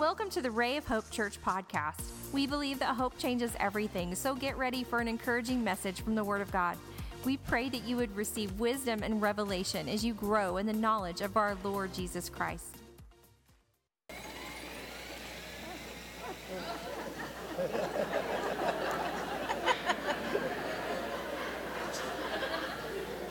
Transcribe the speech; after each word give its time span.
Welcome 0.00 0.30
to 0.30 0.40
the 0.40 0.50
Ray 0.50 0.78
of 0.78 0.86
Hope 0.86 1.10
Church 1.10 1.38
podcast. 1.42 2.00
We 2.32 2.46
believe 2.46 2.78
that 2.78 2.96
hope 2.96 3.18
changes 3.18 3.52
everything, 3.60 4.14
so 4.14 4.34
get 4.34 4.56
ready 4.56 4.82
for 4.82 5.00
an 5.00 5.06
encouraging 5.06 5.62
message 5.62 6.00
from 6.00 6.14
the 6.14 6.24
Word 6.24 6.40
of 6.40 6.50
God. 6.50 6.78
We 7.26 7.36
pray 7.36 7.68
that 7.68 7.84
you 7.84 7.98
would 7.98 8.16
receive 8.16 8.58
wisdom 8.58 9.02
and 9.02 9.20
revelation 9.20 9.90
as 9.90 10.02
you 10.02 10.14
grow 10.14 10.56
in 10.56 10.64
the 10.64 10.72
knowledge 10.72 11.20
of 11.20 11.36
our 11.36 11.54
Lord 11.62 11.92
Jesus 11.92 12.30
Christ. 12.30 12.78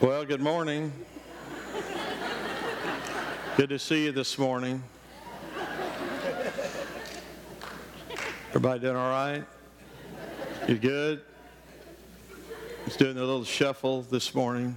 Well, 0.00 0.24
good 0.24 0.40
morning. 0.40 0.92
Good 3.56 3.70
to 3.70 3.78
see 3.80 4.04
you 4.04 4.12
this 4.12 4.38
morning. 4.38 4.84
Everybody 8.50 8.80
doing 8.80 8.96
all 8.96 9.10
right? 9.10 9.44
You 10.66 10.76
good? 10.76 11.20
Just 12.84 12.98
doing 12.98 13.16
a 13.16 13.20
little 13.20 13.44
shuffle 13.44 14.02
this 14.02 14.34
morning. 14.34 14.76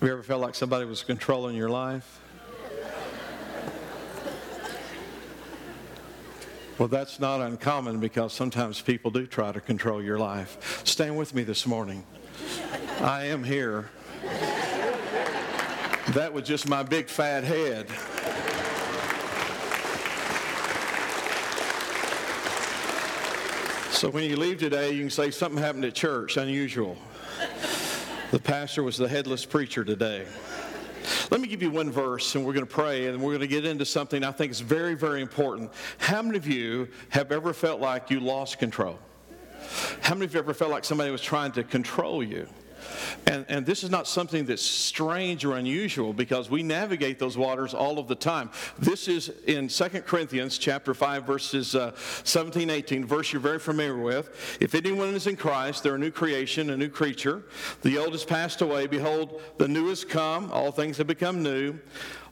Have 0.00 0.08
you 0.08 0.10
ever 0.10 0.24
felt 0.24 0.40
like 0.40 0.56
somebody 0.56 0.86
was 0.86 1.04
controlling 1.04 1.54
your 1.54 1.68
life? 1.68 2.20
Well, 6.80 6.88
that's 6.88 7.20
not 7.20 7.42
uncommon 7.42 8.00
because 8.00 8.32
sometimes 8.32 8.80
people 8.80 9.10
do 9.10 9.26
try 9.26 9.52
to 9.52 9.60
control 9.60 10.02
your 10.02 10.18
life. 10.18 10.80
Stand 10.86 11.18
with 11.18 11.34
me 11.34 11.42
this 11.42 11.66
morning. 11.66 12.06
I 13.02 13.24
am 13.24 13.44
here. 13.44 13.90
That 16.14 16.30
was 16.32 16.44
just 16.44 16.66
my 16.66 16.82
big 16.82 17.10
fat 17.10 17.44
head. 17.44 17.86
So 23.92 24.08
when 24.08 24.24
you 24.24 24.36
leave 24.36 24.56
today, 24.56 24.92
you 24.92 25.00
can 25.00 25.10
say 25.10 25.30
something 25.30 25.62
happened 25.62 25.84
at 25.84 25.94
church, 25.94 26.38
unusual. 26.38 26.96
The 28.30 28.38
pastor 28.38 28.82
was 28.82 28.96
the 28.96 29.06
headless 29.06 29.44
preacher 29.44 29.84
today. 29.84 30.24
Let 31.30 31.40
me 31.40 31.46
give 31.46 31.62
you 31.62 31.70
one 31.70 31.92
verse 31.92 32.34
and 32.34 32.44
we're 32.44 32.54
going 32.54 32.66
to 32.66 32.72
pray 32.72 33.06
and 33.06 33.22
we're 33.22 33.30
going 33.30 33.40
to 33.40 33.46
get 33.46 33.64
into 33.64 33.84
something 33.84 34.24
I 34.24 34.32
think 34.32 34.50
is 34.50 34.60
very, 34.60 34.94
very 34.94 35.22
important. 35.22 35.70
How 35.98 36.22
many 36.22 36.36
of 36.36 36.46
you 36.46 36.88
have 37.10 37.30
ever 37.30 37.52
felt 37.52 37.80
like 37.80 38.10
you 38.10 38.18
lost 38.18 38.58
control? 38.58 38.98
How 40.00 40.14
many 40.14 40.24
of 40.24 40.34
you 40.34 40.40
ever 40.40 40.52
felt 40.52 40.72
like 40.72 40.84
somebody 40.84 41.12
was 41.12 41.22
trying 41.22 41.52
to 41.52 41.62
control 41.62 42.24
you? 42.24 42.48
And, 43.26 43.44
and 43.48 43.66
this 43.66 43.84
is 43.84 43.90
not 43.90 44.06
something 44.06 44.44
that's 44.44 44.62
strange 44.62 45.44
or 45.44 45.56
unusual 45.56 46.12
because 46.12 46.50
we 46.50 46.62
navigate 46.62 47.18
those 47.18 47.36
waters 47.36 47.74
all 47.74 47.98
of 47.98 48.08
the 48.08 48.14
time. 48.14 48.50
This 48.78 49.08
is 49.08 49.30
in 49.46 49.68
2 49.68 49.88
Corinthians 50.02 50.58
chapter 50.58 50.94
5, 50.94 51.24
verses 51.24 51.74
uh, 51.74 51.92
17, 52.24 52.70
18, 52.70 53.04
verse 53.04 53.32
you're 53.32 53.40
very 53.40 53.58
familiar 53.58 53.98
with. 53.98 54.58
If 54.60 54.74
anyone 54.74 55.14
is 55.14 55.26
in 55.26 55.36
Christ, 55.36 55.82
they're 55.82 55.94
a 55.94 55.98
new 55.98 56.10
creation, 56.10 56.70
a 56.70 56.76
new 56.76 56.88
creature. 56.88 57.44
The 57.82 57.98
old 57.98 58.12
has 58.12 58.24
passed 58.24 58.60
away. 58.60 58.86
Behold, 58.86 59.40
the 59.58 59.68
new 59.68 59.88
has 59.88 60.04
come. 60.04 60.50
All 60.52 60.72
things 60.72 60.98
have 60.98 61.06
become 61.06 61.42
new. 61.42 61.78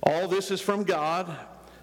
All 0.02 0.28
this 0.28 0.50
is 0.50 0.60
from 0.60 0.84
God 0.84 1.36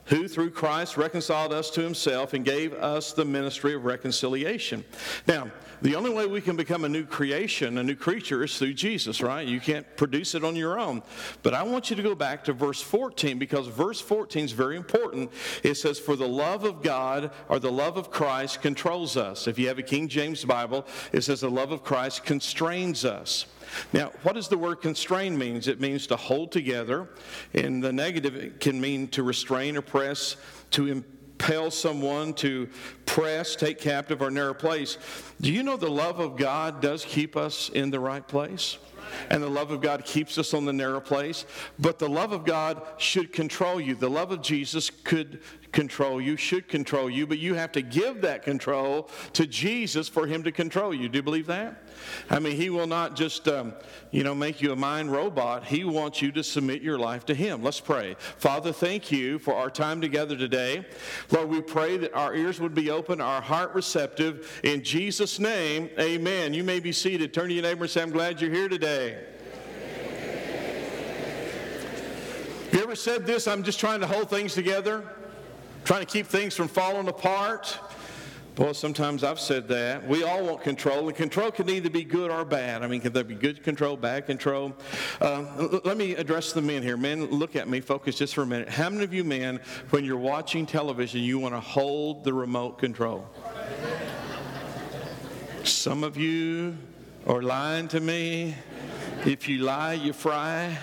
who 0.06 0.28
through 0.28 0.52
Christ 0.52 0.98
reconciled 0.98 1.52
us 1.52 1.70
to 1.72 1.82
himself 1.82 2.34
and 2.34 2.46
gave 2.46 2.74
us 2.74 3.14
the 3.14 3.26
ministry 3.26 3.74
of 3.74 3.86
reconciliation. 3.86 4.86
Now, 5.28 5.50
the 5.86 5.96
only 5.96 6.10
way 6.10 6.26
we 6.26 6.42
can 6.42 6.56
become 6.56 6.84
a 6.84 6.90
new 6.90 7.06
creation, 7.06 7.78
a 7.78 7.84
new 7.84 7.96
creature, 7.96 8.44
is 8.44 8.58
through 8.58 8.74
Jesus, 8.74 9.22
right? 9.22 9.48
You 9.48 9.60
can't 9.60 9.86
produce 9.98 10.34
it 10.34 10.44
on 10.44 10.56
your 10.56 10.80
own. 10.80 11.04
But 11.44 11.54
I 11.54 11.62
want 11.62 11.92
you 11.92 11.96
to 11.96 12.02
go 12.02 12.16
back 12.16 12.44
to 12.46 12.54
verse 12.54 12.82
14 12.82 13.38
because 13.38 13.68
verse 13.68 14.02
14 14.02 14.46
is 14.46 14.52
very 14.52 14.78
important. 14.78 15.32
It 15.62 15.76
says, 15.76 16.00
For 16.00 16.16
the 16.16 16.28
love 16.28 16.64
of 16.64 16.82
God 16.82 17.30
or 17.50 17.60
the 17.60 17.72
love 17.72 17.98
of 17.98 18.10
Christ 18.10 18.64
controls 18.64 19.16
us. 19.16 19.48
If 19.48 19.60
you 19.60 19.68
have 19.68 19.78
a 19.78 19.84
King 19.84 20.08
James 20.08 20.44
Bible, 20.44 20.88
it 21.12 21.22
says, 21.22 21.42
The 21.42 21.52
love 21.52 21.72
of 21.72 21.84
Christ 21.84 22.24
constrains 22.24 23.06
us. 23.06 23.46
Now, 23.94 24.12
what 24.24 24.34
does 24.34 24.48
the 24.48 24.58
word 24.58 24.82
constrain 24.82 25.38
means? 25.38 25.68
It 25.68 25.80
means 25.80 26.08
to 26.08 26.16
hold 26.16 26.52
together. 26.52 27.10
In 27.54 27.80
the 27.80 27.94
negative, 27.94 28.36
it 28.36 28.60
can 28.60 28.82
mean 28.82 29.08
to 29.10 29.22
restrain 29.22 29.78
or 29.78 29.84
press, 29.84 30.36
to 30.72 30.88
impel 31.36 31.70
someone, 31.70 32.34
to 32.34 32.70
press, 33.06 33.58
take 33.58 33.78
captive, 33.78 34.22
or 34.22 34.32
narrow 34.32 34.54
place. 34.54 34.98
Do 35.42 35.52
you 35.52 35.64
know 35.64 35.76
the 35.76 35.90
love 35.90 36.20
of 36.20 36.38
God 36.38 36.82
does 36.82 37.04
keep 37.04 37.36
us 37.36 37.70
in 37.70 37.92
the 37.92 38.00
right 38.00 38.26
place? 38.26 38.78
And 39.30 39.42
the 39.42 39.50
love 39.50 39.72
of 39.72 39.82
God 39.82 40.06
keeps 40.06 40.38
us 40.38 40.54
on 40.54 40.66
the 40.66 40.74
narrow 40.74 41.02
place. 41.02 41.46
But 41.80 42.00
the 42.00 42.10
love 42.10 42.32
of 42.32 42.46
God 42.46 42.82
should 42.98 43.32
control 43.34 43.80
you. 43.80 43.96
The 43.96 44.10
love 44.10 44.32
of 44.32 44.42
Jesus 44.42 44.90
could 44.90 45.42
control 45.76 46.22
you, 46.22 46.38
should 46.38 46.70
control 46.70 47.10
you, 47.10 47.28
but 47.28 47.38
you 47.38 47.54
have 47.54 47.72
to 47.74 47.82
give 47.82 48.22
that 48.22 48.44
control 48.44 49.10
to 49.34 49.46
Jesus 49.46 50.08
for 50.08 50.26
Him 50.26 50.42
to 50.44 50.52
control 50.52 50.94
you. 50.94 51.10
Do 51.10 51.18
you 51.18 51.24
believe 51.24 51.48
that? 51.48 51.84
I 52.30 52.40
mean, 52.40 52.56
He 52.56 52.70
will 52.70 52.88
not 52.88 53.16
just, 53.18 53.50
um, 53.50 53.74
you 54.10 54.24
know, 54.24 54.34
make 54.34 54.62
you 54.62 54.72
a 54.72 54.76
mind 54.76 55.12
robot. 55.12 55.66
He 55.66 55.84
wants 55.84 56.22
you 56.22 56.32
to 56.32 56.44
submit 56.44 56.82
your 56.82 56.98
life 56.98 57.26
to 57.26 57.36
Him. 57.36 57.62
Let's 57.62 57.82
pray. 57.82 58.16
Father, 58.38 58.72
thank 58.72 59.12
you 59.12 59.38
for 59.38 59.54
our 59.54 59.70
time 59.70 60.00
together 60.00 60.38
today. 60.38 60.86
Lord, 61.30 61.50
we 61.50 61.62
pray 61.62 61.98
that 61.98 62.14
our 62.14 62.34
ears 62.34 62.62
would 62.62 62.74
be 62.74 62.90
open, 62.90 63.20
our 63.20 63.42
heart 63.42 63.76
receptive. 63.76 64.62
In 64.64 64.82
Jesus' 64.82 65.40
name, 65.40 65.90
amen. 66.00 66.54
You 66.54 66.64
may 66.64 66.80
be 66.80 66.94
seated. 66.94 67.34
Turn 67.34 67.50
to 67.50 67.54
your 67.54 67.64
neighbor 67.64 67.84
and 67.84 67.92
say, 67.92 68.02
I'm 68.02 68.12
glad 68.12 68.40
you're 68.40 68.54
here 68.54 68.70
today. 68.70 68.95
You 72.72 72.84
ever 72.84 72.96
said 72.96 73.26
this? 73.26 73.48
I'm 73.48 73.64
just 73.64 73.80
trying 73.80 74.00
to 74.02 74.08
hold 74.08 74.30
things 74.30 74.54
together 74.54 75.04
trying 75.86 76.00
to 76.00 76.12
keep 76.12 76.26
things 76.26 76.56
from 76.56 76.68
falling 76.68 77.08
apart. 77.08 77.80
Boy, 78.56 78.72
sometimes 78.72 79.24
I've 79.24 79.40
said 79.40 79.68
that. 79.68 80.08
We 80.08 80.24
all 80.24 80.44
want 80.44 80.64
control, 80.64 81.08
and 81.08 81.16
control 81.16 81.52
can 81.52 81.70
either 81.70 81.90
be 81.90 82.04
good 82.04 82.32
or 82.32 82.44
bad. 82.44 82.84
I 82.84 82.88
mean, 82.88 83.02
can 83.02 83.14
there 83.14 83.24
be 83.24 83.36
good 83.36 83.64
control, 83.64 83.98
bad 83.98 84.26
control? 84.26 84.74
Uh, 85.22 85.80
let 85.84 85.98
me 85.98 86.16
address 86.16 86.54
the 86.54 86.62
men 86.62 86.82
here. 86.82 86.98
Men, 86.98 87.26
look 87.26 87.56
at 87.56 87.68
me, 87.68 87.82
focus 87.82 88.18
just 88.18 88.34
for 88.34 88.42
a 88.44 88.46
minute. 88.46 88.70
How 88.70 88.90
many 88.90 89.04
of 89.04 89.14
you 89.14 89.24
men, 89.24 89.60
when 89.90 90.06
you're 90.06 90.18
watching 90.18 90.66
television, 90.66 91.22
you 91.22 91.38
want 91.38 91.54
to 91.54 91.60
hold 91.60 92.24
the 92.24 92.34
remote 92.34 92.80
control? 92.80 93.28
Some 95.64 96.04
of 96.04 96.18
you 96.18 96.78
are 97.26 97.42
lying 97.42 97.88
to 97.88 98.00
me. 98.00 98.56
If 99.26 99.50
you 99.50 99.60
lie, 99.60 99.94
you 99.94 100.14
fry. 100.14 100.78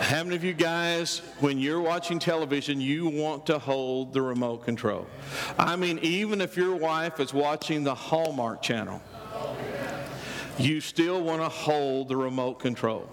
How 0.00 0.24
many 0.24 0.34
of 0.34 0.42
you 0.42 0.52
guys, 0.52 1.20
when 1.38 1.58
you're 1.58 1.80
watching 1.80 2.18
television, 2.18 2.80
you 2.80 3.06
want 3.08 3.46
to 3.46 3.60
hold 3.60 4.12
the 4.12 4.20
remote 4.20 4.64
control? 4.64 5.06
I 5.56 5.76
mean, 5.76 6.00
even 6.02 6.40
if 6.40 6.56
your 6.56 6.74
wife 6.74 7.20
is 7.20 7.32
watching 7.32 7.84
the 7.84 7.94
Hallmark 7.94 8.62
channel, 8.62 9.00
you 10.58 10.80
still 10.80 11.22
want 11.22 11.40
to 11.40 11.48
hold 11.48 12.08
the 12.08 12.16
remote 12.16 12.58
control. 12.58 13.08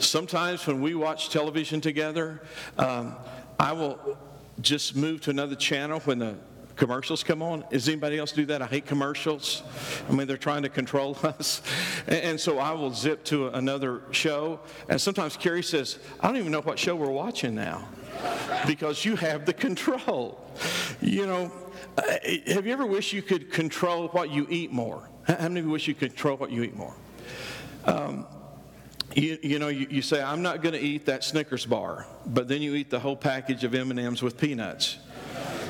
Sometimes 0.00 0.66
when 0.66 0.80
we 0.80 0.96
watch 0.96 1.30
television 1.30 1.80
together, 1.80 2.42
um, 2.78 3.14
I 3.60 3.72
will 3.72 4.18
just 4.60 4.96
move 4.96 5.20
to 5.22 5.30
another 5.30 5.54
channel 5.54 6.00
when 6.00 6.18
the 6.18 6.36
commercials 6.82 7.22
come 7.22 7.42
on. 7.42 7.64
Does 7.70 7.86
anybody 7.86 8.18
else 8.18 8.32
do 8.32 8.44
that? 8.46 8.60
I 8.60 8.66
hate 8.66 8.86
commercials. 8.86 9.62
I 10.08 10.12
mean, 10.12 10.26
they're 10.26 10.36
trying 10.36 10.64
to 10.64 10.68
control 10.68 11.16
us. 11.22 11.62
And, 12.08 12.16
and, 12.16 12.40
so 12.40 12.58
I 12.58 12.72
will 12.72 12.92
zip 12.92 13.22
to 13.26 13.46
another 13.50 14.02
show. 14.10 14.58
And 14.88 15.00
sometimes 15.00 15.36
Carrie 15.36 15.62
says, 15.62 16.00
I 16.18 16.26
don't 16.26 16.38
even 16.38 16.50
know 16.50 16.60
what 16.60 16.80
show 16.80 16.96
we're 16.96 17.08
watching 17.08 17.54
now 17.54 17.88
because 18.66 19.04
you 19.04 19.14
have 19.14 19.46
the 19.46 19.52
control. 19.52 20.44
You 21.00 21.26
know, 21.28 21.52
have 22.48 22.66
you 22.66 22.72
ever 22.72 22.84
wished 22.84 23.12
you 23.12 23.22
could 23.22 23.52
control 23.52 24.08
what 24.08 24.30
you 24.30 24.48
eat 24.50 24.72
more? 24.72 25.08
How 25.28 25.36
many 25.42 25.60
of 25.60 25.66
you 25.66 25.70
wish 25.70 25.86
you 25.86 25.94
could 25.94 26.10
control 26.10 26.36
what 26.36 26.50
you 26.50 26.64
eat 26.64 26.74
more? 26.74 26.96
Um, 27.84 28.26
you, 29.14 29.38
you, 29.40 29.60
know, 29.60 29.68
you, 29.68 29.86
you 29.88 30.02
say, 30.02 30.20
I'm 30.20 30.42
not 30.42 30.62
going 30.62 30.74
to 30.74 30.80
eat 30.80 31.06
that 31.06 31.22
Snickers 31.22 31.64
bar, 31.64 32.08
but 32.26 32.48
then 32.48 32.60
you 32.60 32.74
eat 32.74 32.90
the 32.90 32.98
whole 32.98 33.16
package 33.16 33.62
of 33.62 33.72
M&Ms 33.72 34.20
with 34.20 34.36
peanuts. 34.36 34.98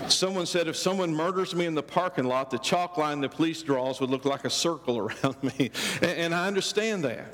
Someone 0.08 0.46
said, 0.46 0.68
if 0.68 0.76
someone 0.76 1.14
murders 1.14 1.54
me 1.54 1.66
in 1.66 1.74
the 1.74 1.82
parking 1.82 2.24
lot, 2.24 2.50
the 2.50 2.58
chalk 2.58 2.96
line 2.96 3.20
the 3.20 3.28
police 3.28 3.62
draws 3.62 4.00
would 4.00 4.10
look 4.10 4.24
like 4.24 4.44
a 4.44 4.50
circle 4.50 4.98
around 5.22 5.42
me. 5.42 5.70
And, 6.00 6.10
and 6.10 6.34
I 6.34 6.46
understand 6.46 7.04
that. 7.04 7.26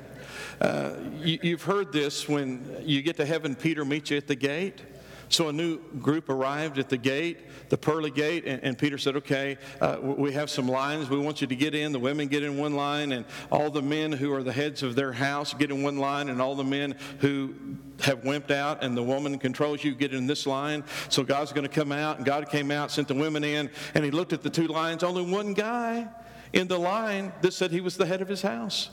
Uh, 0.61 0.95
you, 1.21 1.51
have 1.51 1.63
heard 1.63 1.91
this 1.93 2.27
when 2.27 2.83
you 2.83 3.01
get 3.01 3.15
to 3.17 3.25
heaven, 3.25 3.55
Peter 3.55 3.85
meets 3.85 4.11
you 4.11 4.17
at 4.17 4.27
the 4.27 4.35
gate. 4.35 4.81
So 5.29 5.49
a 5.49 5.53
new 5.53 5.79
group 5.99 6.29
arrived 6.29 6.79
at 6.79 6.89
the 6.89 6.97
gate, 6.97 7.69
the 7.69 7.77
pearly 7.77 8.11
gate, 8.11 8.45
and, 8.45 8.63
and 8.63 8.77
Peter 8.77 8.97
said, 8.97 9.15
Okay, 9.17 9.57
uh, 9.79 9.97
we 10.01 10.33
have 10.33 10.49
some 10.49 10.67
lines. 10.67 11.09
We 11.09 11.19
want 11.19 11.41
you 11.41 11.47
to 11.47 11.55
get 11.55 11.73
in. 11.75 11.91
The 11.91 11.99
women 11.99 12.27
get 12.27 12.43
in 12.43 12.57
one 12.57 12.75
line, 12.75 13.11
and 13.11 13.25
all 13.51 13.69
the 13.69 13.81
men 13.81 14.11
who 14.11 14.33
are 14.33 14.43
the 14.43 14.53
heads 14.53 14.83
of 14.83 14.95
their 14.95 15.13
house 15.13 15.53
get 15.53 15.71
in 15.71 15.83
one 15.83 15.97
line, 15.97 16.29
and 16.29 16.41
all 16.41 16.55
the 16.55 16.63
men 16.63 16.95
who 17.19 17.53
have 18.01 18.21
wimped 18.21 18.51
out 18.51 18.83
and 18.83 18.95
the 18.95 19.03
woman 19.03 19.37
controls 19.37 19.83
you 19.83 19.93
get 19.93 20.13
in 20.13 20.27
this 20.27 20.47
line. 20.47 20.83
So 21.09 21.23
God's 21.23 21.51
going 21.51 21.67
to 21.67 21.73
come 21.73 21.91
out, 21.91 22.17
and 22.17 22.25
God 22.25 22.49
came 22.49 22.71
out, 22.71 22.91
sent 22.91 23.07
the 23.07 23.15
women 23.15 23.43
in, 23.43 23.69
and 23.93 24.05
he 24.05 24.11
looked 24.11 24.33
at 24.33 24.41
the 24.41 24.49
two 24.49 24.67
lines. 24.67 25.03
Only 25.03 25.25
one 25.25 25.53
guy 25.53 26.07
in 26.53 26.67
the 26.67 26.79
line 26.79 27.33
that 27.41 27.53
said 27.53 27.71
he 27.71 27.81
was 27.81 27.97
the 27.97 28.05
head 28.05 28.21
of 28.21 28.27
his 28.27 28.41
house. 28.41 28.89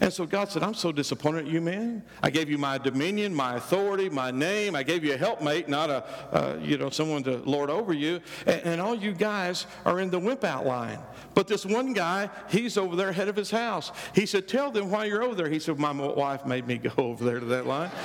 And 0.00 0.12
so 0.12 0.26
God 0.26 0.50
said, 0.50 0.62
I'm 0.62 0.74
so 0.74 0.92
disappointed 0.92 1.46
at 1.46 1.52
you, 1.52 1.60
man. 1.60 2.02
I 2.22 2.30
gave 2.30 2.50
you 2.50 2.58
my 2.58 2.78
dominion, 2.78 3.34
my 3.34 3.56
authority, 3.56 4.08
my 4.08 4.30
name. 4.30 4.74
I 4.74 4.82
gave 4.82 5.04
you 5.04 5.14
a 5.14 5.16
helpmate, 5.16 5.68
not 5.68 5.90
a, 5.90 6.04
uh, 6.32 6.58
you 6.60 6.78
know, 6.78 6.90
someone 6.90 7.22
to 7.24 7.36
lord 7.38 7.70
over 7.70 7.92
you. 7.92 8.20
And, 8.46 8.60
and, 8.62 8.80
all 8.84 8.94
you 8.94 9.12
guys 9.12 9.66
are 9.86 10.00
in 10.00 10.10
the 10.10 10.18
wimp 10.18 10.44
out 10.44 10.66
line. 10.66 10.98
But 11.32 11.48
this 11.48 11.64
one 11.64 11.92
guy, 11.92 12.28
he's 12.50 12.76
over 12.76 12.96
there 12.96 13.12
head 13.12 13.28
of 13.28 13.36
his 13.36 13.50
house. 13.50 13.92
He 14.14 14.26
said, 14.26 14.46
tell 14.46 14.70
them 14.70 14.90
why 14.90 15.06
you're 15.06 15.22
over 15.22 15.34
there. 15.34 15.48
He 15.48 15.58
said, 15.58 15.78
my 15.78 15.92
wife 15.92 16.44
made 16.44 16.66
me 16.66 16.76
go 16.78 16.92
over 16.96 17.24
there 17.24 17.40
to 17.40 17.46
that 17.46 17.66
line. 17.66 17.90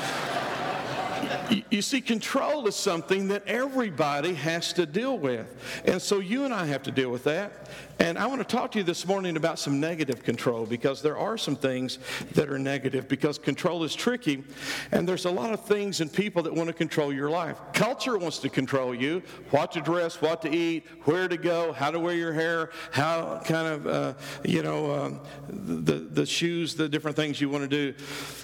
You 1.69 1.81
see, 1.81 2.01
control 2.01 2.67
is 2.67 2.75
something 2.75 3.27
that 3.29 3.45
everybody 3.47 4.33
has 4.35 4.71
to 4.73 4.85
deal 4.85 5.17
with. 5.17 5.81
And 5.85 6.01
so 6.01 6.19
you 6.19 6.45
and 6.45 6.53
I 6.53 6.65
have 6.67 6.83
to 6.83 6.91
deal 6.91 7.09
with 7.09 7.23
that. 7.25 7.67
And 7.99 8.17
I 8.17 8.27
want 8.27 8.39
to 8.39 8.47
talk 8.47 8.71
to 8.71 8.77
you 8.77 8.83
this 8.85 9.05
morning 9.05 9.35
about 9.35 9.59
some 9.59 9.81
negative 9.81 10.23
control 10.23 10.65
because 10.65 11.01
there 11.01 11.17
are 11.17 11.37
some 11.37 11.57
things 11.57 11.99
that 12.31 12.49
are 12.49 12.57
negative 12.57 13.09
because 13.09 13.37
control 13.37 13.83
is 13.83 13.93
tricky. 13.93 14.45
And 14.93 15.07
there's 15.07 15.25
a 15.25 15.29
lot 15.29 15.51
of 15.51 15.65
things 15.65 15.99
and 15.99 16.11
people 16.11 16.41
that 16.43 16.53
want 16.53 16.67
to 16.67 16.73
control 16.73 17.11
your 17.11 17.29
life. 17.29 17.59
Culture 17.73 18.17
wants 18.17 18.39
to 18.39 18.49
control 18.49 18.95
you 18.95 19.21
what 19.51 19.73
to 19.73 19.81
dress, 19.81 20.21
what 20.21 20.41
to 20.43 20.49
eat, 20.49 20.85
where 21.03 21.27
to 21.27 21.35
go, 21.35 21.73
how 21.73 21.91
to 21.91 21.99
wear 21.99 22.15
your 22.15 22.31
hair, 22.31 22.69
how 22.91 23.41
kind 23.43 23.67
of, 23.67 23.87
uh, 23.87 24.13
you 24.45 24.63
know, 24.63 24.91
um, 24.91 25.19
the, 25.49 25.95
the 25.95 26.25
shoes, 26.25 26.75
the 26.75 26.87
different 26.87 27.17
things 27.17 27.41
you 27.41 27.49
want 27.49 27.69
to 27.69 27.93
do. 27.93 28.03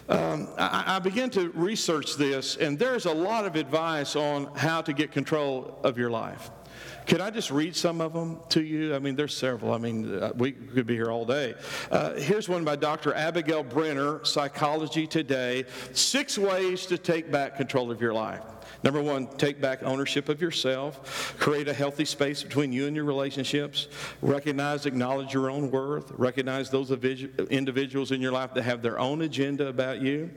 Um, 0.10 0.50
I, 0.58 0.98
I 0.98 1.00
began 1.00 1.30
to 1.32 1.50
research 1.52 2.18
this, 2.18 2.58
and 2.58 2.78
there's 2.78 3.06
a 3.06 3.14
lot 3.14 3.46
of 3.46 3.56
advice 3.56 4.18
on 4.18 4.54
how 4.56 4.82
to 4.82 4.92
get 4.92 5.14
control 5.14 5.80
of 5.82 5.98
your 5.98 6.10
life. 6.10 6.52
Could 7.06 7.22
I 7.22 7.30
just 7.30 7.52
read 7.52 7.76
some 7.76 8.02
of 8.02 8.14
them 8.14 8.40
to 8.50 8.64
you? 8.64 8.96
I 8.96 9.00
mean, 9.00 9.16
there's 9.16 9.36
several. 9.36 9.74
I 9.74 9.78
mean, 9.78 10.18
uh, 10.18 10.32
we 10.36 10.52
could 10.52 10.88
be 10.88 10.96
here 10.96 11.12
all 11.12 11.26
day. 11.26 11.54
Uh, 11.92 12.14
here's 12.14 12.50
one 12.50 12.64
by 12.64 12.76
Dr. 12.76 13.14
Abigail 13.14 13.64
Brenner, 13.64 14.26
Psychology 14.26 15.06
Today 15.06 15.66
Six 15.94 16.38
Ways 16.38 16.86
to 16.88 16.98
Take 16.98 17.32
Back 17.32 17.58
Control 17.58 17.92
of 17.92 18.02
Your 18.02 18.14
Life. 18.14 18.42
Number 18.86 19.02
one, 19.02 19.26
take 19.38 19.60
back 19.60 19.82
ownership 19.82 20.30
of 20.30 20.40
yourself. 20.40 21.36
Create 21.40 21.68
a 21.68 21.74
healthy 21.74 22.06
space 22.06 22.44
between 22.44 22.72
you 22.72 22.86
and 22.86 22.96
your 22.96 23.06
relationships. 23.06 23.88
Recognize, 24.22 24.86
acknowledge 24.86 25.34
your 25.34 25.50
own 25.50 25.72
worth. 25.72 26.12
Recognize 26.12 26.70
those 26.70 26.92
individuals 26.92 28.12
in 28.12 28.22
your 28.22 28.32
life 28.32 28.54
that 28.54 28.62
have 28.62 28.84
their 28.84 29.00
own 29.00 29.24
agenda 29.24 29.68
about 29.68 30.02
you. 30.02 30.30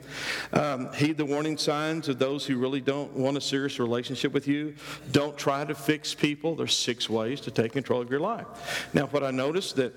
Um, 0.55 0.91
heed 0.95 1.19
the 1.19 1.27
warning 1.27 1.59
signs 1.59 2.09
of 2.09 2.19
those 2.19 2.47
who 2.47 2.57
really 2.57 2.81
don't 2.81 3.13
want 3.13 3.37
a 3.37 3.41
serious 3.43 3.79
relationship 3.79 4.33
with 4.33 4.49
you. 4.49 4.75
Don't 5.13 5.37
try 5.37 5.67
to 5.67 5.75
fix 5.75 6.15
people. 6.15 6.57
There's 6.57 6.75
six 6.75 7.11
ways 7.11 7.43
to 7.43 7.51
take 7.51 7.73
control 7.73 8.01
of 8.01 8.11
your 8.11 8.21
life. 8.21 8.89
Now, 8.95 9.09
what 9.09 9.23
I 9.23 9.31
noticed 9.31 9.77
that 9.77 9.93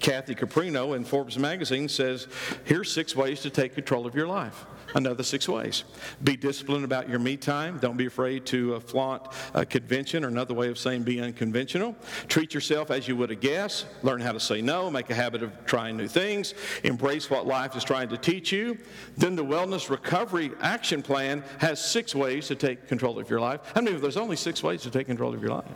Kathy 0.00 0.34
Caprino 0.34 0.96
in 0.96 1.04
Forbes 1.04 1.38
magazine 1.38 1.88
says, 1.88 2.26
here's 2.64 2.90
six 2.90 3.14
ways 3.14 3.40
to 3.42 3.50
take 3.50 3.76
control 3.76 4.04
of 4.04 4.16
your 4.16 4.26
life 4.26 4.66
another 4.94 5.22
six 5.22 5.48
ways. 5.48 5.84
Be 6.24 6.36
disciplined 6.36 6.84
about 6.84 7.08
your 7.08 7.18
me 7.18 7.36
time. 7.36 7.78
Don't 7.78 7.96
be 7.96 8.06
afraid 8.06 8.46
to 8.46 8.76
uh, 8.76 8.80
flaunt 8.80 9.22
a 9.54 9.64
convention 9.64 10.24
or 10.24 10.28
another 10.28 10.54
way 10.54 10.68
of 10.68 10.78
saying 10.78 11.02
be 11.02 11.20
unconventional. 11.20 11.94
Treat 12.28 12.54
yourself 12.54 12.90
as 12.90 13.08
you 13.08 13.16
would 13.16 13.30
a 13.30 13.34
guest. 13.34 13.86
Learn 14.02 14.20
how 14.20 14.32
to 14.32 14.40
say 14.40 14.62
no. 14.62 14.90
Make 14.90 15.10
a 15.10 15.14
habit 15.14 15.42
of 15.42 15.52
trying 15.66 15.96
new 15.96 16.08
things. 16.08 16.54
Embrace 16.84 17.30
what 17.30 17.46
life 17.46 17.76
is 17.76 17.84
trying 17.84 18.08
to 18.08 18.16
teach 18.16 18.52
you. 18.52 18.78
Then 19.16 19.36
the 19.36 19.44
Wellness 19.44 19.90
Recovery 19.90 20.50
Action 20.60 21.02
Plan 21.02 21.44
has 21.58 21.84
six 21.84 22.14
ways 22.14 22.48
to 22.48 22.54
take 22.54 22.88
control 22.88 23.18
of 23.18 23.28
your 23.28 23.40
life. 23.40 23.60
I 23.74 23.80
mean, 23.80 24.00
there's 24.00 24.16
only 24.16 24.36
six 24.36 24.62
ways 24.62 24.82
to 24.82 24.90
take 24.90 25.06
control 25.06 25.34
of 25.34 25.42
your 25.42 25.50
life. 25.50 25.66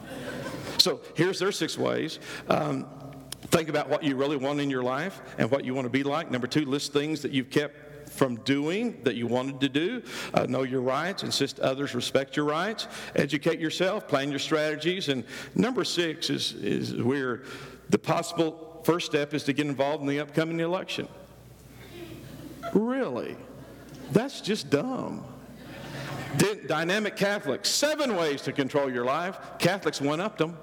So 0.78 1.00
here's 1.14 1.38
their 1.38 1.52
six 1.52 1.78
ways. 1.78 2.18
Um, 2.48 2.86
think 3.52 3.68
about 3.68 3.88
what 3.88 4.02
you 4.02 4.16
really 4.16 4.36
want 4.36 4.60
in 4.60 4.70
your 4.70 4.82
life 4.82 5.20
and 5.38 5.50
what 5.50 5.64
you 5.64 5.74
want 5.74 5.84
to 5.84 5.90
be 5.90 6.02
like. 6.02 6.30
Number 6.30 6.46
two, 6.46 6.64
list 6.64 6.92
things 6.92 7.22
that 7.22 7.32
you've 7.32 7.50
kept 7.50 7.76
from 8.12 8.36
doing 8.36 9.02
that 9.04 9.16
you 9.16 9.26
wanted 9.26 9.60
to 9.60 9.68
do. 9.68 10.02
Uh, 10.34 10.46
know 10.46 10.62
your 10.62 10.80
rights, 10.80 11.22
insist 11.22 11.60
others 11.60 11.94
respect 11.94 12.36
your 12.36 12.44
rights, 12.44 12.86
educate 13.16 13.58
yourself, 13.58 14.06
plan 14.06 14.30
your 14.30 14.38
strategies. 14.38 15.08
And 15.08 15.24
number 15.54 15.84
six 15.84 16.30
is, 16.30 16.52
is 16.52 16.94
weird. 16.94 17.46
The 17.90 17.98
possible 17.98 18.80
first 18.84 19.06
step 19.06 19.34
is 19.34 19.44
to 19.44 19.52
get 19.52 19.66
involved 19.66 20.02
in 20.02 20.08
the 20.08 20.20
upcoming 20.20 20.60
election. 20.60 21.08
Really? 22.74 23.36
That's 24.12 24.40
just 24.40 24.70
dumb. 24.70 25.24
Dynamic 26.66 27.16
Catholics, 27.16 27.68
seven 27.68 28.16
ways 28.16 28.42
to 28.42 28.52
control 28.52 28.90
your 28.90 29.04
life. 29.04 29.38
Catholics 29.58 30.00
one 30.00 30.20
upped 30.20 30.38
them, 30.38 30.56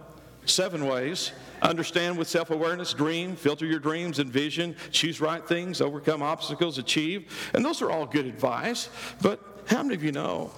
seven 0.46 0.88
ways. 0.88 1.32
Understand 1.62 2.18
with 2.18 2.28
self 2.28 2.50
awareness, 2.52 2.94
dream, 2.94 3.36
filter 3.36 3.66
your 3.66 3.80
dreams 3.80 4.20
and 4.20 4.32
vision, 4.32 4.76
choose 4.92 5.20
right 5.22 5.46
things, 5.46 5.82
overcome 5.82 6.22
obstacles, 6.22 6.78
achieve. 6.78 7.52
And 7.54 7.64
those 7.64 7.82
are 7.82 7.92
all 7.92 8.06
good 8.06 8.26
advice. 8.26 8.90
But 9.22 9.40
how 9.68 9.84
many 9.84 9.96
of 9.96 10.04
you 10.04 10.12
know 10.12 10.52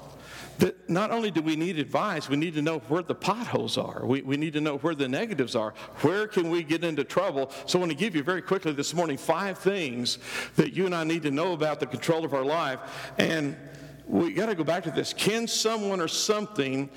that 0.62 0.90
not 0.90 1.10
only 1.10 1.32
do 1.32 1.42
we 1.42 1.56
need 1.56 1.80
advice, 1.80 2.30
we 2.30 2.38
need 2.38 2.54
to 2.54 2.62
know 2.62 2.80
where 2.88 3.02
the 3.02 3.16
potholes 3.16 3.80
are. 3.80 4.06
We, 4.06 4.22
we 4.22 4.38
need 4.38 4.54
to 4.54 4.62
know 4.62 4.78
where 4.78 4.94
the 4.94 5.08
negatives 5.08 5.56
are. 5.56 5.74
Where 6.02 6.28
can 6.28 6.52
we 6.52 6.62
get 6.62 6.84
into 6.84 7.04
trouble? 7.04 7.52
So 7.66 7.80
I 7.80 7.82
want 7.82 7.92
to 7.92 7.98
give 7.98 8.16
you 8.16 8.22
very 8.22 8.44
quickly 8.44 8.72
this 8.72 8.94
morning 8.94 9.18
five 9.18 9.58
things 9.58 10.20
that 10.58 10.74
you 10.74 10.86
and 10.86 10.94
I 10.94 11.04
need 11.04 11.24
to 11.24 11.32
know 11.32 11.54
about 11.54 11.80
the 11.80 11.88
control 11.88 12.24
of 12.24 12.36
our 12.36 12.46
life. 12.46 12.80
And 13.18 13.58
we 14.06 14.34
got 14.34 14.48
to 14.48 14.56
go 14.56 14.64
back 14.64 14.84
to 14.84 14.92
this. 14.92 15.14
Can 15.14 15.48
someone 15.48 16.00
or 16.00 16.08
something 16.08 16.92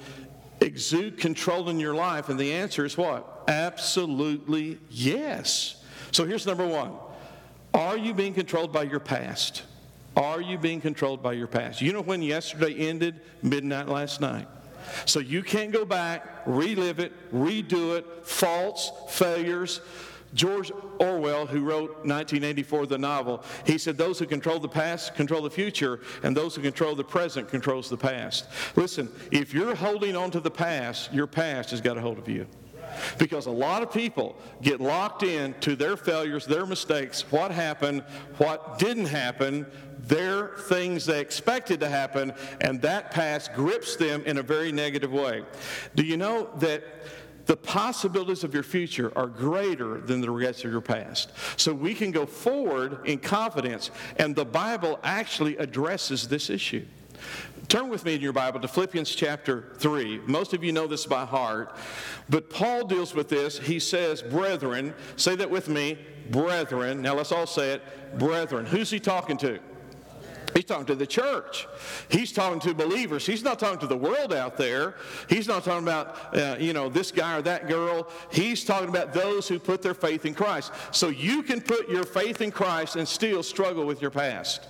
exude 0.60 1.16
control 1.16 1.70
in 1.70 1.80
your 1.80 1.94
life? 1.94 2.28
And 2.28 2.38
the 2.38 2.52
answer 2.52 2.84
is 2.84 2.98
what? 2.98 3.33
Absolutely 3.48 4.78
yes. 4.90 5.82
So 6.12 6.24
here's 6.24 6.46
number 6.46 6.66
one 6.66 6.92
Are 7.72 7.96
you 7.96 8.14
being 8.14 8.34
controlled 8.34 8.72
by 8.72 8.84
your 8.84 9.00
past? 9.00 9.62
Are 10.16 10.40
you 10.40 10.58
being 10.58 10.80
controlled 10.80 11.22
by 11.22 11.32
your 11.32 11.48
past? 11.48 11.80
You 11.80 11.92
know 11.92 12.02
when 12.02 12.22
yesterday 12.22 12.74
ended? 12.74 13.20
Midnight 13.42 13.88
last 13.88 14.20
night. 14.20 14.46
So 15.06 15.18
you 15.18 15.42
can't 15.42 15.72
go 15.72 15.84
back, 15.84 16.42
relive 16.46 17.00
it, 17.00 17.12
redo 17.32 17.96
it, 17.96 18.26
faults, 18.26 18.92
failures. 19.08 19.80
George 20.34 20.72
Orwell, 20.98 21.46
who 21.46 21.60
wrote 21.60 21.90
1984, 22.04 22.86
the 22.86 22.98
novel, 22.98 23.42
he 23.64 23.78
said, 23.78 23.96
Those 23.96 24.18
who 24.18 24.26
control 24.26 24.58
the 24.58 24.68
past 24.68 25.14
control 25.14 25.42
the 25.42 25.50
future, 25.50 26.00
and 26.22 26.36
those 26.36 26.56
who 26.56 26.62
control 26.62 26.94
the 26.94 27.04
present 27.04 27.48
controls 27.48 27.88
the 27.88 27.96
past. 27.96 28.46
Listen, 28.74 29.08
if 29.30 29.54
you're 29.54 29.74
holding 29.74 30.16
on 30.16 30.30
to 30.32 30.40
the 30.40 30.50
past, 30.50 31.12
your 31.12 31.28
past 31.28 31.70
has 31.70 31.80
got 31.80 31.96
a 31.96 32.00
hold 32.00 32.18
of 32.18 32.28
you. 32.28 32.46
Because 33.18 33.46
a 33.46 33.50
lot 33.50 33.82
of 33.82 33.92
people 33.92 34.36
get 34.62 34.80
locked 34.80 35.22
in 35.22 35.54
to 35.60 35.76
their 35.76 35.96
failures, 35.96 36.46
their 36.46 36.66
mistakes, 36.66 37.30
what 37.30 37.50
happened, 37.50 38.02
what 38.38 38.78
didn't 38.78 39.06
happen, 39.06 39.66
their 40.00 40.48
things 40.68 41.06
they 41.06 41.20
expected 41.20 41.80
to 41.80 41.88
happen, 41.88 42.32
and 42.60 42.80
that 42.82 43.10
past 43.10 43.54
grips 43.54 43.96
them 43.96 44.22
in 44.26 44.38
a 44.38 44.42
very 44.42 44.72
negative 44.72 45.12
way. 45.12 45.44
Do 45.94 46.04
you 46.04 46.16
know 46.16 46.50
that 46.58 46.84
the 47.46 47.56
possibilities 47.56 48.44
of 48.44 48.54
your 48.54 48.62
future 48.62 49.12
are 49.16 49.26
greater 49.26 50.00
than 50.00 50.20
the 50.20 50.30
regrets 50.30 50.64
of 50.64 50.70
your 50.70 50.80
past. 50.80 51.30
So 51.56 51.74
we 51.74 51.94
can 51.94 52.10
go 52.10 52.26
forward 52.26 53.00
in 53.04 53.18
confidence, 53.18 53.90
and 54.16 54.34
the 54.34 54.44
Bible 54.44 54.98
actually 55.02 55.56
addresses 55.58 56.26
this 56.28 56.48
issue. 56.48 56.86
Turn 57.68 57.88
with 57.88 58.04
me 58.04 58.14
in 58.14 58.20
your 58.20 58.32
Bible 58.32 58.60
to 58.60 58.68
Philippians 58.68 59.14
chapter 59.14 59.72
3. 59.78 60.22
Most 60.26 60.52
of 60.54 60.62
you 60.64 60.72
know 60.72 60.86
this 60.86 61.06
by 61.06 61.24
heart, 61.24 61.76
but 62.28 62.50
Paul 62.50 62.86
deals 62.86 63.14
with 63.14 63.28
this. 63.28 63.58
He 63.58 63.78
says, 63.78 64.22
Brethren, 64.22 64.92
say 65.16 65.36
that 65.36 65.50
with 65.50 65.68
me, 65.68 65.98
brethren. 66.30 67.00
Now 67.00 67.14
let's 67.14 67.32
all 67.32 67.46
say 67.46 67.72
it, 67.74 68.18
brethren. 68.18 68.66
Who's 68.66 68.90
he 68.90 69.00
talking 69.00 69.36
to? 69.38 69.60
He's 70.54 70.64
talking 70.64 70.86
to 70.86 70.94
the 70.94 71.06
church. 71.06 71.66
He's 72.08 72.32
talking 72.32 72.60
to 72.60 72.74
believers. 72.74 73.26
He's 73.26 73.42
not 73.42 73.58
talking 73.58 73.80
to 73.80 73.86
the 73.86 73.96
world 73.96 74.32
out 74.32 74.56
there. 74.56 74.94
He's 75.28 75.48
not 75.48 75.64
talking 75.64 75.82
about, 75.82 76.34
uh, 76.36 76.56
you 76.60 76.72
know, 76.72 76.88
this 76.88 77.10
guy 77.10 77.38
or 77.38 77.42
that 77.42 77.66
girl. 77.66 78.08
He's 78.30 78.64
talking 78.64 78.88
about 78.88 79.12
those 79.12 79.48
who 79.48 79.58
put 79.58 79.82
their 79.82 79.94
faith 79.94 80.26
in 80.26 80.34
Christ. 80.34 80.72
So 80.92 81.08
you 81.08 81.42
can 81.42 81.60
put 81.60 81.88
your 81.88 82.04
faith 82.04 82.40
in 82.40 82.52
Christ 82.52 82.94
and 82.96 83.06
still 83.06 83.42
struggle 83.42 83.84
with 83.84 84.00
your 84.00 84.12
past. 84.12 84.68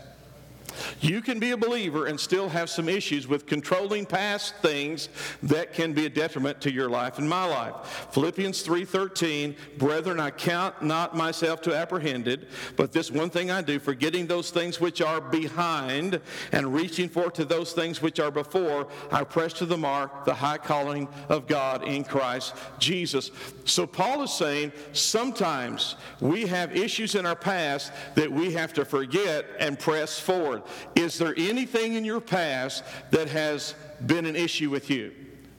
You 1.01 1.21
can 1.21 1.39
be 1.39 1.53
a 1.53 1.57
believer 1.57 2.07
and 2.07 2.19
still 2.19 2.49
have 2.49 2.71
some 2.71 2.89
issues 2.89 3.27
with 3.27 3.47
controlling 3.47 4.07
past 4.07 4.57
things 4.57 5.09
that 5.43 5.73
can 5.75 5.93
be 5.93 6.07
a 6.07 6.11
detriment 6.11 6.61
to 6.63 6.73
your 6.73 6.89
life 6.89 7.19
and 7.19 7.29
my 7.29 7.45
life. 7.45 8.09
Philippians 8.13 8.63
3:13, 8.63 9.57
brethren, 9.79 10.21
I 10.21 10.31
count 10.31 10.83
not 10.83 11.17
myself 11.17 11.61
to 11.63 11.75
apprehended, 11.75 12.49
but 12.77 12.93
this 12.93 13.11
one 13.11 13.31
thing 13.31 13.51
I 13.51 13.63
do, 13.63 13.79
forgetting 13.79 14.27
those 14.27 14.51
things 14.51 14.81
which 14.81 15.01
are 15.01 15.21
behind 15.21 16.21
and 16.53 16.75
reaching 16.75 17.09
forth 17.09 17.35
to 17.35 17.45
those 17.45 17.73
things 17.73 18.03
which 18.03 18.21
are 18.21 18.31
before, 18.31 18.89
I 19.11 19.25
press 19.25 19.53
to 19.55 19.67
the 19.67 19.77
mark 19.77 20.25
the 20.25 20.35
high 20.35 20.59
calling 20.59 21.09
of 21.29 21.47
God 21.47 21.85
in 21.85 22.05
Christ 22.05 22.55
Jesus. 22.79 23.31
So 23.65 23.87
Paul 23.87 24.23
is 24.23 24.33
saying 24.33 24.73
sometimes 24.93 25.97
we 26.21 26.47
have 26.47 26.77
issues 26.77 27.15
in 27.15 27.27
our 27.27 27.37
past 27.37 27.93
that 28.15 28.31
we 28.31 28.53
have 28.53 28.73
to 28.75 28.85
forget 28.85 29.47
and 29.59 29.79
press 29.79 30.19
forward. 30.19 30.63
Is 30.95 31.19
there 31.19 31.35
anything 31.37 31.95
in 31.95 32.05
your 32.05 32.21
past 32.21 32.85
that 33.11 33.29
has 33.29 33.75
been 34.05 34.27
an 34.27 34.37
issue 34.37 34.71
with 34.71 34.91
you? 34.91 35.13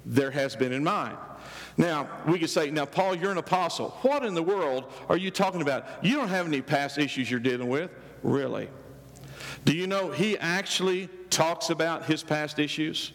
There 0.05 0.31
has 0.31 0.55
been 0.55 0.71
in 0.71 0.83
mine. 0.83 1.17
Now, 1.77 2.07
we 2.25 2.39
could 2.39 2.49
say, 2.49 2.71
now, 2.71 2.85
Paul, 2.85 3.15
you're 3.15 3.31
an 3.31 3.37
apostle. 3.37 3.89
What 4.01 4.23
in 4.23 4.33
the 4.33 4.43
world 4.43 4.91
are 5.09 5.17
you 5.17 5.29
talking 5.29 5.61
about? 5.61 5.85
You 6.03 6.15
don't 6.15 6.29
have 6.29 6.45
any 6.45 6.61
past 6.61 6.97
issues 6.97 7.29
you're 7.29 7.39
dealing 7.39 7.67
with. 7.67 7.91
Really? 8.23 8.69
Do 9.65 9.73
you 9.73 9.87
know 9.87 10.11
he 10.11 10.37
actually 10.37 11.09
talks 11.29 11.69
about 11.69 12.05
his 12.05 12.23
past 12.23 12.59
issues? 12.59 13.11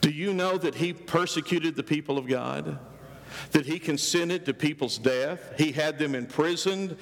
Do 0.00 0.10
you 0.10 0.32
know 0.32 0.56
that 0.58 0.76
he 0.76 0.92
persecuted 0.92 1.74
the 1.74 1.82
people 1.82 2.18
of 2.18 2.28
God? 2.28 2.78
That 3.52 3.66
he 3.66 3.78
consented 3.78 4.44
to 4.46 4.54
people's 4.54 4.98
death. 4.98 5.54
He 5.56 5.72
had 5.72 5.98
them 5.98 6.14
imprisoned. 6.14 6.96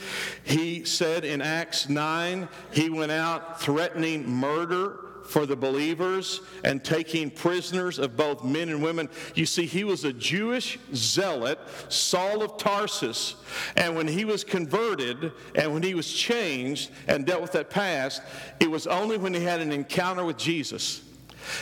He 0.45 0.85
said 0.85 1.25
in 1.25 1.40
Acts 1.40 1.88
9, 1.88 2.49
he 2.73 2.90
went 2.90 3.12
out 3.12 3.61
threatening 3.61 4.28
murder 4.28 5.00
for 5.26 5.45
the 5.45 5.57
believers 5.57 6.40
and 6.64 6.83
taking 6.83 7.31
prisoners 7.31 7.99
of 7.99 8.16
both 8.16 8.45
men 8.45 8.69
and 8.69 8.83
women. 8.83 9.09
You 9.35 9.47
see, 9.47 9.66
he 9.66 9.85
was 9.85 10.05
a 10.05 10.12
Jewish 10.12 10.78
zealot, 10.95 11.59
Saul 11.88 12.43
of 12.43 12.57
Tarsus. 12.57 13.35
And 13.76 13.97
when 13.97 14.09
he 14.09 14.25
was 14.25 14.45
converted 14.45 15.33
and 15.55 15.73
when 15.73 15.83
he 15.83 15.95
was 15.95 16.11
changed 16.12 16.90
and 17.09 17.26
dealt 17.26 17.43
with 17.43 17.52
that 17.52 17.71
past, 17.71 18.23
it 18.61 18.71
was 18.71 18.87
only 18.87 19.19
when 19.19 19.35
he 19.35 19.43
had 19.43 19.61
an 19.61 19.73
encounter 19.73 20.25
with 20.25 20.38
Jesus. 20.38 21.02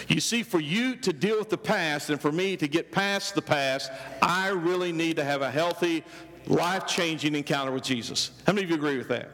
You 0.09 0.21
see, 0.21 0.43
for 0.43 0.61
you 0.61 0.97
to 0.97 1.13
deal 1.13 1.39
with 1.39 1.51
the 1.51 1.59
past 1.59 2.11
and 2.11 2.21
for 2.21 2.33
me 2.33 2.57
to 2.57 2.69
get 2.69 2.93
past 2.93 3.35
the 3.35 3.43
past, 3.43 3.91
I 4.23 4.49
really 4.49 4.93
need 4.93 5.17
to 5.17 5.25
have 5.25 5.43
a 5.43 5.51
healthy, 5.51 6.05
life 6.47 6.87
changing 6.87 7.35
encounter 7.35 7.73
with 7.73 7.83
Jesus. 7.83 8.31
How 8.47 8.53
many 8.53 8.65
of 8.65 8.71
you 8.71 8.77
agree 8.77 8.99
with 8.99 9.09
that? 9.09 9.31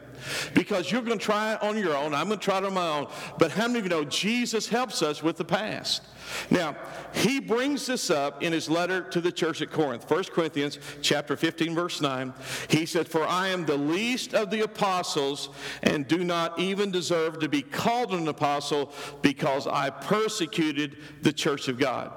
Because 0.53 0.91
you're 0.91 1.01
going 1.01 1.19
to 1.19 1.25
try 1.25 1.53
it 1.53 1.63
on 1.63 1.77
your 1.77 1.95
own. 1.95 2.13
I'm 2.13 2.27
going 2.27 2.39
to 2.39 2.43
try 2.43 2.57
it 2.57 2.65
on 2.65 2.73
my 2.73 2.87
own. 2.87 3.07
But 3.37 3.51
how 3.51 3.67
many 3.67 3.79
of 3.79 3.85
you 3.85 3.89
know 3.89 4.03
Jesus 4.05 4.67
helps 4.67 5.01
us 5.01 5.21
with 5.23 5.37
the 5.37 5.45
past? 5.45 6.03
Now, 6.49 6.75
he 7.13 7.39
brings 7.39 7.85
this 7.85 8.09
up 8.09 8.43
in 8.43 8.53
his 8.53 8.69
letter 8.69 9.01
to 9.01 9.21
the 9.21 9.31
church 9.31 9.61
at 9.61 9.71
Corinth, 9.71 10.09
1 10.09 10.23
Corinthians 10.25 10.79
chapter 11.01 11.35
15, 11.35 11.75
verse 11.75 12.01
9. 12.01 12.33
He 12.69 12.85
said, 12.85 13.07
For 13.07 13.25
I 13.25 13.49
am 13.49 13.65
the 13.65 13.77
least 13.77 14.33
of 14.33 14.49
the 14.49 14.61
apostles 14.61 15.49
and 15.83 16.07
do 16.07 16.23
not 16.23 16.57
even 16.59 16.91
deserve 16.91 17.39
to 17.39 17.49
be 17.49 17.61
called 17.61 18.13
an 18.13 18.27
apostle 18.27 18.93
because 19.21 19.67
I 19.67 19.89
persecuted 19.89 20.97
the 21.21 21.33
church 21.33 21.67
of 21.67 21.77
God. 21.77 22.11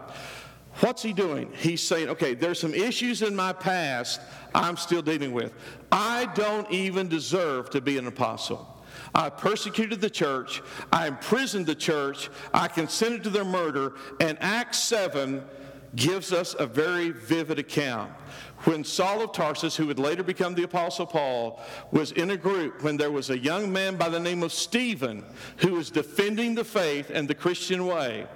What's 0.80 1.02
he 1.02 1.12
doing? 1.12 1.52
He's 1.56 1.80
saying, 1.80 2.08
okay, 2.08 2.34
there's 2.34 2.58
some 2.58 2.74
issues 2.74 3.22
in 3.22 3.36
my 3.36 3.52
past 3.52 4.20
I'm 4.54 4.76
still 4.76 5.02
dealing 5.02 5.32
with. 5.32 5.52
I 5.90 6.26
don't 6.34 6.70
even 6.70 7.08
deserve 7.08 7.70
to 7.70 7.80
be 7.80 7.98
an 7.98 8.06
apostle. 8.06 8.70
I 9.14 9.28
persecuted 9.28 10.00
the 10.00 10.10
church. 10.10 10.62
I 10.92 11.08
imprisoned 11.08 11.66
the 11.66 11.74
church. 11.74 12.30
I 12.52 12.68
consented 12.68 13.24
to 13.24 13.30
their 13.30 13.44
murder. 13.44 13.94
And 14.20 14.38
Acts 14.40 14.78
7 14.78 15.44
gives 15.96 16.32
us 16.32 16.54
a 16.58 16.66
very 16.66 17.10
vivid 17.10 17.58
account 17.58 18.12
when 18.64 18.84
Saul 18.84 19.22
of 19.22 19.32
Tarsus, 19.32 19.76
who 19.76 19.86
would 19.86 19.98
later 19.98 20.22
become 20.22 20.54
the 20.54 20.64
Apostle 20.64 21.06
Paul, 21.06 21.60
was 21.90 22.12
in 22.12 22.30
a 22.30 22.36
group 22.36 22.82
when 22.82 22.96
there 22.96 23.10
was 23.10 23.30
a 23.30 23.38
young 23.38 23.72
man 23.72 23.96
by 23.96 24.08
the 24.08 24.20
name 24.20 24.42
of 24.42 24.52
Stephen 24.52 25.24
who 25.58 25.74
was 25.74 25.90
defending 25.90 26.54
the 26.54 26.64
faith 26.64 27.10
and 27.12 27.28
the 27.28 27.34
Christian 27.34 27.86
way. 27.86 28.26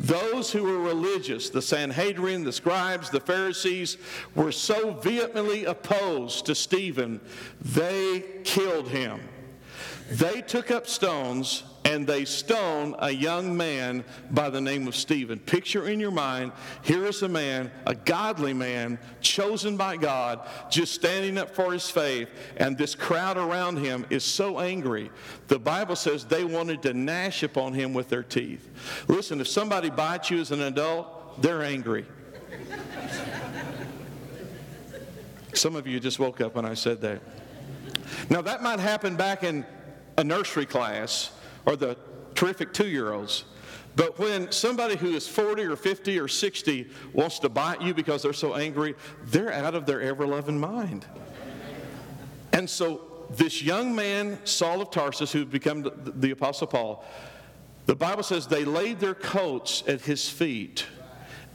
Those 0.00 0.50
who 0.50 0.62
were 0.62 0.78
religious, 0.78 1.50
the 1.50 1.62
Sanhedrin, 1.62 2.44
the 2.44 2.52
scribes, 2.52 3.10
the 3.10 3.20
Pharisees, 3.20 3.98
were 4.34 4.52
so 4.52 4.92
vehemently 4.94 5.64
opposed 5.64 6.46
to 6.46 6.54
Stephen, 6.54 7.20
they 7.60 8.24
killed 8.44 8.88
him. 8.88 9.20
They 10.10 10.42
took 10.42 10.70
up 10.70 10.86
stones 10.86 11.62
and 11.84 12.06
they 12.06 12.24
stone 12.24 12.94
a 12.98 13.10
young 13.10 13.56
man 13.56 14.04
by 14.30 14.50
the 14.50 14.60
name 14.60 14.86
of 14.86 14.94
Stephen. 14.94 15.38
Picture 15.38 15.88
in 15.88 15.98
your 15.98 16.10
mind, 16.10 16.52
here 16.82 17.06
is 17.06 17.22
a 17.22 17.28
man, 17.28 17.70
a 17.86 17.94
godly 17.94 18.52
man, 18.52 18.98
chosen 19.20 19.76
by 19.76 19.96
God, 19.96 20.46
just 20.70 20.94
standing 20.94 21.38
up 21.38 21.54
for 21.54 21.72
his 21.72 21.90
faith, 21.90 22.28
and 22.56 22.78
this 22.78 22.94
crowd 22.94 23.36
around 23.36 23.78
him 23.78 24.06
is 24.10 24.22
so 24.22 24.60
angry. 24.60 25.10
The 25.48 25.58
Bible 25.58 25.96
says 25.96 26.24
they 26.24 26.44
wanted 26.44 26.82
to 26.82 26.94
gnash 26.94 27.42
upon 27.42 27.72
him 27.74 27.94
with 27.94 28.08
their 28.08 28.22
teeth. 28.22 28.68
Listen, 29.08 29.40
if 29.40 29.48
somebody 29.48 29.90
bites 29.90 30.30
you 30.30 30.40
as 30.40 30.52
an 30.52 30.62
adult, 30.62 31.42
they're 31.42 31.62
angry. 31.62 32.06
Some 35.54 35.76
of 35.76 35.86
you 35.86 36.00
just 36.00 36.18
woke 36.18 36.40
up 36.40 36.54
when 36.54 36.64
I 36.64 36.74
said 36.74 37.00
that. 37.02 37.20
Now, 38.30 38.40
that 38.42 38.62
might 38.62 38.78
happen 38.78 39.16
back 39.16 39.42
in 39.42 39.66
a 40.16 40.24
nursery 40.24 40.66
class 40.66 41.30
or 41.66 41.76
the 41.76 41.96
terrific 42.34 42.72
two 42.72 42.88
year 42.88 43.12
olds. 43.12 43.44
But 43.94 44.18
when 44.18 44.50
somebody 44.50 44.96
who 44.96 45.14
is 45.14 45.28
40 45.28 45.64
or 45.64 45.76
50 45.76 46.18
or 46.18 46.28
60 46.28 46.88
wants 47.12 47.38
to 47.40 47.48
bite 47.48 47.82
you 47.82 47.92
because 47.92 48.22
they're 48.22 48.32
so 48.32 48.54
angry, 48.54 48.94
they're 49.26 49.52
out 49.52 49.74
of 49.74 49.84
their 49.84 50.00
ever 50.00 50.26
loving 50.26 50.58
mind. 50.58 51.04
And 52.52 52.68
so, 52.68 53.08
this 53.30 53.62
young 53.62 53.94
man, 53.94 54.38
Saul 54.44 54.82
of 54.82 54.90
Tarsus, 54.90 55.32
who 55.32 55.40
had 55.40 55.50
become 55.50 55.82
the, 55.82 55.90
the 55.90 56.30
Apostle 56.32 56.66
Paul, 56.66 57.04
the 57.86 57.96
Bible 57.96 58.22
says 58.22 58.46
they 58.46 58.64
laid 58.64 59.00
their 59.00 59.14
coats 59.14 59.82
at 59.86 60.02
his 60.02 60.28
feet 60.28 60.86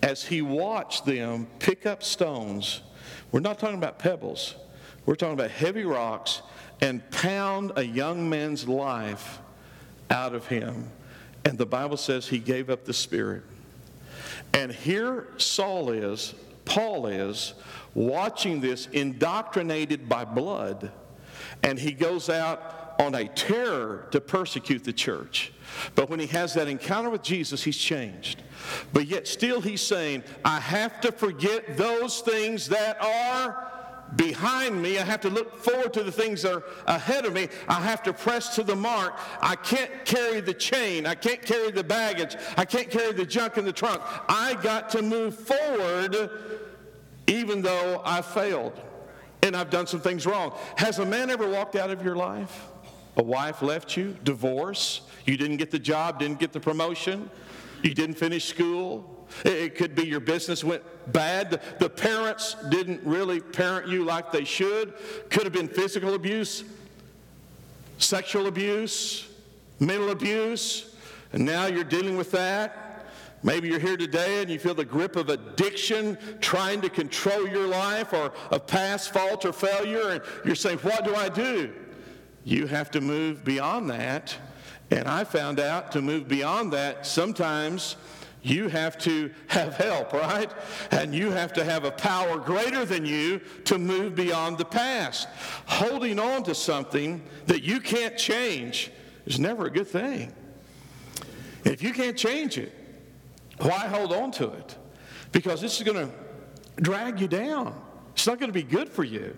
as 0.01 0.23
he 0.23 0.41
watched 0.41 1.05
them 1.05 1.47
pick 1.59 1.85
up 1.85 2.03
stones. 2.03 2.81
We're 3.31 3.39
not 3.39 3.59
talking 3.59 3.77
about 3.77 3.99
pebbles, 3.99 4.55
we're 5.05 5.15
talking 5.15 5.33
about 5.33 5.51
heavy 5.51 5.83
rocks 5.83 6.41
and 6.81 7.09
pound 7.11 7.71
a 7.75 7.83
young 7.83 8.29
man's 8.29 8.67
life 8.67 9.39
out 10.09 10.33
of 10.33 10.47
him. 10.47 10.89
And 11.45 11.57
the 11.57 11.65
Bible 11.65 11.97
says 11.97 12.27
he 12.27 12.39
gave 12.39 12.69
up 12.69 12.85
the 12.85 12.93
Spirit. 12.93 13.43
And 14.53 14.71
here 14.71 15.27
Saul 15.37 15.91
is, 15.91 16.33
Paul 16.65 17.07
is, 17.07 17.53
watching 17.93 18.61
this, 18.61 18.87
indoctrinated 18.87 20.07
by 20.09 20.25
blood. 20.25 20.91
And 21.63 21.79
he 21.79 21.91
goes 21.91 22.29
out 22.29 22.95
on 22.99 23.15
a 23.15 23.27
terror 23.27 24.07
to 24.11 24.19
persecute 24.19 24.83
the 24.83 24.93
church. 24.93 25.53
But 25.95 26.09
when 26.09 26.19
he 26.19 26.27
has 26.27 26.53
that 26.55 26.67
encounter 26.67 27.09
with 27.09 27.23
Jesus, 27.23 27.63
he's 27.63 27.77
changed. 27.77 28.41
But 28.93 29.07
yet, 29.07 29.27
still, 29.27 29.61
he's 29.61 29.81
saying, 29.81 30.23
I 30.43 30.59
have 30.59 30.99
to 31.01 31.11
forget 31.11 31.77
those 31.77 32.21
things 32.21 32.67
that 32.69 33.01
are 33.01 33.71
behind 34.15 34.81
me. 34.81 34.97
I 34.97 35.03
have 35.03 35.21
to 35.21 35.29
look 35.29 35.57
forward 35.57 35.93
to 35.93 36.03
the 36.03 36.11
things 36.11 36.41
that 36.43 36.53
are 36.53 36.63
ahead 36.85 37.25
of 37.25 37.33
me. 37.33 37.49
I 37.67 37.75
have 37.81 38.01
to 38.03 38.13
press 38.13 38.55
to 38.55 38.63
the 38.63 38.75
mark. 38.75 39.17
I 39.41 39.55
can't 39.55 40.05
carry 40.05 40.41
the 40.41 40.53
chain. 40.53 41.05
I 41.05 41.15
can't 41.15 41.41
carry 41.41 41.71
the 41.71 41.83
baggage. 41.83 42.35
I 42.55 42.65
can't 42.65 42.89
carry 42.89 43.13
the 43.13 43.25
junk 43.25 43.57
in 43.57 43.65
the 43.65 43.73
trunk. 43.73 44.01
I 44.29 44.57
got 44.61 44.89
to 44.91 45.01
move 45.01 45.35
forward 45.35 46.29
even 47.27 47.61
though 47.61 48.01
I 48.05 48.21
failed 48.21 48.79
and 49.43 49.55
I've 49.55 49.69
done 49.69 49.87
some 49.87 49.99
things 49.99 50.25
wrong. 50.25 50.53
Has 50.77 50.99
a 50.99 51.05
man 51.05 51.29
ever 51.29 51.47
walked 51.47 51.75
out 51.75 51.89
of 51.89 52.03
your 52.03 52.15
life? 52.15 52.67
A 53.17 53.23
wife 53.23 53.61
left 53.61 53.97
you? 53.97 54.15
Divorce? 54.23 55.01
You 55.25 55.37
didn't 55.37 55.57
get 55.57 55.71
the 55.71 55.79
job, 55.79 56.19
didn't 56.19 56.39
get 56.39 56.53
the 56.53 56.59
promotion? 56.59 57.29
You 57.83 57.93
didn't 57.93 58.15
finish 58.15 58.45
school? 58.45 59.16
It 59.43 59.75
could 59.75 59.95
be 59.95 60.05
your 60.05 60.19
business 60.19 60.63
went 60.63 60.83
bad. 61.11 61.61
The 61.79 61.89
parents 61.89 62.55
didn't 62.69 63.01
really 63.03 63.39
parent 63.39 63.87
you 63.87 64.03
like 64.03 64.31
they 64.31 64.43
should. 64.43 64.93
Could 65.29 65.43
have 65.43 65.53
been 65.53 65.67
physical 65.67 66.13
abuse, 66.13 66.63
sexual 67.97 68.47
abuse, 68.47 69.27
mental 69.79 70.11
abuse, 70.11 70.95
and 71.33 71.45
now 71.45 71.67
you're 71.67 71.83
dealing 71.83 72.17
with 72.17 72.31
that. 72.31 73.05
Maybe 73.43 73.67
you're 73.67 73.79
here 73.79 73.97
today 73.97 74.41
and 74.41 74.49
you 74.49 74.57
feel 74.57 74.73
the 74.73 74.83
grip 74.83 75.15
of 75.15 75.29
addiction 75.29 76.17
trying 76.41 76.81
to 76.81 76.89
control 76.89 77.47
your 77.47 77.67
life 77.67 78.11
or 78.11 78.33
of 78.49 78.65
past 78.65 79.13
fault 79.13 79.45
or 79.45 79.53
failure, 79.53 80.09
and 80.09 80.21
you're 80.43 80.55
saying, 80.55 80.79
What 80.79 81.05
do 81.05 81.15
I 81.15 81.29
do? 81.29 81.73
You 82.43 82.65
have 82.67 82.89
to 82.91 83.01
move 83.01 83.43
beyond 83.43 83.89
that. 83.89 84.35
And 84.89 85.07
I 85.07 85.25
found 85.25 85.59
out 85.59 85.91
to 85.91 86.01
move 86.01 86.27
beyond 86.27 86.71
that, 86.71 87.05
sometimes 87.05 87.97
you 88.41 88.67
have 88.69 88.97
to 88.99 89.31
have 89.47 89.75
help, 89.75 90.13
right? 90.13 90.51
And 90.91 91.13
you 91.13 91.31
have 91.31 91.53
to 91.53 91.63
have 91.63 91.83
a 91.83 91.91
power 91.91 92.37
greater 92.37 92.85
than 92.85 93.05
you 93.05 93.39
to 93.65 93.77
move 93.77 94.15
beyond 94.15 94.57
the 94.57 94.65
past. 94.65 95.27
Holding 95.65 96.19
on 96.19 96.43
to 96.43 96.55
something 96.55 97.21
that 97.47 97.63
you 97.63 97.79
can't 97.79 98.17
change 98.17 98.91
is 99.25 99.39
never 99.39 99.65
a 99.65 99.69
good 99.69 99.87
thing. 99.87 100.33
If 101.65 101.83
you 101.83 101.91
can't 101.91 102.17
change 102.17 102.57
it, 102.57 102.73
why 103.57 103.79
hold 103.79 104.13
on 104.13 104.31
to 104.33 104.51
it? 104.51 104.77
Because 105.31 105.59
this 105.59 105.77
is 105.77 105.83
going 105.83 106.07
to 106.07 106.13
drag 106.81 107.19
you 107.19 107.27
down. 107.27 107.79
It's 108.13 108.27
not 108.27 108.39
going 108.39 108.49
to 108.49 108.53
be 108.53 108.63
good 108.63 108.89
for 108.89 109.03
you. 109.03 109.35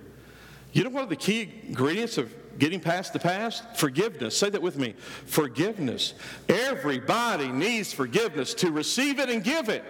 You 0.71 0.83
know 0.83 0.89
one 0.91 1.03
of 1.03 1.09
the 1.09 1.15
key 1.15 1.51
ingredients 1.67 2.17
of 2.17 2.33
Getting 2.59 2.81
past 2.81 3.13
the 3.13 3.19
past? 3.19 3.63
Forgiveness. 3.75 4.37
Say 4.37 4.49
that 4.49 4.61
with 4.61 4.77
me. 4.77 4.93
Forgiveness. 5.25 6.13
Everybody 6.49 7.47
needs 7.47 7.93
forgiveness 7.93 8.53
to 8.55 8.71
receive 8.71 9.19
it 9.19 9.29
and 9.29 9.43
give 9.43 9.69
it. 9.69 9.83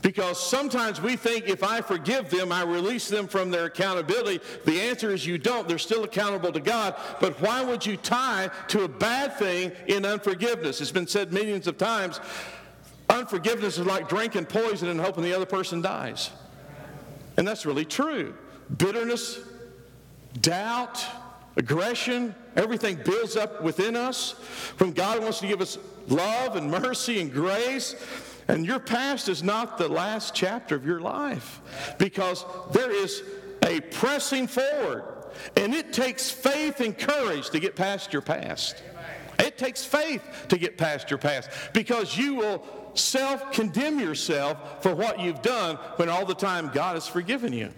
Because 0.00 0.38
sometimes 0.38 1.00
we 1.00 1.16
think 1.16 1.48
if 1.48 1.64
I 1.64 1.80
forgive 1.80 2.30
them, 2.30 2.52
I 2.52 2.62
release 2.62 3.08
them 3.08 3.26
from 3.26 3.50
their 3.50 3.64
accountability. 3.64 4.40
The 4.64 4.80
answer 4.80 5.10
is 5.10 5.26
you 5.26 5.38
don't. 5.38 5.66
They're 5.66 5.78
still 5.78 6.04
accountable 6.04 6.52
to 6.52 6.60
God. 6.60 6.94
But 7.20 7.40
why 7.40 7.64
would 7.64 7.84
you 7.84 7.96
tie 7.96 8.50
to 8.68 8.84
a 8.84 8.88
bad 8.88 9.36
thing 9.38 9.72
in 9.88 10.04
unforgiveness? 10.04 10.80
It's 10.80 10.92
been 10.92 11.08
said 11.08 11.32
millions 11.32 11.66
of 11.66 11.78
times 11.78 12.20
unforgiveness 13.08 13.78
is 13.78 13.86
like 13.86 14.08
drinking 14.08 14.44
poison 14.46 14.88
and 14.88 15.00
hoping 15.00 15.24
the 15.24 15.34
other 15.34 15.46
person 15.46 15.80
dies. 15.80 16.30
And 17.36 17.48
that's 17.48 17.64
really 17.64 17.86
true. 17.86 18.34
Bitterness, 18.76 19.40
doubt, 20.40 21.04
aggression, 21.58 22.34
everything 22.56 22.98
builds 23.04 23.36
up 23.36 23.62
within 23.62 23.96
us. 23.96 24.32
When 24.78 24.92
God 24.92 25.20
wants 25.20 25.40
to 25.40 25.46
give 25.46 25.60
us 25.60 25.76
love 26.06 26.56
and 26.56 26.70
mercy 26.70 27.20
and 27.20 27.30
grace, 27.30 27.94
and 28.46 28.64
your 28.64 28.78
past 28.78 29.28
is 29.28 29.42
not 29.42 29.76
the 29.76 29.88
last 29.88 30.34
chapter 30.34 30.74
of 30.74 30.86
your 30.86 31.00
life 31.00 31.60
because 31.98 32.46
there 32.72 32.90
is 32.90 33.22
a 33.66 33.80
pressing 33.80 34.46
forward. 34.46 35.04
And 35.56 35.74
it 35.74 35.92
takes 35.92 36.30
faith 36.30 36.80
and 36.80 36.96
courage 36.96 37.50
to 37.50 37.60
get 37.60 37.76
past 37.76 38.12
your 38.12 38.22
past. 38.22 38.82
It 39.38 39.58
takes 39.58 39.84
faith 39.84 40.22
to 40.48 40.58
get 40.58 40.78
past 40.78 41.10
your 41.10 41.18
past 41.18 41.50
because 41.72 42.16
you 42.16 42.34
will 42.34 42.64
self 42.98 43.52
condemn 43.52 43.98
yourself 43.98 44.82
for 44.82 44.94
what 44.94 45.20
you've 45.20 45.42
done 45.42 45.76
when 45.96 46.08
all 46.08 46.24
the 46.24 46.34
time 46.34 46.70
God 46.72 46.94
has 46.94 47.08
forgiven 47.08 47.52
you. 47.52 47.70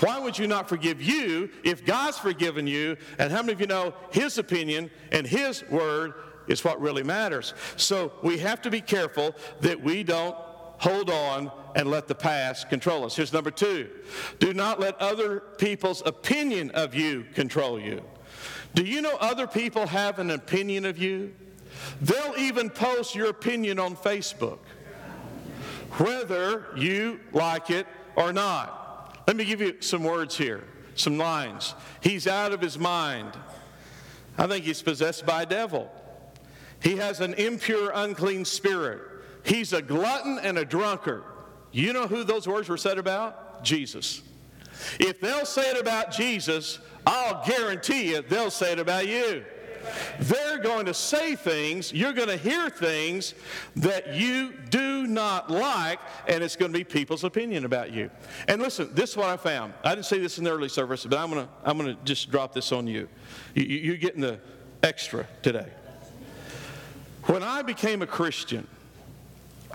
Why 0.00 0.18
would 0.18 0.38
you 0.38 0.46
not 0.46 0.68
forgive 0.68 1.02
you 1.02 1.50
if 1.64 1.84
God's 1.84 2.18
forgiven 2.18 2.66
you? 2.66 2.96
And 3.18 3.32
how 3.32 3.42
many 3.42 3.52
of 3.52 3.60
you 3.60 3.66
know 3.66 3.94
His 4.10 4.38
opinion 4.38 4.90
and 5.12 5.26
His 5.26 5.68
word 5.68 6.14
is 6.46 6.64
what 6.64 6.80
really 6.80 7.02
matters? 7.02 7.54
So 7.76 8.12
we 8.22 8.38
have 8.38 8.62
to 8.62 8.70
be 8.70 8.80
careful 8.80 9.34
that 9.60 9.82
we 9.82 10.02
don't 10.02 10.36
hold 10.78 11.10
on 11.10 11.50
and 11.74 11.90
let 11.90 12.08
the 12.08 12.14
past 12.14 12.68
control 12.68 13.04
us. 13.04 13.16
Here's 13.16 13.32
number 13.32 13.50
two 13.50 13.90
do 14.38 14.54
not 14.54 14.80
let 14.80 15.00
other 15.00 15.40
people's 15.58 16.02
opinion 16.06 16.70
of 16.72 16.94
you 16.94 17.26
control 17.34 17.78
you. 17.78 18.02
Do 18.74 18.84
you 18.84 19.02
know 19.02 19.16
other 19.20 19.46
people 19.46 19.86
have 19.86 20.18
an 20.18 20.30
opinion 20.30 20.84
of 20.84 20.98
you? 20.98 21.34
They'll 22.00 22.34
even 22.38 22.70
post 22.70 23.14
your 23.14 23.28
opinion 23.28 23.78
on 23.78 23.96
Facebook, 23.96 24.58
whether 25.98 26.66
you 26.76 27.20
like 27.32 27.70
it 27.70 27.86
or 28.16 28.32
not. 28.32 29.18
Let 29.26 29.36
me 29.36 29.44
give 29.44 29.60
you 29.60 29.76
some 29.80 30.04
words 30.04 30.36
here, 30.36 30.64
some 30.94 31.18
lines. 31.18 31.74
He's 32.00 32.26
out 32.26 32.52
of 32.52 32.60
his 32.60 32.78
mind. 32.78 33.36
I 34.36 34.46
think 34.46 34.64
he's 34.64 34.82
possessed 34.82 35.26
by 35.26 35.42
a 35.42 35.46
devil. 35.46 35.90
He 36.82 36.96
has 36.96 37.20
an 37.20 37.34
impure, 37.34 37.90
unclean 37.94 38.44
spirit. 38.44 39.02
He's 39.44 39.72
a 39.72 39.82
glutton 39.82 40.38
and 40.38 40.58
a 40.58 40.64
drunkard. 40.64 41.24
You 41.72 41.92
know 41.92 42.06
who 42.06 42.24
those 42.24 42.46
words 42.46 42.68
were 42.68 42.76
said 42.76 42.98
about? 42.98 43.64
Jesus. 43.64 44.22
If 45.00 45.20
they'll 45.20 45.46
say 45.46 45.70
it 45.70 45.80
about 45.80 46.12
Jesus, 46.12 46.78
I'll 47.06 47.44
guarantee 47.44 48.10
you 48.10 48.22
they'll 48.22 48.50
say 48.50 48.72
it 48.72 48.78
about 48.78 49.08
you. 49.08 49.44
They're 50.20 50.58
going 50.58 50.86
to 50.86 50.94
say 50.94 51.36
things, 51.36 51.92
you're 51.92 52.12
going 52.12 52.28
to 52.28 52.36
hear 52.36 52.70
things 52.70 53.34
that 53.76 54.14
you 54.14 54.52
do 54.70 55.06
not 55.06 55.50
like, 55.50 56.00
and 56.26 56.42
it's 56.42 56.56
going 56.56 56.72
to 56.72 56.78
be 56.78 56.84
people's 56.84 57.24
opinion 57.24 57.64
about 57.64 57.92
you. 57.92 58.10
And 58.46 58.60
listen, 58.60 58.90
this 58.94 59.10
is 59.10 59.16
what 59.16 59.28
I 59.28 59.36
found. 59.36 59.74
I 59.84 59.94
didn't 59.94 60.06
say 60.06 60.18
this 60.18 60.38
in 60.38 60.44
the 60.44 60.50
early 60.50 60.68
service, 60.68 61.04
but 61.04 61.18
I'm 61.18 61.30
going 61.30 61.46
to, 61.46 61.52
I'm 61.64 61.78
going 61.78 61.96
to 61.96 62.02
just 62.04 62.30
drop 62.30 62.52
this 62.52 62.72
on 62.72 62.86
you. 62.86 63.08
you. 63.54 63.64
You're 63.64 63.96
getting 63.96 64.20
the 64.20 64.40
extra 64.82 65.26
today. 65.42 65.68
When 67.24 67.42
I 67.42 67.62
became 67.62 68.02
a 68.02 68.06
Christian, 68.06 68.66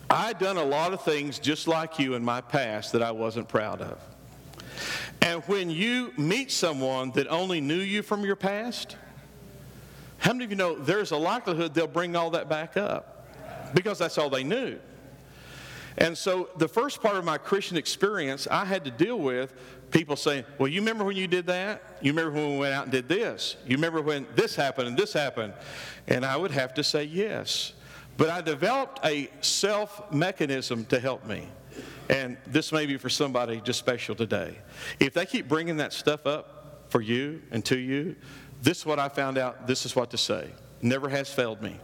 I'd 0.09 0.39
done 0.39 0.57
a 0.57 0.63
lot 0.63 0.93
of 0.93 1.01
things 1.01 1.39
just 1.39 1.67
like 1.67 1.99
you 1.99 2.15
in 2.15 2.23
my 2.23 2.41
past 2.41 2.91
that 2.93 3.01
I 3.01 3.11
wasn't 3.11 3.47
proud 3.47 3.81
of. 3.81 3.99
And 5.21 5.41
when 5.43 5.69
you 5.69 6.13
meet 6.17 6.51
someone 6.51 7.11
that 7.11 7.27
only 7.27 7.61
knew 7.61 7.79
you 7.79 8.01
from 8.01 8.25
your 8.25 8.35
past, 8.35 8.97
how 10.23 10.31
many 10.31 10.45
of 10.45 10.51
you 10.51 10.55
know 10.55 10.75
there's 10.75 11.11
a 11.11 11.17
likelihood 11.17 11.73
they'll 11.73 11.85
bring 11.85 12.15
all 12.15 12.29
that 12.29 12.47
back 12.47 12.77
up? 12.77 13.27
Because 13.75 13.99
that's 13.99 14.17
all 14.17 14.29
they 14.29 14.45
knew. 14.45 14.79
And 15.97 16.17
so 16.17 16.49
the 16.55 16.67
first 16.67 17.01
part 17.01 17.17
of 17.17 17.25
my 17.25 17.37
Christian 17.37 17.75
experience, 17.75 18.47
I 18.49 18.63
had 18.63 18.85
to 18.85 18.91
deal 18.91 19.19
with 19.19 19.53
people 19.91 20.15
saying, 20.15 20.45
Well, 20.57 20.69
you 20.69 20.79
remember 20.79 21.03
when 21.03 21.17
you 21.17 21.27
did 21.27 21.47
that? 21.47 21.97
You 22.01 22.13
remember 22.13 22.31
when 22.31 22.53
we 22.53 22.59
went 22.59 22.73
out 22.73 22.83
and 22.83 22.91
did 22.93 23.09
this? 23.09 23.57
You 23.67 23.75
remember 23.75 24.01
when 24.01 24.25
this 24.33 24.55
happened 24.55 24.87
and 24.87 24.97
this 24.97 25.11
happened? 25.11 25.53
And 26.07 26.25
I 26.25 26.37
would 26.37 26.51
have 26.51 26.73
to 26.75 26.85
say 26.85 27.03
yes. 27.03 27.73
But 28.15 28.29
I 28.29 28.39
developed 28.39 29.01
a 29.03 29.29
self 29.41 30.09
mechanism 30.09 30.85
to 30.85 31.01
help 31.01 31.25
me. 31.25 31.49
And 32.09 32.37
this 32.47 32.71
may 32.71 32.85
be 32.85 32.95
for 32.95 33.09
somebody 33.09 33.59
just 33.59 33.79
special 33.79 34.15
today. 34.15 34.57
If 35.01 35.13
they 35.13 35.25
keep 35.25 35.49
bringing 35.49 35.77
that 35.77 35.91
stuff 35.91 36.25
up 36.25 36.85
for 36.87 37.01
you 37.01 37.41
and 37.51 37.65
to 37.65 37.77
you, 37.77 38.15
this 38.63 38.79
is 38.79 38.85
what 38.85 38.97
I 38.97 39.09
found 39.09 39.37
out. 39.37 39.67
This 39.67 39.85
is 39.85 39.95
what 39.95 40.09
to 40.11 40.17
say. 40.17 40.49
Never 40.81 41.09
has 41.09 41.31
failed 41.31 41.61
me 41.61 41.79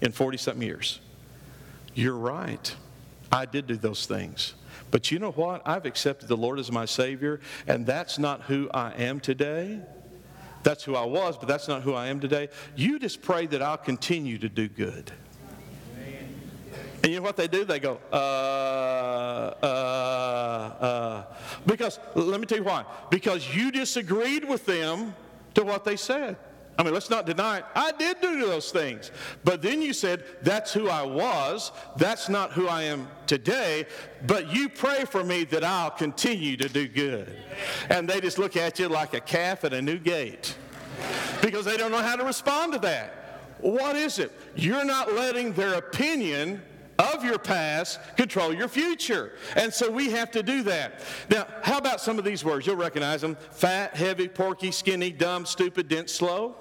in 0.00 0.10
40 0.12 0.36
something 0.36 0.62
years. 0.62 1.00
You're 1.94 2.16
right. 2.16 2.74
I 3.30 3.46
did 3.46 3.68
do 3.68 3.76
those 3.76 4.06
things. 4.06 4.54
But 4.90 5.12
you 5.12 5.20
know 5.20 5.30
what? 5.30 5.62
I've 5.64 5.86
accepted 5.86 6.28
the 6.28 6.36
Lord 6.36 6.58
as 6.58 6.70
my 6.70 6.84
Savior, 6.84 7.40
and 7.66 7.86
that's 7.86 8.18
not 8.18 8.42
who 8.42 8.68
I 8.74 8.92
am 8.92 9.20
today. 9.20 9.80
That's 10.64 10.82
who 10.82 10.96
I 10.96 11.04
was, 11.04 11.36
but 11.38 11.46
that's 11.46 11.68
not 11.68 11.82
who 11.82 11.94
I 11.94 12.08
am 12.08 12.18
today. 12.20 12.48
You 12.74 12.98
just 12.98 13.22
pray 13.22 13.46
that 13.46 13.62
I'll 13.62 13.76
continue 13.76 14.38
to 14.38 14.48
do 14.48 14.68
good. 14.68 15.12
And 17.02 17.12
you 17.12 17.18
know 17.18 17.22
what 17.22 17.36
they 17.36 17.48
do? 17.48 17.64
They 17.64 17.80
go, 17.80 18.00
uh, 18.12 18.16
uh, 19.62 19.66
uh. 20.80 21.24
Because, 21.66 22.00
let 22.14 22.40
me 22.40 22.46
tell 22.46 22.58
you 22.58 22.64
why. 22.64 22.86
Because 23.10 23.54
you 23.54 23.70
disagreed 23.70 24.48
with 24.48 24.64
them 24.64 25.14
to 25.54 25.64
what 25.64 25.84
they 25.84 25.96
said. 25.96 26.36
I 26.76 26.82
mean, 26.82 26.92
let's 26.92 27.10
not 27.10 27.24
deny 27.24 27.58
it. 27.58 27.64
I 27.76 27.92
did 27.92 28.20
do 28.20 28.40
those 28.40 28.72
things. 28.72 29.12
But 29.44 29.62
then 29.62 29.80
you 29.80 29.92
said, 29.92 30.24
that's 30.42 30.72
who 30.72 30.88
I 30.88 31.02
was. 31.02 31.70
That's 31.96 32.28
not 32.28 32.52
who 32.52 32.66
I 32.66 32.82
am 32.82 33.08
today. 33.26 33.86
But 34.26 34.52
you 34.52 34.68
pray 34.68 35.04
for 35.04 35.22
me 35.22 35.44
that 35.44 35.62
I'll 35.62 35.90
continue 35.90 36.56
to 36.56 36.68
do 36.68 36.88
good. 36.88 37.36
And 37.90 38.08
they 38.08 38.20
just 38.20 38.38
look 38.38 38.56
at 38.56 38.78
you 38.80 38.88
like 38.88 39.14
a 39.14 39.20
calf 39.20 39.64
at 39.64 39.72
a 39.72 39.80
new 39.80 39.98
gate 39.98 40.56
because 41.40 41.64
they 41.64 41.76
don't 41.76 41.92
know 41.92 42.02
how 42.02 42.16
to 42.16 42.24
respond 42.24 42.72
to 42.72 42.78
that. 42.80 43.40
What 43.60 43.94
is 43.94 44.18
it? 44.18 44.32
You're 44.56 44.84
not 44.84 45.12
letting 45.12 45.52
their 45.52 45.74
opinion 45.74 46.60
of 46.98 47.24
your 47.24 47.38
past 47.38 47.98
control 48.16 48.54
your 48.54 48.68
future. 48.68 49.32
And 49.56 49.72
so 49.72 49.90
we 49.90 50.10
have 50.10 50.30
to 50.32 50.42
do 50.42 50.62
that. 50.64 51.00
Now, 51.30 51.46
how 51.62 51.78
about 51.78 52.00
some 52.00 52.18
of 52.18 52.24
these 52.24 52.44
words? 52.44 52.66
You'll 52.66 52.76
recognize 52.76 53.20
them 53.20 53.36
fat, 53.50 53.96
heavy, 53.96 54.28
porky, 54.28 54.70
skinny, 54.70 55.10
dumb, 55.10 55.46
stupid, 55.46 55.88
dense, 55.88 56.12
slow. 56.12 56.56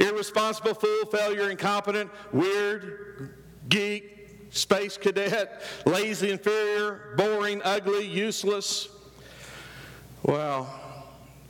Irresponsible, 0.00 0.74
fool, 0.74 1.06
failure, 1.06 1.50
incompetent, 1.50 2.10
weird, 2.32 3.34
geek, 3.68 4.16
space 4.50 4.96
cadet, 4.96 5.62
lazy, 5.84 6.30
inferior, 6.30 7.14
boring, 7.16 7.60
ugly, 7.62 8.06
useless. 8.06 8.88
Well, 10.22 10.72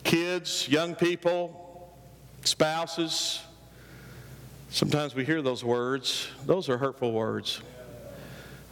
kids, 0.04 0.68
young 0.68 0.94
people, 0.94 1.94
spouses. 2.42 3.40
Sometimes 4.70 5.14
we 5.14 5.24
hear 5.24 5.42
those 5.42 5.64
words. 5.64 6.28
Those 6.44 6.68
are 6.68 6.76
hurtful 6.76 7.12
words. 7.12 7.60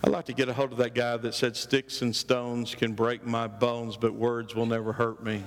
I'd 0.04 0.10
like 0.10 0.26
to 0.26 0.34
get 0.34 0.50
a 0.50 0.52
hold 0.52 0.70
of 0.70 0.76
that 0.78 0.94
guy 0.94 1.16
that 1.16 1.34
said, 1.34 1.56
Sticks 1.56 2.02
and 2.02 2.14
stones 2.14 2.74
can 2.74 2.92
break 2.92 3.24
my 3.24 3.46
bones, 3.46 3.96
but 3.96 4.12
words 4.12 4.54
will 4.54 4.66
never 4.66 4.92
hurt 4.92 5.24
me. 5.24 5.42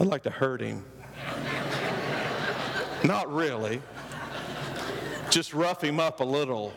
I'd 0.00 0.06
like 0.06 0.22
to 0.22 0.30
hurt 0.30 0.62
him. 0.62 0.82
Not 3.04 3.30
really, 3.30 3.82
just 5.28 5.52
rough 5.52 5.84
him 5.84 6.00
up 6.00 6.20
a 6.20 6.24
little. 6.24 6.72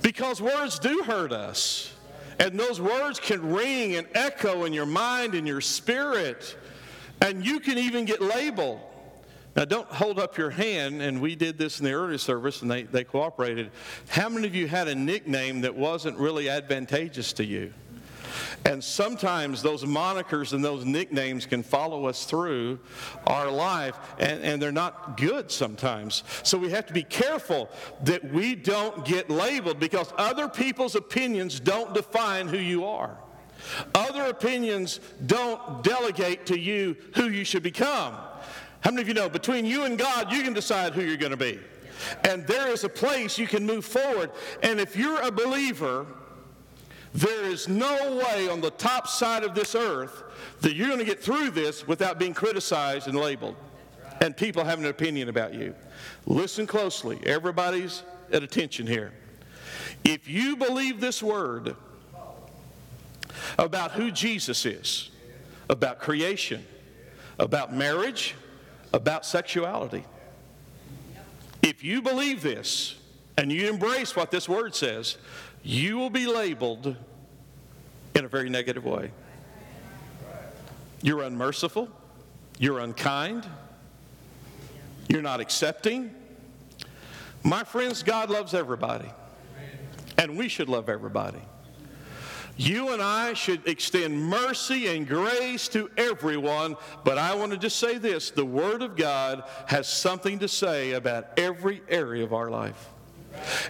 Because 0.00 0.42
words 0.42 0.80
do 0.80 1.04
hurt 1.04 1.30
us. 1.30 1.94
And 2.40 2.58
those 2.58 2.80
words 2.80 3.20
can 3.20 3.52
ring 3.52 3.94
and 3.94 4.08
echo 4.12 4.64
in 4.64 4.72
your 4.72 4.86
mind 4.86 5.36
and 5.36 5.46
your 5.46 5.60
spirit. 5.60 6.56
And 7.20 7.46
you 7.46 7.60
can 7.60 7.78
even 7.78 8.06
get 8.06 8.20
labeled. 8.20 8.80
Now, 9.54 9.66
don't 9.66 9.88
hold 9.88 10.18
up 10.18 10.38
your 10.38 10.50
hand, 10.50 11.02
and 11.02 11.20
we 11.20 11.36
did 11.36 11.58
this 11.58 11.78
in 11.78 11.84
the 11.84 11.92
early 11.92 12.16
service, 12.16 12.62
and 12.62 12.70
they, 12.70 12.84
they 12.84 13.04
cooperated. 13.04 13.70
How 14.08 14.30
many 14.30 14.46
of 14.46 14.54
you 14.54 14.66
had 14.66 14.88
a 14.88 14.94
nickname 14.94 15.60
that 15.60 15.74
wasn't 15.74 16.16
really 16.16 16.48
advantageous 16.48 17.34
to 17.34 17.44
you? 17.44 17.74
And 18.64 18.82
sometimes 18.82 19.62
those 19.62 19.84
monikers 19.84 20.52
and 20.52 20.64
those 20.64 20.84
nicknames 20.84 21.46
can 21.46 21.62
follow 21.62 22.06
us 22.06 22.24
through 22.24 22.78
our 23.26 23.50
life, 23.50 23.98
and, 24.18 24.42
and 24.42 24.62
they're 24.62 24.72
not 24.72 25.16
good 25.16 25.50
sometimes. 25.50 26.22
So 26.42 26.56
we 26.56 26.70
have 26.70 26.86
to 26.86 26.94
be 26.94 27.02
careful 27.02 27.68
that 28.04 28.32
we 28.32 28.54
don't 28.54 29.04
get 29.04 29.28
labeled 29.28 29.78
because 29.78 30.12
other 30.16 30.48
people's 30.48 30.94
opinions 30.94 31.60
don't 31.60 31.92
define 31.92 32.48
who 32.48 32.58
you 32.58 32.86
are. 32.86 33.16
Other 33.94 34.24
opinions 34.24 35.00
don't 35.26 35.84
delegate 35.84 36.46
to 36.46 36.58
you 36.58 36.96
who 37.16 37.28
you 37.28 37.44
should 37.44 37.62
become. 37.62 38.14
How 38.82 38.90
many 38.90 39.02
of 39.02 39.08
you 39.08 39.14
know 39.14 39.28
between 39.28 39.64
you 39.64 39.84
and 39.84 39.98
God, 39.98 40.32
you 40.32 40.42
can 40.42 40.52
decide 40.52 40.92
who 40.92 41.02
you're 41.02 41.16
going 41.16 41.30
to 41.30 41.36
be? 41.36 41.58
And 42.24 42.46
there 42.46 42.68
is 42.68 42.84
a 42.84 42.88
place 42.88 43.38
you 43.38 43.46
can 43.46 43.64
move 43.64 43.84
forward. 43.84 44.30
And 44.62 44.80
if 44.80 44.96
you're 44.96 45.22
a 45.22 45.30
believer, 45.30 46.06
there 47.14 47.44
is 47.44 47.68
no 47.68 48.22
way 48.24 48.48
on 48.48 48.60
the 48.60 48.70
top 48.70 49.06
side 49.06 49.44
of 49.44 49.54
this 49.54 49.74
earth 49.74 50.24
that 50.62 50.74
you're 50.74 50.88
going 50.88 50.98
to 50.98 51.04
get 51.04 51.22
through 51.22 51.50
this 51.50 51.86
without 51.86 52.18
being 52.18 52.34
criticized 52.34 53.06
and 53.06 53.16
labeled 53.16 53.54
and 54.20 54.36
people 54.36 54.64
having 54.64 54.84
an 54.84 54.90
opinion 54.90 55.28
about 55.28 55.54
you. 55.54 55.74
Listen 56.26 56.66
closely. 56.66 57.20
Everybody's 57.24 58.02
at 58.32 58.42
attention 58.42 58.86
here. 58.86 59.12
If 60.04 60.28
you 60.28 60.56
believe 60.56 61.00
this 61.00 61.22
word, 61.22 61.76
about 63.58 63.92
who 63.92 64.10
Jesus 64.10 64.64
is, 64.66 65.10
about 65.68 66.00
creation, 66.00 66.64
about 67.38 67.74
marriage, 67.74 68.34
about 68.92 69.24
sexuality. 69.24 70.04
If 71.62 71.84
you 71.84 72.02
believe 72.02 72.42
this 72.42 72.96
and 73.38 73.52
you 73.52 73.68
embrace 73.68 74.14
what 74.16 74.30
this 74.30 74.48
word 74.48 74.74
says, 74.74 75.16
you 75.62 75.96
will 75.96 76.10
be 76.10 76.26
labeled 76.26 76.96
in 78.14 78.24
a 78.24 78.28
very 78.28 78.50
negative 78.50 78.84
way. 78.84 79.10
You're 81.02 81.22
unmerciful, 81.22 81.88
you're 82.58 82.80
unkind, 82.80 83.46
you're 85.08 85.22
not 85.22 85.40
accepting. 85.40 86.14
My 87.42 87.64
friends, 87.64 88.02
God 88.02 88.30
loves 88.30 88.54
everybody, 88.54 89.08
and 90.16 90.36
we 90.36 90.48
should 90.48 90.68
love 90.68 90.88
everybody. 90.88 91.40
You 92.56 92.92
and 92.92 93.02
I 93.02 93.32
should 93.32 93.66
extend 93.66 94.20
mercy 94.20 94.88
and 94.88 95.08
grace 95.08 95.68
to 95.68 95.90
everyone, 95.96 96.76
but 97.04 97.18
I 97.18 97.34
want 97.34 97.52
to 97.52 97.58
just 97.58 97.78
say 97.78 97.98
this 97.98 98.30
the 98.30 98.44
Word 98.44 98.82
of 98.82 98.96
God 98.96 99.44
has 99.66 99.88
something 99.88 100.38
to 100.40 100.48
say 100.48 100.92
about 100.92 101.38
every 101.38 101.82
area 101.88 102.22
of 102.24 102.32
our 102.32 102.50
life. 102.50 102.90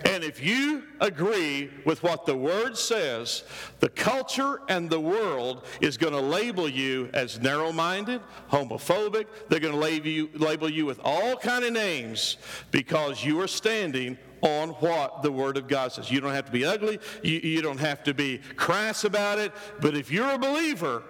And 0.04 0.24
if 0.24 0.42
you 0.42 0.82
agree 1.00 1.70
with 1.84 2.02
what 2.02 2.26
the 2.26 2.36
word 2.36 2.76
says, 2.76 3.44
the 3.80 3.88
culture 3.88 4.60
and 4.68 4.90
the 4.90 5.00
world 5.00 5.64
is 5.80 5.96
going 5.96 6.12
to 6.12 6.20
label 6.20 6.68
you 6.68 7.08
as 7.14 7.40
narrow-minded, 7.40 8.20
homophobic. 8.50 9.26
They're 9.48 9.60
going 9.60 9.74
to 9.74 9.80
label 9.80 10.08
you, 10.08 10.30
label 10.34 10.68
you 10.68 10.86
with 10.86 11.00
all 11.04 11.36
kind 11.36 11.64
of 11.64 11.72
names 11.72 12.36
because 12.70 13.24
you 13.24 13.40
are 13.40 13.48
standing 13.48 14.18
on 14.42 14.70
what 14.70 15.22
the 15.22 15.32
Word 15.32 15.56
of 15.56 15.68
God 15.68 15.92
says. 15.92 16.10
You 16.10 16.20
don't 16.20 16.34
have 16.34 16.46
to 16.46 16.52
be 16.52 16.64
ugly. 16.64 16.98
You, 17.22 17.38
you 17.38 17.62
don't 17.62 17.80
have 17.80 18.02
to 18.04 18.14
be 18.14 18.38
crass 18.56 19.04
about 19.04 19.38
it. 19.38 19.52
But 19.80 19.96
if 19.96 20.10
you're 20.10 20.30
a 20.30 20.38
believer 20.38 21.04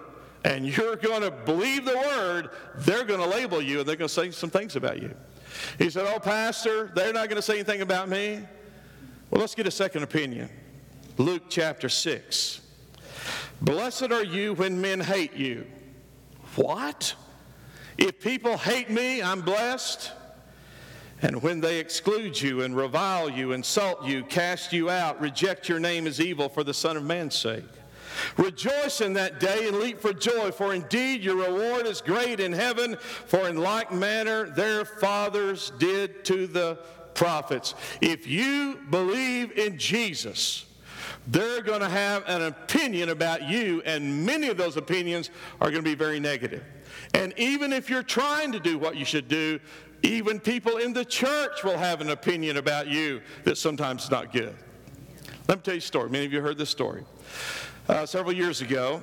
and 0.45 0.65
you're 0.65 0.95
going 0.95 1.21
to 1.21 1.31
believe 1.31 1.85
the 1.85 1.97
Word, 1.97 2.49
they're 2.77 3.03
going 3.03 3.19
to 3.19 3.27
label 3.27 3.61
you 3.61 3.79
and 3.79 3.89
they're 3.89 3.95
going 3.95 4.07
to 4.07 4.13
say 4.13 4.31
some 4.31 4.49
things 4.49 4.75
about 4.75 5.01
you. 5.01 5.15
He 5.77 5.89
said, 5.89 6.05
Oh, 6.07 6.19
Pastor, 6.19 6.91
they're 6.95 7.13
not 7.13 7.27
going 7.27 7.37
to 7.37 7.41
say 7.41 7.55
anything 7.55 7.81
about 7.81 8.07
me. 8.07 8.39
Well, 9.29 9.41
let's 9.41 9.55
get 9.55 9.67
a 9.67 9.71
second 9.71 10.03
opinion. 10.03 10.49
Luke 11.17 11.43
chapter 11.49 11.89
6. 11.89 12.61
Blessed 13.61 14.11
are 14.11 14.23
you 14.23 14.53
when 14.53 14.79
men 14.79 14.99
hate 14.99 15.33
you. 15.33 15.65
What? 16.55 17.15
If 17.97 18.19
people 18.19 18.57
hate 18.57 18.89
me, 18.89 19.21
I'm 19.21 19.41
blessed. 19.41 20.11
And 21.23 21.41
when 21.41 21.61
they 21.61 21.79
exclude 21.79 22.39
you 22.39 22.61
and 22.63 22.75
revile 22.75 23.29
you, 23.29 23.53
insult 23.53 24.03
you, 24.05 24.23
cast 24.25 24.73
you 24.73 24.89
out, 24.89 25.21
reject 25.21 25.69
your 25.69 25.79
name 25.79 26.05
as 26.05 26.19
evil 26.19 26.49
for 26.49 26.65
the 26.65 26.73
Son 26.73 26.97
of 26.97 27.03
Man's 27.03 27.35
sake. 27.35 27.63
Rejoice 28.37 28.99
in 29.01 29.13
that 29.13 29.39
day 29.39 29.67
and 29.69 29.79
leap 29.79 29.99
for 29.99 30.13
joy, 30.13 30.51
for 30.51 30.73
indeed 30.73 31.23
your 31.23 31.37
reward 31.37 31.87
is 31.87 32.01
great 32.01 32.41
in 32.41 32.51
heaven, 32.51 32.97
for 32.99 33.47
in 33.47 33.55
like 33.55 33.91
manner 33.91 34.49
their 34.49 34.83
fathers 34.85 35.71
did 35.79 36.25
to 36.25 36.45
the 36.45 36.77
prophets. 37.13 37.73
If 38.01 38.27
you 38.27 38.81
believe 38.89 39.57
in 39.57 39.77
Jesus, 39.77 40.65
they're 41.27 41.61
going 41.61 41.79
to 41.79 41.89
have 41.89 42.23
an 42.27 42.41
opinion 42.43 43.09
about 43.09 43.47
you, 43.47 43.81
and 43.85 44.25
many 44.25 44.49
of 44.49 44.57
those 44.57 44.75
opinions 44.75 45.29
are 45.61 45.71
going 45.71 45.83
to 45.83 45.89
be 45.89 45.95
very 45.95 46.19
negative. 46.19 46.63
And 47.13 47.33
even 47.37 47.71
if 47.71 47.89
you're 47.89 48.03
trying 48.03 48.51
to 48.51 48.59
do 48.59 48.77
what 48.77 48.97
you 48.97 49.05
should 49.05 49.27
do, 49.27 49.59
even 50.03 50.39
people 50.39 50.77
in 50.77 50.93
the 50.93 51.05
church 51.05 51.63
will 51.63 51.77
have 51.77 52.01
an 52.01 52.09
opinion 52.09 52.57
about 52.57 52.87
you 52.87 53.21
that 53.45 53.57
sometimes 53.57 54.03
is 54.03 54.11
not 54.11 54.31
good. 54.31 54.55
Let 55.47 55.57
me 55.57 55.61
tell 55.63 55.73
you 55.73 55.79
a 55.79 55.81
story. 55.81 56.09
Many 56.09 56.25
of 56.25 56.33
you 56.33 56.41
heard 56.41 56.57
this 56.57 56.69
story. 56.69 57.03
Uh, 57.87 58.05
several 58.05 58.33
years 58.33 58.61
ago, 58.61 59.01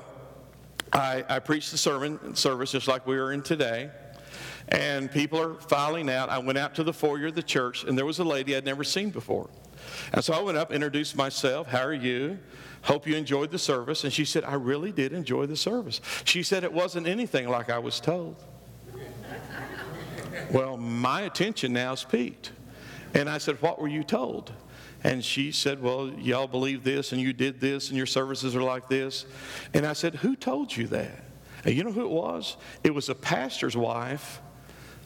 I, 0.92 1.24
I 1.28 1.38
preached 1.38 1.72
a 1.72 1.78
sermon 1.78 2.34
service 2.34 2.72
just 2.72 2.86
like 2.88 3.06
we 3.06 3.16
are 3.16 3.32
in 3.32 3.42
today, 3.42 3.90
and 4.68 5.10
people 5.10 5.40
are 5.40 5.54
filing 5.54 6.10
out. 6.10 6.28
I 6.28 6.38
went 6.38 6.58
out 6.58 6.74
to 6.76 6.84
the 6.84 6.92
foyer 6.92 7.26
of 7.28 7.34
the 7.34 7.42
church, 7.42 7.84
and 7.84 7.96
there 7.96 8.06
was 8.06 8.18
a 8.18 8.24
lady 8.24 8.56
I'd 8.56 8.64
never 8.64 8.84
seen 8.84 9.10
before. 9.10 9.48
And 10.12 10.22
so 10.24 10.34
I 10.34 10.40
went 10.40 10.58
up, 10.58 10.72
introduced 10.72 11.16
myself. 11.16 11.66
How 11.66 11.82
are 11.84 11.94
you? 11.94 12.38
Hope 12.82 13.06
you 13.06 13.16
enjoyed 13.16 13.50
the 13.50 13.58
service. 13.58 14.04
And 14.04 14.12
she 14.12 14.24
said, 14.24 14.44
I 14.44 14.54
really 14.54 14.92
did 14.92 15.12
enjoy 15.12 15.46
the 15.46 15.56
service. 15.56 16.00
She 16.24 16.42
said 16.42 16.64
it 16.64 16.72
wasn't 16.72 17.06
anything 17.06 17.48
like 17.48 17.70
I 17.70 17.78
was 17.78 18.00
told. 18.00 18.42
Well, 20.52 20.76
my 20.76 21.22
attention 21.22 21.72
now 21.72 21.92
is 21.92 22.04
piqued. 22.04 22.52
And 23.14 23.28
I 23.28 23.38
said, 23.38 23.60
What 23.62 23.80
were 23.80 23.88
you 23.88 24.02
told? 24.02 24.52
And 25.02 25.24
she 25.24 25.52
said, 25.52 25.82
Well, 25.82 26.10
y'all 26.10 26.46
believe 26.46 26.84
this, 26.84 27.12
and 27.12 27.20
you 27.20 27.32
did 27.32 27.60
this, 27.60 27.88
and 27.88 27.96
your 27.96 28.06
services 28.06 28.54
are 28.54 28.62
like 28.62 28.88
this. 28.88 29.26
And 29.74 29.86
I 29.86 29.92
said, 29.92 30.16
Who 30.16 30.36
told 30.36 30.76
you 30.76 30.86
that? 30.88 31.24
And 31.64 31.74
you 31.74 31.84
know 31.84 31.92
who 31.92 32.02
it 32.02 32.10
was? 32.10 32.56
It 32.84 32.94
was 32.94 33.08
a 33.08 33.14
pastor's 33.14 33.76
wife 33.76 34.40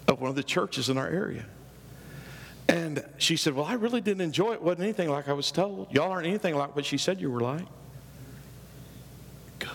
of 0.07 0.21
one 0.21 0.31
of 0.31 0.37
the 0.37 0.43
churches 0.43 0.89
in 0.89 0.99
our 0.99 1.09
area. 1.09 1.45
And 2.69 3.05
she 3.19 3.37
said, 3.37 3.55
Well, 3.55 3.67
I 3.67 3.75
really 3.75 4.01
didn't 4.01 4.23
enjoy 4.23 4.53
it. 4.53 4.55
it 4.55 4.63
wasn't 4.63 4.85
anything 4.85 5.11
like 5.11 5.29
I 5.29 5.33
was 5.33 5.51
told. 5.51 5.93
Y'all 5.93 6.11
aren't 6.11 6.27
anything 6.27 6.57
like 6.57 6.75
what 6.75 6.85
she 6.85 6.99
said 6.99 7.21
you 7.21 7.31
were 7.31 7.41
like. 7.41 7.67
Good. 9.59 9.71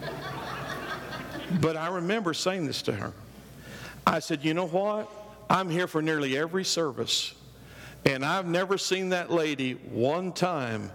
but 1.60 1.76
I 1.76 1.88
remember 1.88 2.32
saying 2.32 2.66
this 2.66 2.82
to 2.82 2.92
her. 2.92 3.12
I 4.06 4.18
said, 4.18 4.44
You 4.44 4.54
know 4.54 4.66
what? 4.66 5.10
I'm 5.48 5.68
here 5.68 5.86
for 5.86 6.00
nearly 6.00 6.36
every 6.36 6.64
service, 6.64 7.34
and 8.04 8.24
I've 8.24 8.46
never 8.46 8.78
seen 8.78 9.10
that 9.10 9.30
lady 9.30 9.74
one 9.74 10.32
time 10.32 10.90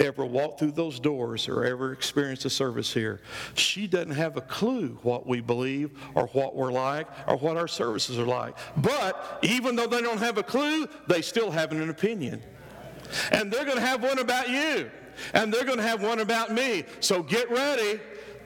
ever 0.00 0.24
walk 0.24 0.58
through 0.58 0.72
those 0.72 0.98
doors 1.00 1.48
or 1.48 1.64
ever 1.64 1.92
experience 1.92 2.44
a 2.44 2.50
service 2.50 2.92
here. 2.92 3.20
She 3.54 3.86
doesn't 3.86 4.12
have 4.12 4.36
a 4.36 4.40
clue 4.40 4.98
what 5.02 5.26
we 5.26 5.40
believe 5.40 5.90
or 6.14 6.26
what 6.28 6.54
we're 6.54 6.72
like 6.72 7.06
or 7.26 7.36
what 7.36 7.56
our 7.56 7.68
services 7.68 8.18
are 8.18 8.26
like. 8.26 8.56
But 8.76 9.38
even 9.42 9.76
though 9.76 9.86
they 9.86 10.02
don't 10.02 10.18
have 10.18 10.38
a 10.38 10.42
clue, 10.42 10.88
they 11.08 11.22
still 11.22 11.50
have 11.50 11.72
an 11.72 11.88
opinion. 11.88 12.42
And 13.30 13.52
they're 13.52 13.64
going 13.64 13.76
to 13.76 13.86
have 13.86 14.02
one 14.02 14.18
about 14.18 14.48
you, 14.48 14.90
and 15.34 15.52
they're 15.52 15.64
going 15.64 15.78
to 15.78 15.84
have 15.84 16.02
one 16.02 16.20
about 16.20 16.52
me. 16.52 16.84
So 17.00 17.22
get 17.22 17.50
ready. 17.50 18.00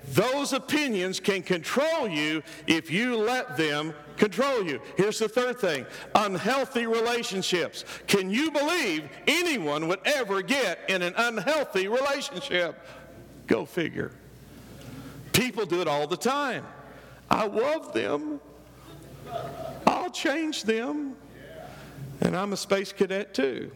Those 0.09 0.53
opinions 0.53 1.21
can 1.21 1.42
control 1.42 2.09
you 2.09 2.42
if 2.66 2.90
you 2.90 3.16
let 3.16 3.57
them 3.57 3.92
control 4.16 4.62
you. 4.62 4.81
Here's 4.97 5.19
the 5.19 5.29
third 5.29 5.59
thing 5.59 5.87
unhealthy 6.14 6.87
relationships. 6.87 7.85
Can 8.07 8.31
you 8.31 8.51
believe 8.51 9.09
anyone 9.27 9.88
would 9.88 10.01
ever 10.05 10.42
get 10.42 10.79
in 10.88 11.03
an 11.03 11.14
unhealthy 11.16 11.88
relationship? 11.88 12.87
Go 13.47 13.64
figure. 13.64 14.12
People 15.33 15.66
do 15.66 15.81
it 15.81 15.88
all 15.88 16.07
the 16.07 16.16
time. 16.16 16.64
I 17.31 17.47
love 17.47 17.92
them. 17.92 18.40
I'll 19.87 20.11
change 20.11 20.62
them. 20.62 21.16
And 22.21 22.37
I'm 22.37 22.53
a 22.53 22.57
space 22.57 22.92
cadet 22.92 23.35
too. 23.35 23.71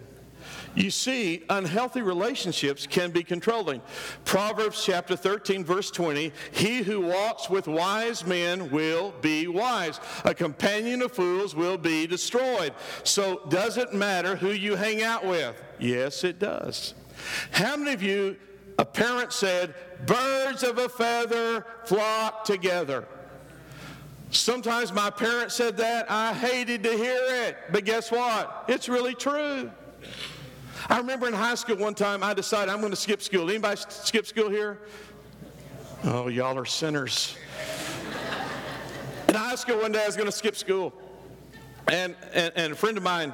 You 0.75 0.91
see, 0.91 1.43
unhealthy 1.51 2.01
relationships 2.01 2.87
can 2.87 3.11
be 3.11 3.25
controlling. 3.25 3.83
Proverbs 4.25 4.85
chapter 4.85 5.17
13, 5.17 5.65
verse 5.65 5.91
20 5.91 6.33
He 6.53 6.83
who 6.83 7.01
walks 7.01 7.51
with 7.51 7.67
wise 7.67 8.25
men 8.25 8.71
will 8.71 9.13
be 9.21 9.49
wise. 9.49 9.99
A 10.25 10.35
companion 10.35 11.03
of 11.03 11.13
fools 11.13 11.57
will 11.57 11.77
be 11.77 12.07
destroyed. 12.07 12.73
So, 13.03 13.43
does 13.49 13.79
it 13.79 13.93
matter 13.93 14.37
who 14.37 14.51
you 14.51 14.77
hang 14.77 15.03
out 15.03 15.27
with? 15.27 15.61
Yes, 15.79 16.23
it 16.23 16.39
does. 16.39 16.95
How 17.51 17.77
many 17.77 17.93
of 17.93 18.03
you, 18.03 18.37
a 18.79 18.85
parent 18.85 19.33
said, 19.33 19.75
birds 20.07 20.63
of 20.63 20.79
a 20.79 20.89
feather 20.89 21.67
flock 21.85 22.45
together? 22.45 23.07
Sometimes 24.31 24.93
my 24.93 25.11
parents 25.11 25.57
said 25.57 25.77
that. 25.79 26.09
I 26.09 26.33
hated 26.33 26.85
to 26.85 26.91
hear 26.91 27.21
it. 27.49 27.57
But 27.73 27.85
guess 27.85 28.13
what? 28.13 28.67
It's 28.69 28.89
really 28.89 29.15
true. 29.15 29.71
I 30.91 30.99
remember 30.99 31.29
in 31.29 31.35
high 31.35 31.55
school 31.55 31.77
one 31.77 31.95
time 31.95 32.25
I 32.25 32.35
decided 32.35 32.69
I'm 32.69 32.81
going 32.81 32.91
to 32.91 32.97
skip 32.97 33.23
school. 33.23 33.49
Anybody 33.49 33.81
skip 33.91 34.27
school 34.27 34.51
here? 34.51 34.81
Oh, 36.03 36.27
y'all 36.27 36.59
are 36.59 36.65
sinners. 36.65 37.37
in 39.29 39.37
high 39.37 39.55
school 39.55 39.79
one 39.79 39.93
day 39.93 40.03
I 40.03 40.07
was 40.07 40.17
going 40.17 40.27
to 40.27 40.33
skip 40.33 40.57
school. 40.57 40.93
And, 41.87 42.17
and, 42.33 42.53
and 42.57 42.73
a 42.73 42.77
friend 42.77 42.97
of 42.97 43.05
mine, 43.05 43.33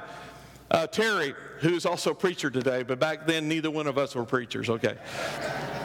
uh, 0.71 0.87
Terry, 0.87 1.35
who's 1.61 1.87
also 1.87 2.11
a 2.11 2.14
preacher 2.14 2.51
today, 2.51 2.83
but 2.83 2.99
back 2.99 3.27
then 3.27 3.49
neither 3.49 3.71
one 3.71 3.87
of 3.87 3.97
us 3.97 4.14
were 4.14 4.25
preachers, 4.25 4.69
okay. 4.69 4.99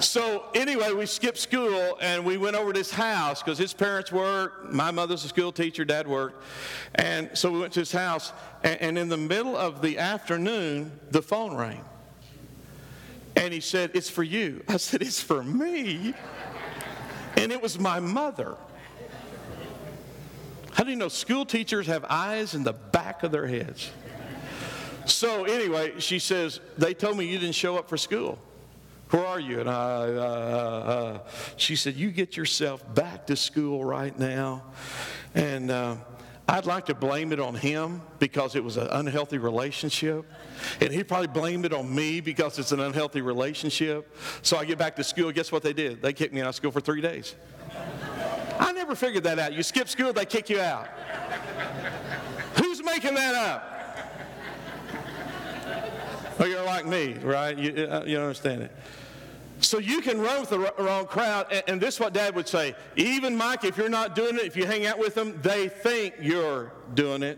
So 0.01 0.45
anyway, 0.55 0.93
we 0.93 1.05
skipped 1.05 1.37
school 1.37 1.97
and 2.01 2.25
we 2.25 2.37
went 2.37 2.55
over 2.55 2.73
to 2.73 2.79
his 2.79 2.91
house 2.91 3.43
because 3.43 3.59
his 3.59 3.71
parents 3.71 4.11
worked. 4.11 4.73
My 4.73 4.89
mother's 4.89 5.23
a 5.23 5.27
school 5.27 5.51
teacher, 5.51 5.85
dad 5.85 6.07
worked. 6.07 6.43
And 6.95 7.29
so 7.35 7.51
we 7.51 7.59
went 7.59 7.73
to 7.73 7.81
his 7.81 7.91
house, 7.91 8.33
and, 8.63 8.81
and 8.81 8.97
in 8.97 9.09
the 9.09 9.17
middle 9.17 9.55
of 9.55 9.81
the 9.83 9.99
afternoon, 9.99 10.91
the 11.11 11.21
phone 11.21 11.55
rang. 11.55 11.85
And 13.35 13.53
he 13.53 13.59
said, 13.59 13.91
It's 13.93 14.09
for 14.09 14.23
you. 14.23 14.63
I 14.67 14.77
said, 14.77 15.03
It's 15.03 15.21
for 15.21 15.43
me. 15.43 16.15
And 17.37 17.51
it 17.51 17.61
was 17.61 17.77
my 17.77 17.99
mother. 17.99 18.57
How 20.73 20.83
do 20.83 20.89
you 20.89 20.95
know 20.95 21.09
school 21.09 21.45
teachers 21.45 21.85
have 21.87 22.05
eyes 22.09 22.55
in 22.55 22.63
the 22.63 22.73
back 22.73 23.21
of 23.21 23.31
their 23.31 23.45
heads? 23.45 23.91
So, 25.05 25.45
anyway, 25.45 25.99
she 25.99 26.17
says, 26.17 26.59
They 26.77 26.95
told 26.95 27.17
me 27.17 27.25
you 27.25 27.37
didn't 27.37 27.55
show 27.55 27.77
up 27.77 27.87
for 27.87 27.97
school. 27.97 28.39
Where 29.11 29.25
are 29.25 29.39
you? 29.39 29.59
And 29.59 29.69
I, 29.69 29.73
uh, 29.73 30.07
uh, 30.07 30.89
uh, 30.89 31.19
she 31.57 31.75
said, 31.75 31.95
You 31.95 32.11
get 32.11 32.37
yourself 32.37 32.81
back 32.95 33.27
to 33.27 33.35
school 33.35 33.83
right 33.83 34.17
now. 34.17 34.63
And 35.35 35.69
uh, 35.69 35.97
I'd 36.47 36.65
like 36.65 36.85
to 36.85 36.93
blame 36.93 37.33
it 37.33 37.39
on 37.39 37.55
him 37.55 38.01
because 38.19 38.55
it 38.55 38.63
was 38.63 38.77
an 38.77 38.87
unhealthy 38.87 39.37
relationship. 39.37 40.25
And 40.79 40.93
he'd 40.93 41.09
probably 41.09 41.27
blame 41.27 41.65
it 41.65 41.73
on 41.73 41.93
me 41.93 42.21
because 42.21 42.57
it's 42.57 42.71
an 42.71 42.79
unhealthy 42.79 43.21
relationship. 43.21 44.15
So 44.41 44.57
I 44.57 44.63
get 44.63 44.77
back 44.77 44.95
to 44.95 45.03
school. 45.03 45.31
Guess 45.31 45.51
what 45.51 45.63
they 45.63 45.73
did? 45.73 46.01
They 46.01 46.13
kicked 46.13 46.33
me 46.33 46.41
out 46.41 46.47
of 46.47 46.55
school 46.55 46.71
for 46.71 46.81
three 46.81 47.01
days. 47.01 47.35
I 48.59 48.71
never 48.71 48.95
figured 48.95 49.23
that 49.25 49.39
out. 49.39 49.53
You 49.53 49.63
skip 49.63 49.89
school, 49.89 50.13
they 50.13 50.25
kick 50.25 50.49
you 50.49 50.59
out. 50.59 50.87
Who's 52.55 52.83
making 52.83 53.15
that 53.15 53.35
up? 53.35 53.67
Oh, 56.39 56.45
you're 56.45 56.63
like 56.63 56.85
me, 56.85 57.13
right? 57.21 57.57
You, 57.57 57.85
uh, 57.85 58.03
you 58.05 58.17
understand 58.17 58.63
it. 58.63 58.71
So 59.61 59.77
you 59.77 60.01
can 60.01 60.19
run 60.19 60.41
with 60.41 60.49
the 60.49 60.73
wrong 60.79 61.05
crowd, 61.05 61.47
and, 61.51 61.63
and 61.67 61.81
this 61.81 61.95
is 61.95 61.99
what 61.99 62.13
Dad 62.13 62.35
would 62.35 62.47
say. 62.47 62.75
Even 62.95 63.37
Mike, 63.37 63.63
if 63.63 63.77
you're 63.77 63.89
not 63.89 64.15
doing 64.15 64.35
it, 64.35 64.43
if 64.43 64.57
you 64.57 64.65
hang 64.65 64.85
out 64.87 64.97
with 64.97 65.13
them, 65.13 65.39
they 65.41 65.69
think 65.69 66.15
you're 66.19 66.73
doing 66.95 67.21
it. 67.21 67.37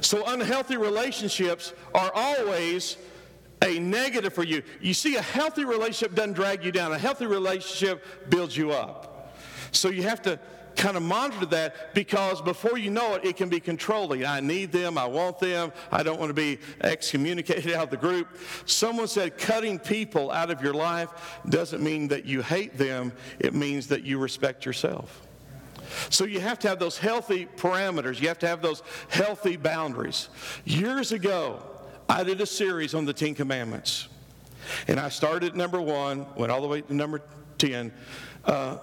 So 0.00 0.24
unhealthy 0.26 0.76
relationships 0.76 1.74
are 1.94 2.10
always 2.14 2.96
a 3.62 3.78
negative 3.78 4.32
for 4.32 4.44
you. 4.44 4.62
You 4.80 4.94
see, 4.94 5.16
a 5.16 5.22
healthy 5.22 5.64
relationship 5.64 6.14
doesn't 6.14 6.34
drag 6.34 6.64
you 6.64 6.72
down. 6.72 6.92
A 6.92 6.98
healthy 6.98 7.26
relationship 7.26 8.30
builds 8.30 8.56
you 8.56 8.72
up. 8.72 9.36
So 9.72 9.90
you 9.90 10.02
have 10.04 10.22
to 10.22 10.38
kind 10.76 10.96
of 10.96 11.02
monitor 11.02 11.46
that 11.46 11.94
because 11.94 12.40
before 12.42 12.78
you 12.78 12.90
know 12.90 13.14
it, 13.14 13.24
it 13.24 13.36
can 13.36 13.48
be 13.48 13.60
controlling. 13.60 14.24
I 14.24 14.40
need 14.40 14.72
them, 14.72 14.98
I 14.98 15.06
want 15.06 15.38
them, 15.38 15.72
I 15.90 16.02
don't 16.02 16.18
want 16.18 16.30
to 16.30 16.34
be 16.34 16.58
excommunicated 16.80 17.72
out 17.74 17.84
of 17.84 17.90
the 17.90 17.96
group. 17.96 18.28
Someone 18.66 19.08
said 19.08 19.38
cutting 19.38 19.78
people 19.78 20.30
out 20.30 20.50
of 20.50 20.62
your 20.62 20.74
life 20.74 21.40
doesn't 21.48 21.82
mean 21.82 22.08
that 22.08 22.24
you 22.24 22.42
hate 22.42 22.76
them, 22.76 23.12
it 23.38 23.54
means 23.54 23.86
that 23.88 24.02
you 24.02 24.18
respect 24.18 24.64
yourself. 24.64 25.22
So 26.10 26.24
you 26.24 26.40
have 26.40 26.58
to 26.60 26.68
have 26.68 26.78
those 26.78 26.98
healthy 26.98 27.46
parameters, 27.46 28.20
you 28.20 28.28
have 28.28 28.38
to 28.40 28.48
have 28.48 28.62
those 28.62 28.82
healthy 29.08 29.56
boundaries. 29.56 30.28
Years 30.64 31.12
ago, 31.12 31.62
I 32.08 32.24
did 32.24 32.40
a 32.40 32.46
series 32.46 32.94
on 32.94 33.04
the 33.04 33.12
Ten 33.12 33.34
Commandments. 33.34 34.08
And 34.88 34.98
I 34.98 35.08
started 35.08 35.50
at 35.50 35.56
number 35.56 35.80
one, 35.80 36.26
went 36.36 36.50
all 36.50 36.62
the 36.62 36.68
way 36.68 36.80
to 36.80 36.94
number 36.94 37.20
10. 37.58 37.92
Uh, 38.44 38.78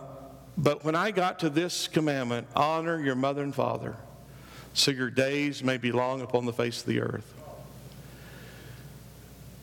but 0.57 0.83
when 0.83 0.95
I 0.95 1.11
got 1.11 1.39
to 1.39 1.49
this 1.49 1.87
commandment, 1.87 2.47
honor 2.55 3.01
your 3.01 3.15
mother 3.15 3.43
and 3.43 3.53
father, 3.53 3.95
so 4.73 4.91
your 4.91 5.09
days 5.09 5.63
may 5.63 5.77
be 5.77 5.91
long 5.91 6.21
upon 6.21 6.45
the 6.45 6.53
face 6.53 6.81
of 6.81 6.87
the 6.87 7.01
earth. 7.01 7.33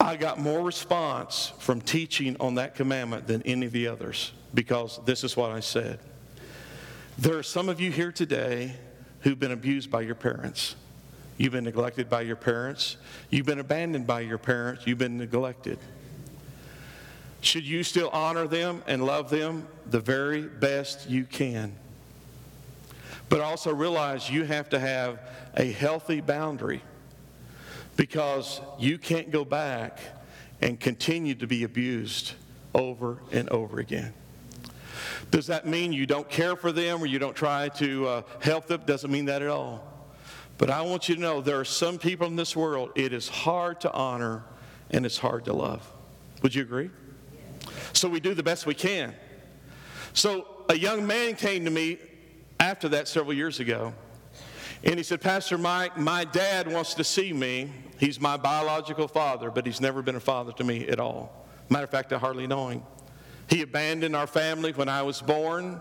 I 0.00 0.16
got 0.16 0.38
more 0.38 0.62
response 0.62 1.52
from 1.58 1.80
teaching 1.80 2.36
on 2.40 2.54
that 2.54 2.74
commandment 2.74 3.26
than 3.26 3.42
any 3.42 3.66
of 3.66 3.72
the 3.72 3.88
others 3.88 4.32
because 4.54 5.00
this 5.04 5.24
is 5.24 5.36
what 5.36 5.50
I 5.50 5.60
said. 5.60 5.98
There 7.18 7.36
are 7.36 7.42
some 7.42 7.68
of 7.68 7.80
you 7.80 7.90
here 7.90 8.12
today 8.12 8.74
who've 9.20 9.38
been 9.38 9.52
abused 9.52 9.90
by 9.90 10.02
your 10.02 10.14
parents. 10.14 10.76
You've 11.36 11.52
been 11.52 11.64
neglected 11.64 12.08
by 12.08 12.22
your 12.22 12.36
parents. 12.36 12.96
You've 13.30 13.46
been 13.46 13.58
abandoned 13.58 14.06
by 14.06 14.20
your 14.20 14.38
parents. 14.38 14.86
You've 14.86 14.98
been 14.98 15.18
neglected. 15.18 15.78
Should 17.40 17.64
you 17.64 17.82
still 17.82 18.10
honor 18.10 18.46
them 18.46 18.82
and 18.86 19.04
love 19.04 19.30
them 19.30 19.66
the 19.86 20.00
very 20.00 20.42
best 20.42 21.08
you 21.08 21.24
can? 21.24 21.74
But 23.28 23.40
also 23.40 23.72
realize 23.74 24.30
you 24.30 24.44
have 24.44 24.70
to 24.70 24.78
have 24.78 25.20
a 25.54 25.70
healthy 25.70 26.20
boundary 26.20 26.82
because 27.96 28.60
you 28.78 28.98
can't 28.98 29.30
go 29.30 29.44
back 29.44 30.00
and 30.60 30.78
continue 30.78 31.34
to 31.34 31.46
be 31.46 31.64
abused 31.64 32.32
over 32.74 33.18
and 33.32 33.48
over 33.50 33.78
again. 33.78 34.14
Does 35.30 35.46
that 35.48 35.66
mean 35.66 35.92
you 35.92 36.06
don't 36.06 36.28
care 36.28 36.56
for 36.56 36.72
them 36.72 37.02
or 37.02 37.06
you 37.06 37.18
don't 37.18 37.36
try 37.36 37.68
to 37.70 38.06
uh, 38.06 38.22
help 38.40 38.66
them? 38.66 38.82
Doesn't 38.86 39.10
mean 39.10 39.26
that 39.26 39.42
at 39.42 39.48
all. 39.48 39.84
But 40.56 40.70
I 40.70 40.82
want 40.82 41.08
you 41.08 41.14
to 41.14 41.20
know 41.20 41.40
there 41.40 41.60
are 41.60 41.64
some 41.64 41.98
people 41.98 42.26
in 42.26 42.36
this 42.36 42.56
world 42.56 42.90
it 42.96 43.12
is 43.12 43.28
hard 43.28 43.80
to 43.82 43.92
honor 43.92 44.44
and 44.90 45.06
it's 45.06 45.18
hard 45.18 45.44
to 45.44 45.52
love. 45.52 45.88
Would 46.42 46.54
you 46.54 46.62
agree? 46.62 46.90
So 47.92 48.08
we 48.08 48.20
do 48.20 48.34
the 48.34 48.42
best 48.42 48.66
we 48.66 48.74
can. 48.74 49.14
So 50.12 50.46
a 50.68 50.74
young 50.74 51.06
man 51.06 51.34
came 51.34 51.64
to 51.64 51.70
me 51.70 51.98
after 52.60 52.88
that 52.90 53.08
several 53.08 53.34
years 53.34 53.60
ago, 53.60 53.94
and 54.84 54.96
he 54.96 55.02
said, 55.02 55.20
Pastor 55.20 55.58
Mike, 55.58 55.96
my 55.96 56.24
dad 56.24 56.70
wants 56.70 56.94
to 56.94 57.04
see 57.04 57.32
me. 57.32 57.72
He's 57.98 58.20
my 58.20 58.36
biological 58.36 59.08
father, 59.08 59.50
but 59.50 59.66
he's 59.66 59.80
never 59.80 60.02
been 60.02 60.16
a 60.16 60.20
father 60.20 60.52
to 60.52 60.64
me 60.64 60.86
at 60.88 61.00
all. 61.00 61.46
Matter 61.68 61.84
of 61.84 61.90
fact, 61.90 62.12
I 62.12 62.18
hardly 62.18 62.46
know 62.46 62.68
him. 62.68 62.82
He 63.48 63.62
abandoned 63.62 64.14
our 64.14 64.26
family 64.26 64.72
when 64.72 64.88
I 64.88 65.02
was 65.02 65.20
born. 65.20 65.80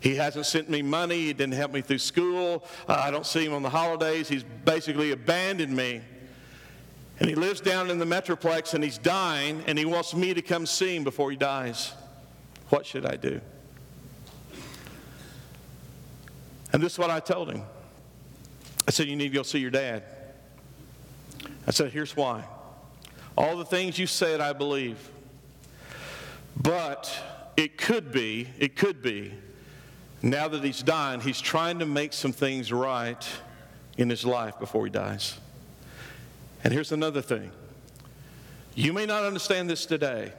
He 0.00 0.16
hasn't 0.16 0.46
sent 0.46 0.68
me 0.68 0.82
money. 0.82 1.20
He 1.20 1.32
didn't 1.32 1.54
help 1.54 1.72
me 1.72 1.80
through 1.80 1.98
school. 1.98 2.64
Uh, 2.86 3.00
I 3.02 3.10
don't 3.10 3.24
see 3.24 3.46
him 3.46 3.54
on 3.54 3.62
the 3.62 3.70
holidays. 3.70 4.28
He's 4.28 4.42
basically 4.42 5.12
abandoned 5.12 5.74
me. 5.74 6.02
And 7.20 7.28
he 7.28 7.34
lives 7.34 7.60
down 7.60 7.90
in 7.90 7.98
the 7.98 8.04
Metroplex 8.04 8.74
and 8.74 8.82
he's 8.82 8.98
dying, 8.98 9.62
and 9.66 9.78
he 9.78 9.84
wants 9.84 10.14
me 10.14 10.34
to 10.34 10.42
come 10.42 10.66
see 10.66 10.96
him 10.96 11.04
before 11.04 11.30
he 11.30 11.36
dies. 11.36 11.92
What 12.70 12.86
should 12.86 13.06
I 13.06 13.16
do? 13.16 13.40
And 16.72 16.82
this 16.82 16.94
is 16.94 16.98
what 16.98 17.10
I 17.10 17.20
told 17.20 17.52
him. 17.52 17.62
I 18.88 18.90
said, 18.90 19.06
You 19.06 19.14
need 19.14 19.28
to 19.28 19.34
go 19.34 19.44
see 19.44 19.60
your 19.60 19.70
dad. 19.70 20.02
I 21.66 21.70
said, 21.70 21.92
Here's 21.92 22.16
why. 22.16 22.44
All 23.38 23.56
the 23.56 23.64
things 23.64 23.98
you 23.98 24.06
said, 24.06 24.40
I 24.40 24.52
believe. 24.52 25.10
But 26.56 27.16
it 27.56 27.78
could 27.78 28.12
be, 28.12 28.48
it 28.58 28.76
could 28.76 29.02
be, 29.02 29.34
now 30.22 30.48
that 30.48 30.64
he's 30.64 30.82
dying, 30.82 31.20
he's 31.20 31.40
trying 31.40 31.78
to 31.80 31.86
make 31.86 32.12
some 32.12 32.32
things 32.32 32.72
right 32.72 33.24
in 33.96 34.08
his 34.08 34.24
life 34.24 34.58
before 34.58 34.84
he 34.84 34.90
dies. 34.90 35.38
And 36.64 36.72
here's 36.72 36.92
another 36.92 37.22
thing 37.22 37.52
you 38.74 38.92
may 38.92 39.06
not 39.06 39.24
understand 39.24 39.70
this 39.70 39.86
today, 39.86 40.32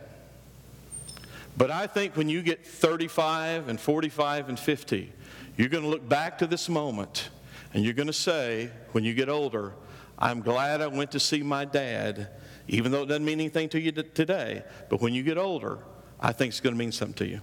but 1.56 1.72
I 1.72 1.88
think 1.88 2.18
when 2.18 2.28
you 2.28 2.42
get 2.42 2.66
35 2.66 3.70
and 3.70 3.80
45 3.80 4.50
and 4.50 4.60
50, 4.60 5.14
you're 5.56 5.70
going 5.70 5.84
to 5.84 5.90
look 5.90 6.08
back 6.10 6.40
to 6.40 6.48
this 6.48 6.68
moment 6.68 7.30
and 7.74 7.84
you're 7.86 7.94
going 7.94 8.08
to 8.08 8.14
say, 8.14 8.70
when 8.92 9.04
you 9.04 9.14
get 9.14 9.30
older, 9.30 9.74
I'm 10.18 10.42
glad 10.42 10.82
I 10.82 10.88
went 10.88 11.12
to 11.12 11.20
see 11.20 11.44
my 11.44 11.64
dad, 11.64 12.30
even 12.68 12.92
though 12.92 13.04
it 13.04 13.08
doesn't 13.08 13.24
mean 13.24 13.40
anything 13.40 13.70
to 13.70 13.80
you 13.80 13.92
today. 13.92 14.64
But 14.90 15.02
when 15.02 15.14
you 15.14 15.24
get 15.24 15.38
older, 15.38 15.80
I 16.20 16.32
think 16.32 16.52
it's 16.52 16.62
going 16.62 16.74
to 16.74 16.80
mean 16.80 16.92
something 16.92 17.16
to 17.16 17.28
you. 17.28 17.42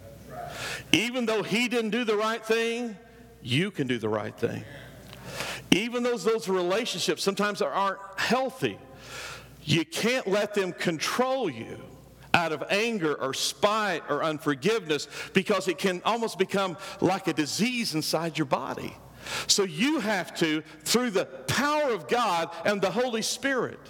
Even 0.93 1.25
though 1.27 1.43
he 1.43 1.69
didn't 1.69 1.91
do 1.91 2.05
the 2.05 2.17
right 2.17 2.45
thing, 2.45 2.97
you 3.43 3.71
can 3.71 3.87
do 3.87 3.99
the 3.99 4.09
right 4.09 4.37
thing. 4.37 4.65
Even 5.73 6.03
those 6.03 6.23
those 6.23 6.49
relationships 6.49 7.23
sometimes 7.23 7.63
aren't 7.63 7.99
healthy, 8.17 8.79
you 9.65 9.85
can't 9.85 10.27
let 10.27 10.55
them 10.55 10.73
control 10.73 11.49
you 11.49 11.81
out 12.35 12.53
of 12.53 12.63
anger 12.71 13.15
or 13.15 13.33
spite 13.33 14.03
or 14.09 14.23
unforgiveness 14.23 15.09
because 15.33 15.69
it 15.69 15.79
can 15.79 16.03
almost 16.05 16.39
become 16.39 16.77
like 17.01 17.27
a 17.27 17.33
disease 17.33 17.95
inside 17.95 18.37
your 18.37 18.47
body. 18.47 18.95
So 19.47 19.63
you 19.63 20.01
have 20.01 20.35
to, 20.39 20.63
through 20.85 21.11
the 21.11 21.25
power 21.25 21.93
of 21.93 22.09
God 22.09 22.51
and 22.65 22.83
the 22.83 22.91
Holy 22.91 23.23
Spirit, 23.23 23.81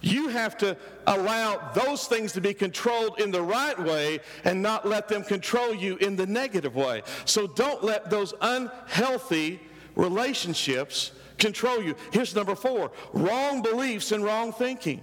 you 0.00 0.28
have 0.28 0.56
to 0.58 0.76
allow 1.06 1.70
those 1.72 2.06
things 2.06 2.32
to 2.32 2.40
be 2.40 2.54
controlled 2.54 3.20
in 3.20 3.30
the 3.30 3.42
right 3.42 3.78
way 3.78 4.20
and 4.44 4.60
not 4.60 4.86
let 4.86 5.06
them 5.08 5.22
control 5.22 5.72
you 5.74 5.96
in 5.98 6.16
the 6.16 6.26
negative 6.26 6.74
way. 6.74 7.02
So 7.26 7.46
don't 7.46 7.84
let 7.84 8.10
those 8.10 8.34
unhealthy 8.40 9.60
relationships 9.94 11.12
control 11.38 11.82
you. 11.82 11.94
Here's 12.12 12.34
number 12.34 12.54
four 12.54 12.90
wrong 13.12 13.62
beliefs 13.62 14.12
and 14.12 14.24
wrong 14.24 14.52
thinking. 14.52 15.00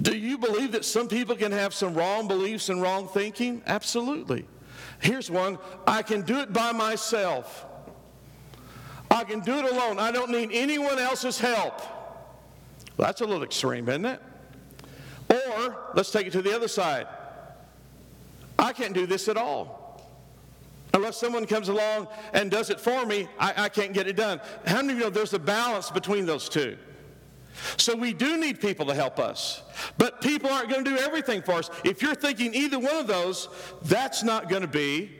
Do 0.00 0.16
you 0.16 0.38
believe 0.38 0.72
that 0.72 0.84
some 0.84 1.08
people 1.08 1.36
can 1.36 1.52
have 1.52 1.74
some 1.74 1.94
wrong 1.94 2.26
beliefs 2.28 2.68
and 2.68 2.80
wrong 2.80 3.08
thinking? 3.08 3.62
Absolutely. 3.66 4.46
Here's 5.00 5.30
one 5.30 5.58
I 5.86 6.02
can 6.02 6.22
do 6.22 6.40
it 6.40 6.52
by 6.52 6.72
myself. 6.72 7.66
I 9.10 9.24
can 9.24 9.40
do 9.40 9.58
it 9.58 9.64
alone. 9.64 9.98
I 9.98 10.10
don't 10.10 10.30
need 10.30 10.50
anyone 10.52 10.98
else's 10.98 11.38
help. 11.38 11.80
Well, 12.96 13.06
that's 13.08 13.20
a 13.20 13.26
little 13.26 13.42
extreme, 13.42 13.88
isn't 13.88 14.06
it? 14.06 14.20
Or 15.28 15.90
let's 15.94 16.10
take 16.10 16.26
it 16.26 16.32
to 16.32 16.42
the 16.42 16.54
other 16.54 16.68
side. 16.68 17.06
I 18.58 18.72
can't 18.72 18.94
do 18.94 19.06
this 19.06 19.28
at 19.28 19.36
all. 19.36 19.81
Unless 20.94 21.16
someone 21.16 21.46
comes 21.46 21.68
along 21.68 22.08
and 22.34 22.50
does 22.50 22.70
it 22.70 22.78
for 22.78 23.06
me, 23.06 23.28
I, 23.38 23.64
I 23.64 23.68
can't 23.68 23.92
get 23.92 24.06
it 24.06 24.16
done. 24.16 24.40
How 24.66 24.76
many 24.76 24.92
of 24.92 24.98
you 24.98 25.04
know 25.04 25.10
there's 25.10 25.32
a 25.32 25.38
balance 25.38 25.90
between 25.90 26.26
those 26.26 26.48
two? 26.48 26.76
So 27.76 27.94
we 27.94 28.12
do 28.12 28.36
need 28.36 28.60
people 28.60 28.86
to 28.86 28.94
help 28.94 29.18
us. 29.18 29.62
But 29.98 30.20
people 30.20 30.50
aren't 30.50 30.70
going 30.70 30.84
to 30.84 30.90
do 30.90 30.98
everything 30.98 31.42
for 31.42 31.52
us. 31.52 31.70
If 31.84 32.02
you're 32.02 32.14
thinking 32.14 32.54
either 32.54 32.78
one 32.78 32.96
of 32.96 33.06
those, 33.06 33.48
that's 33.82 34.22
not 34.22 34.48
going 34.48 34.62
to 34.62 34.68
be 34.68 35.10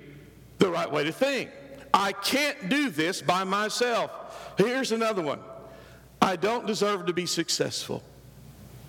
the 0.58 0.70
right 0.70 0.90
way 0.90 1.04
to 1.04 1.12
think. 1.12 1.50
I 1.94 2.12
can't 2.12 2.68
do 2.68 2.90
this 2.90 3.20
by 3.20 3.44
myself. 3.44 4.54
Here's 4.56 4.92
another 4.92 5.22
one 5.22 5.40
I 6.20 6.36
don't 6.36 6.66
deserve 6.66 7.06
to 7.06 7.12
be 7.12 7.26
successful. 7.26 8.02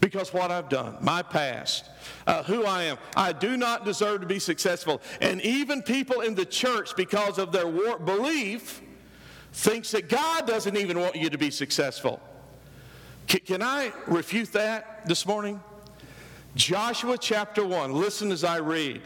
Because 0.04 0.34
what 0.34 0.52
I've 0.52 0.68
done, 0.68 0.98
my 1.00 1.22
past, 1.22 1.90
uh, 2.28 2.44
who 2.44 2.66
I 2.66 2.84
am. 2.84 2.98
I 3.16 3.32
do 3.32 3.56
not 3.56 3.86
deserve 3.86 4.20
to 4.20 4.28
be 4.28 4.38
successful. 4.38 5.02
And 5.22 5.40
even 5.42 5.82
people 5.82 6.20
in 6.20 6.36
the 6.36 6.46
church, 6.46 6.94
because 6.98 7.38
of 7.38 7.54
their 7.54 7.66
belief, 8.00 8.82
thinks 9.54 9.92
that 9.92 10.10
God 10.10 10.46
doesn't 10.46 10.76
even 10.76 11.00
want 11.00 11.16
you 11.16 11.30
to 11.30 11.38
be 11.38 11.50
successful. 11.50 12.20
Can, 13.28 13.40
can 13.42 13.62
I 13.62 13.94
refute 14.06 14.52
that 14.52 15.06
this 15.06 15.26
morning? 15.26 15.62
Joshua 16.54 17.18
chapter 17.18 17.66
1, 17.66 17.94
listen 17.94 18.34
as 18.34 18.44
I 18.44 18.58
read. 18.58 19.02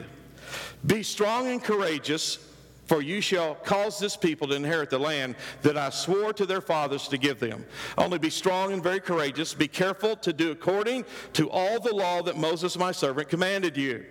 Be 0.83 1.03
strong 1.03 1.47
and 1.47 1.63
courageous 1.63 2.39
for 2.87 3.01
you 3.01 3.21
shall 3.21 3.55
cause 3.55 3.99
this 3.99 4.17
people 4.17 4.47
to 4.47 4.55
inherit 4.55 4.89
the 4.89 4.97
land 4.97 5.35
that 5.61 5.77
I 5.77 5.89
swore 5.89 6.33
to 6.33 6.45
their 6.45 6.61
fathers 6.61 7.07
to 7.09 7.17
give 7.17 7.39
them. 7.39 7.65
Only 7.97 8.17
be 8.17 8.29
strong 8.29 8.73
and 8.73 8.81
very 8.81 8.99
courageous. 8.99 9.53
Be 9.53 9.67
careful 9.67 10.15
to 10.17 10.33
do 10.33 10.51
according 10.51 11.05
to 11.33 11.49
all 11.49 11.79
the 11.79 11.93
law 11.93 12.21
that 12.23 12.37
Moses 12.37 12.77
my 12.77 12.91
servant 12.91 13.29
commanded 13.29 13.77
you. 13.77 14.05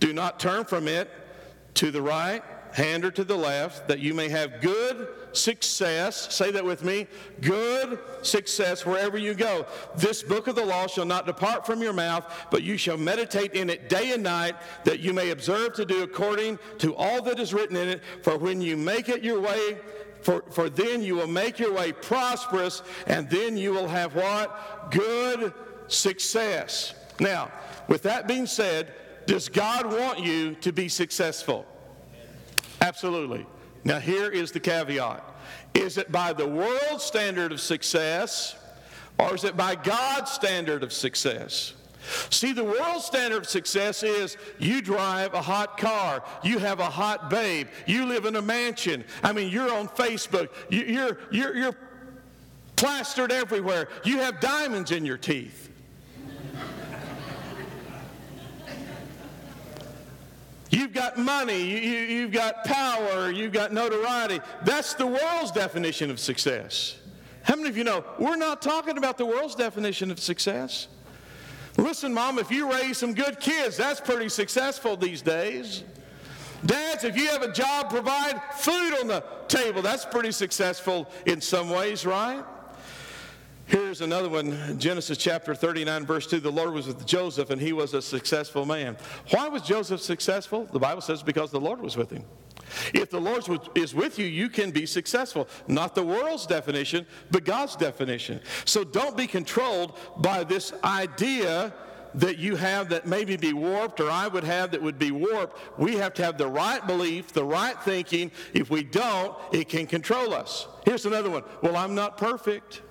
Do 0.00 0.12
not 0.12 0.40
turn 0.40 0.64
from 0.64 0.88
it 0.88 1.10
to 1.74 1.90
the 1.90 2.02
right 2.02 2.42
hand 2.72 3.04
or 3.04 3.10
to 3.12 3.24
the 3.24 3.36
left, 3.36 3.88
that 3.88 4.00
you 4.00 4.14
may 4.14 4.28
have 4.28 4.60
good 4.60 5.08
success. 5.34 6.34
Say 6.34 6.50
that 6.50 6.64
with 6.64 6.84
me 6.84 7.06
good 7.40 7.98
success 8.22 8.86
wherever 8.86 9.18
you 9.18 9.34
go. 9.34 9.66
This 9.96 10.22
book 10.22 10.46
of 10.46 10.56
the 10.56 10.64
law 10.64 10.86
shall 10.86 11.04
not 11.04 11.26
depart 11.26 11.66
from 11.66 11.82
your 11.82 11.92
mouth, 11.92 12.24
but 12.50 12.62
you 12.62 12.76
shall 12.76 12.96
meditate 12.96 13.52
in 13.54 13.70
it 13.70 13.88
day 13.88 14.12
and 14.12 14.22
night, 14.22 14.54
that 14.84 15.00
you 15.00 15.12
may 15.12 15.30
observe 15.30 15.74
to 15.74 15.84
do 15.84 16.02
according 16.02 16.58
to 16.78 16.94
all 16.94 17.22
that 17.22 17.38
is 17.38 17.52
written 17.52 17.76
in 17.76 17.88
it. 17.88 18.02
For 18.22 18.38
when 18.38 18.60
you 18.60 18.76
make 18.76 19.08
it 19.08 19.22
your 19.22 19.40
way, 19.40 19.78
for, 20.22 20.42
for 20.50 20.70
then 20.70 21.02
you 21.02 21.14
will 21.14 21.26
make 21.26 21.58
your 21.58 21.72
way 21.72 21.92
prosperous, 21.92 22.82
and 23.06 23.28
then 23.28 23.56
you 23.56 23.72
will 23.72 23.88
have 23.88 24.14
what? 24.14 24.90
Good 24.90 25.52
success. 25.88 26.94
Now, 27.20 27.52
with 27.88 28.02
that 28.02 28.26
being 28.26 28.46
said, 28.46 28.92
does 29.26 29.48
God 29.48 29.86
want 29.86 30.20
you 30.20 30.54
to 30.56 30.72
be 30.72 30.88
successful? 30.88 31.66
Absolutely. 32.80 33.46
Now, 33.84 34.00
here 34.00 34.30
is 34.30 34.50
the 34.50 34.60
caveat 34.60 35.22
Is 35.74 35.98
it 35.98 36.10
by 36.10 36.32
the 36.32 36.48
world's 36.48 37.04
standard 37.04 37.52
of 37.52 37.60
success, 37.60 38.56
or 39.18 39.34
is 39.34 39.44
it 39.44 39.56
by 39.56 39.74
God's 39.74 40.30
standard 40.30 40.82
of 40.82 40.92
success? 40.92 41.74
See, 42.28 42.52
the 42.52 42.64
world 42.64 43.02
standard 43.02 43.44
of 43.44 43.48
success 43.48 44.02
is 44.02 44.36
you 44.58 44.82
drive 44.82 45.32
a 45.32 45.40
hot 45.40 45.78
car, 45.78 46.22
you 46.42 46.58
have 46.58 46.78
a 46.80 46.90
hot 46.90 47.30
babe, 47.30 47.68
you 47.86 48.04
live 48.04 48.26
in 48.26 48.36
a 48.36 48.42
mansion. 48.42 49.04
I 49.22 49.32
mean, 49.32 49.50
you're 49.50 49.72
on 49.72 49.88
Facebook, 49.88 50.50
you're, 50.68 51.18
you're, 51.30 51.56
you're 51.56 51.76
plastered 52.76 53.32
everywhere, 53.32 53.88
you 54.04 54.18
have 54.18 54.40
diamonds 54.40 54.90
in 54.90 55.06
your 55.06 55.16
teeth. 55.16 55.70
You've 60.74 60.92
got 60.92 61.16
money, 61.16 62.10
you, 62.10 62.22
have 62.22 62.32
got 62.32 62.64
power, 62.64 63.30
you've 63.30 63.52
got 63.52 63.72
notoriety. 63.72 64.40
That's 64.64 64.94
the 64.94 65.06
world's 65.06 65.52
definition 65.52 66.10
of 66.10 66.18
success. 66.18 66.96
How 67.44 67.54
many 67.54 67.68
of 67.68 67.76
you 67.76 67.84
know 67.84 68.04
we're 68.18 68.34
not 68.34 68.60
talking 68.60 68.98
about 68.98 69.16
the 69.16 69.24
world's 69.24 69.54
definition 69.54 70.10
of 70.10 70.18
success? 70.18 70.88
Listen, 71.76 72.12
Mom, 72.12 72.40
if 72.40 72.50
you 72.50 72.70
raise 72.72 72.98
some 72.98 73.14
good 73.14 73.38
kids, 73.38 73.76
that's 73.76 74.00
pretty 74.00 74.28
successful 74.28 74.96
these 74.96 75.22
days. 75.22 75.84
Dads, 76.66 77.04
if 77.04 77.16
you 77.16 77.28
have 77.28 77.42
a 77.42 77.52
job, 77.52 77.90
provide 77.90 78.40
food 78.56 78.98
on 79.00 79.06
the 79.06 79.22
table, 79.46 79.80
that's 79.80 80.04
pretty 80.04 80.32
successful 80.32 81.08
in 81.26 81.40
some 81.40 81.70
ways, 81.70 82.04
right? 82.04 82.44
Here's 83.66 84.02
another 84.02 84.28
one 84.28 84.78
Genesis 84.78 85.16
chapter 85.16 85.54
39, 85.54 86.04
verse 86.04 86.26
2. 86.26 86.40
The 86.40 86.52
Lord 86.52 86.72
was 86.72 86.86
with 86.86 87.06
Joseph, 87.06 87.50
and 87.50 87.60
he 87.60 87.72
was 87.72 87.94
a 87.94 88.02
successful 88.02 88.66
man. 88.66 88.96
Why 89.30 89.48
was 89.48 89.62
Joseph 89.62 90.00
successful? 90.00 90.66
The 90.66 90.78
Bible 90.78 91.00
says 91.00 91.22
because 91.22 91.50
the 91.50 91.60
Lord 91.60 91.80
was 91.80 91.96
with 91.96 92.10
him. 92.10 92.24
If 92.92 93.10
the 93.10 93.20
Lord 93.20 93.46
is 93.74 93.94
with 93.94 94.18
you, 94.18 94.26
you 94.26 94.48
can 94.48 94.70
be 94.70 94.86
successful. 94.86 95.48
Not 95.66 95.94
the 95.94 96.02
world's 96.02 96.46
definition, 96.46 97.06
but 97.30 97.44
God's 97.44 97.76
definition. 97.76 98.40
So 98.64 98.84
don't 98.84 99.16
be 99.16 99.26
controlled 99.26 99.98
by 100.18 100.44
this 100.44 100.72
idea 100.82 101.72
that 102.14 102.38
you 102.38 102.56
have 102.56 102.90
that 102.90 103.06
maybe 103.06 103.36
be 103.36 103.52
warped 103.52 104.00
or 104.00 104.10
I 104.10 104.28
would 104.28 104.44
have 104.44 104.70
that 104.70 104.82
would 104.82 104.98
be 104.98 105.10
warped. 105.10 105.78
We 105.78 105.96
have 105.96 106.14
to 106.14 106.24
have 106.24 106.38
the 106.38 106.46
right 106.46 106.86
belief, 106.86 107.32
the 107.32 107.44
right 107.44 107.80
thinking. 107.82 108.30
If 108.52 108.70
we 108.70 108.84
don't, 108.84 109.36
it 109.52 109.68
can 109.68 109.86
control 109.86 110.32
us. 110.32 110.68
Here's 110.84 111.06
another 111.06 111.30
one. 111.30 111.42
Well, 111.60 111.76
I'm 111.76 111.94
not 111.94 112.16
perfect. 112.16 112.82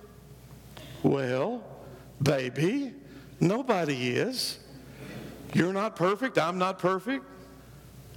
Well, 1.04 1.62
baby, 2.22 2.94
nobody 3.40 4.12
is. 4.12 4.58
You're 5.54 5.74
not 5.74 5.96
perfect. 5.96 6.38
I'm 6.38 6.58
not 6.58 6.80
perfect. 6.80 7.26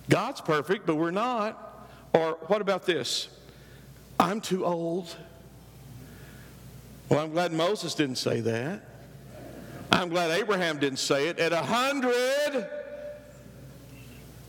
God's 0.09 0.41
perfect, 0.41 0.87
but 0.87 0.95
we're 0.95 1.11
not. 1.11 1.89
Or 2.15 2.39
what 2.47 2.63
about 2.63 2.87
this? 2.87 3.29
I'm 4.19 4.41
too 4.41 4.65
old. 4.65 5.15
Well, 7.09 7.21
I'm 7.21 7.33
glad 7.33 7.53
Moses 7.53 7.95
didn't 7.95 8.17
say 8.17 8.41
that. 8.41 8.83
I'm 9.93 10.09
glad 10.09 10.31
Abraham 10.31 10.79
didn't 10.79 10.99
say 10.99 11.29
it. 11.29 11.39
At 11.39 11.53
a 11.53 11.63
hundred, 11.63 12.69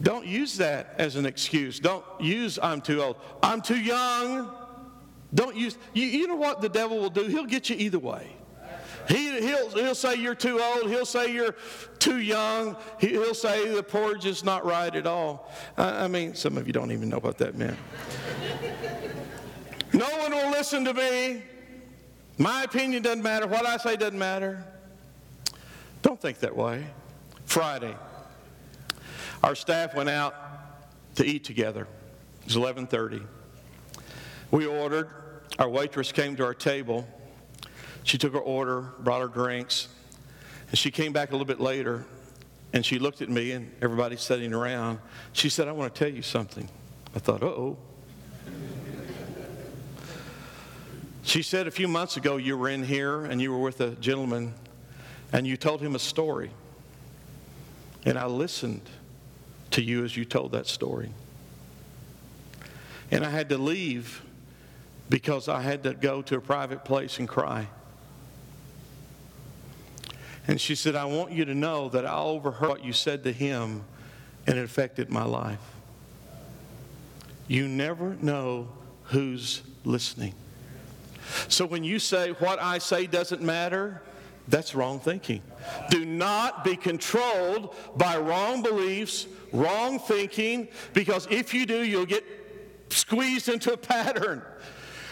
don't 0.02 0.26
use 0.26 0.58
that 0.58 0.94
as 0.98 1.16
an 1.16 1.26
excuse. 1.26 1.80
Don't 1.80 2.06
use 2.20 2.60
I'm 2.62 2.82
too 2.82 3.02
old. 3.02 3.18
I'm 3.42 3.62
too 3.62 3.80
young. 3.80 4.54
Don't 5.34 5.56
use, 5.56 5.78
you, 5.94 6.06
you 6.06 6.28
know 6.28 6.36
what 6.36 6.62
the 6.62 6.70
devil 6.70 6.98
will 7.00 7.10
do? 7.10 7.24
He'll 7.24 7.46
get 7.46 7.70
you 7.70 7.76
either 7.78 8.00
way. 8.00 8.32
He, 9.08 9.40
he'll, 9.40 9.70
he'll 9.70 9.96
say 9.96 10.16
you're 10.16 10.36
too 10.36 10.60
old. 10.62 10.90
He'll 10.90 11.06
say 11.06 11.34
you're 11.34 11.56
too 11.98 12.20
young. 12.20 12.76
He, 13.00 13.18
will 13.18 13.34
say 13.34 13.74
the 13.74 13.84
porridge 13.84 14.26
is 14.26 14.44
not 14.44 14.66
right 14.66 14.94
at 14.94 15.08
all. 15.08 15.52
I, 15.78 16.06
I 16.06 16.08
mean, 16.08 16.36
some 16.36 16.58
of 16.58 16.68
you 16.68 16.74
don't 16.74 16.92
even 16.92 17.08
know 17.08 17.20
what 17.20 17.38
that 17.38 17.56
meant. 17.56 17.78
no 19.94 20.10
one 20.18 20.32
will 20.32 20.52
listen 20.52 20.84
to 20.86 20.94
me. 20.94 21.42
My 22.38 22.64
opinion 22.64 23.02
doesn't 23.02 23.24
matter. 23.24 23.48
What 23.48 23.66
I 23.66 23.78
say 23.78 23.96
doesn't 23.96 24.20
matter. 24.20 24.64
Don't 26.02 26.20
think 26.20 26.40
that 26.40 26.56
way. 26.56 26.86
Friday, 27.46 27.96
our 29.42 29.56
staff 29.56 29.96
went 29.96 30.10
out 30.10 30.36
to 31.16 31.26
eat 31.26 31.46
together. 31.46 31.88
It 32.42 32.46
was 32.46 32.56
11:30. 32.56 33.26
We 34.52 34.66
ordered. 34.66 35.10
Our 35.60 35.70
waitress 35.70 36.12
came 36.12 36.36
to 36.38 36.46
our 36.46 36.54
table. 36.54 37.08
She 38.04 38.18
took 38.18 38.34
her 38.34 38.40
order, 38.40 38.94
brought 39.00 39.22
her 39.22 39.28
drinks, 39.28 39.90
and 40.70 40.78
she 40.78 40.92
came 40.92 41.12
back 41.12 41.30
a 41.30 41.32
little 41.34 41.46
bit 41.46 41.60
later 41.60 42.06
and 42.74 42.86
she 42.86 43.00
looked 43.00 43.22
at 43.22 43.30
me 43.30 43.52
and 43.52 43.72
everybody 43.82 44.18
sitting 44.18 44.54
around. 44.54 45.00
She 45.34 45.50
said, 45.50 45.68
I 45.68 45.72
want 45.72 45.94
to 45.94 46.00
tell 46.00 46.14
you 46.14 46.22
something. 46.22 46.70
I 47.16 47.20
thought, 47.20 47.42
oh. 47.42 47.78
she 51.24 51.42
said, 51.42 51.68
A 51.68 51.72
few 51.72 51.88
months 51.88 52.18
ago, 52.18 52.38
you 52.38 52.58
were 52.58 52.70
in 52.70 52.84
here 52.84 53.26
and 53.26 53.42
you 53.42 53.52
were 53.52 53.60
with 53.60 53.82
a 53.82 53.92
gentleman 53.92 54.54
and 55.32 55.48
you 55.48 55.58
told 55.58 55.82
him 55.82 55.96
a 55.96 56.00
story. 56.00 56.52
And 58.06 58.18
I 58.18 58.26
listened 58.26 58.90
to 59.72 59.82
you 59.82 60.06
as 60.06 60.16
you 60.16 60.24
told 60.24 60.52
that 60.52 60.68
story. 60.68 61.10
And 63.12 63.26
I 63.26 63.30
had 63.30 63.50
to 63.50 63.58
leave 63.58 64.22
because 65.10 65.48
I 65.48 65.62
had 65.62 65.84
to 65.84 65.94
go 65.94 66.22
to 66.24 66.38
a 66.38 66.42
private 66.42 66.84
place 66.84 67.20
and 67.20 67.28
cry. 67.28 67.68
And 70.48 70.60
she 70.60 70.76
said, 70.76 70.96
I 70.96 71.06
want 71.06 71.32
you 71.32 71.46
to 71.46 71.54
know 71.54 71.90
that 71.90 72.06
I 72.06 72.18
overheard 72.18 72.70
what 72.70 72.86
you 72.86 72.94
said 72.94 73.24
to 73.24 73.34
him 73.34 73.84
and 74.46 74.58
it 74.58 74.64
affected 74.64 75.10
my 75.10 75.26
life. 75.26 75.60
You 77.48 77.68
never 77.68 78.16
know 78.22 78.70
who's 79.04 79.62
listening. 79.84 80.34
So 81.50 81.66
when 81.66 81.84
you 81.84 82.00
say 82.00 82.32
what 82.32 82.62
I 82.62 82.78
say 82.78 83.08
doesn't 83.08 83.42
matter, 83.42 84.02
that's 84.48 84.74
wrong 84.74 85.00
thinking. 85.00 85.42
Do 85.90 86.06
not 86.06 86.64
be 86.64 86.78
controlled 86.78 87.76
by 87.98 88.18
wrong 88.18 88.62
beliefs, 88.64 89.28
wrong 89.52 90.00
thinking, 90.00 90.70
because 90.94 91.28
if 91.30 91.54
you 91.54 91.66
do, 91.66 91.84
you'll 91.84 92.06
get 92.06 92.24
squeezed 92.90 93.50
into 93.50 93.74
a 93.74 93.78
pattern. 93.78 94.42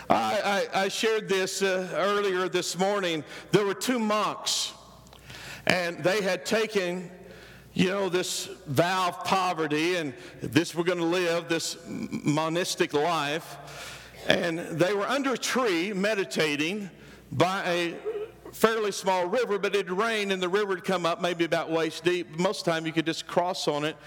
I, 0.10 0.68
I, 0.74 0.84
I 0.84 0.88
shared 0.88 1.28
this 1.28 1.62
uh, 1.62 1.90
earlier 1.96 2.48
this 2.48 2.78
morning. 2.78 3.24
There 3.52 3.66
were 3.66 3.74
two 3.74 4.00
monks, 4.00 4.74
and 5.66 6.04
they 6.04 6.22
had 6.22 6.46
taken 6.46 7.10
you 7.74 7.90
know, 7.90 8.08
this 8.08 8.46
vow 8.68 9.10
of 9.10 9.24
poverty 9.26 9.98
and 9.98 10.14
this 10.42 10.74
we're 10.74 10.86
going 10.86 10.98
to 10.98 11.04
live, 11.04 11.50
this 11.50 11.78
monastic 11.90 12.94
life. 12.94 13.58
And 14.30 14.60
they 14.60 14.94
were 14.94 15.06
under 15.06 15.34
a 15.34 15.38
tree 15.38 15.92
meditating 15.92 16.90
by 17.34 17.64
a 17.66 17.96
fairly 18.54 18.94
small 18.94 19.26
river, 19.26 19.60
but 19.60 19.76
it 19.76 19.92
rained 19.92 20.32
and 20.32 20.42
the 20.42 20.48
river 20.48 20.76
had 20.76 20.86
come 20.86 21.06
up 21.06 21.22
maybe 21.22 21.44
about 21.44 21.70
waist 21.70 22.06
deep. 22.06 22.40
Most 22.40 22.60
of 22.60 22.66
the 22.66 22.72
time 22.72 22.86
you 22.86 22.94
could 22.94 23.06
just 23.06 23.28
cross 23.28 23.68
on 23.68 23.84
it, 23.84 23.98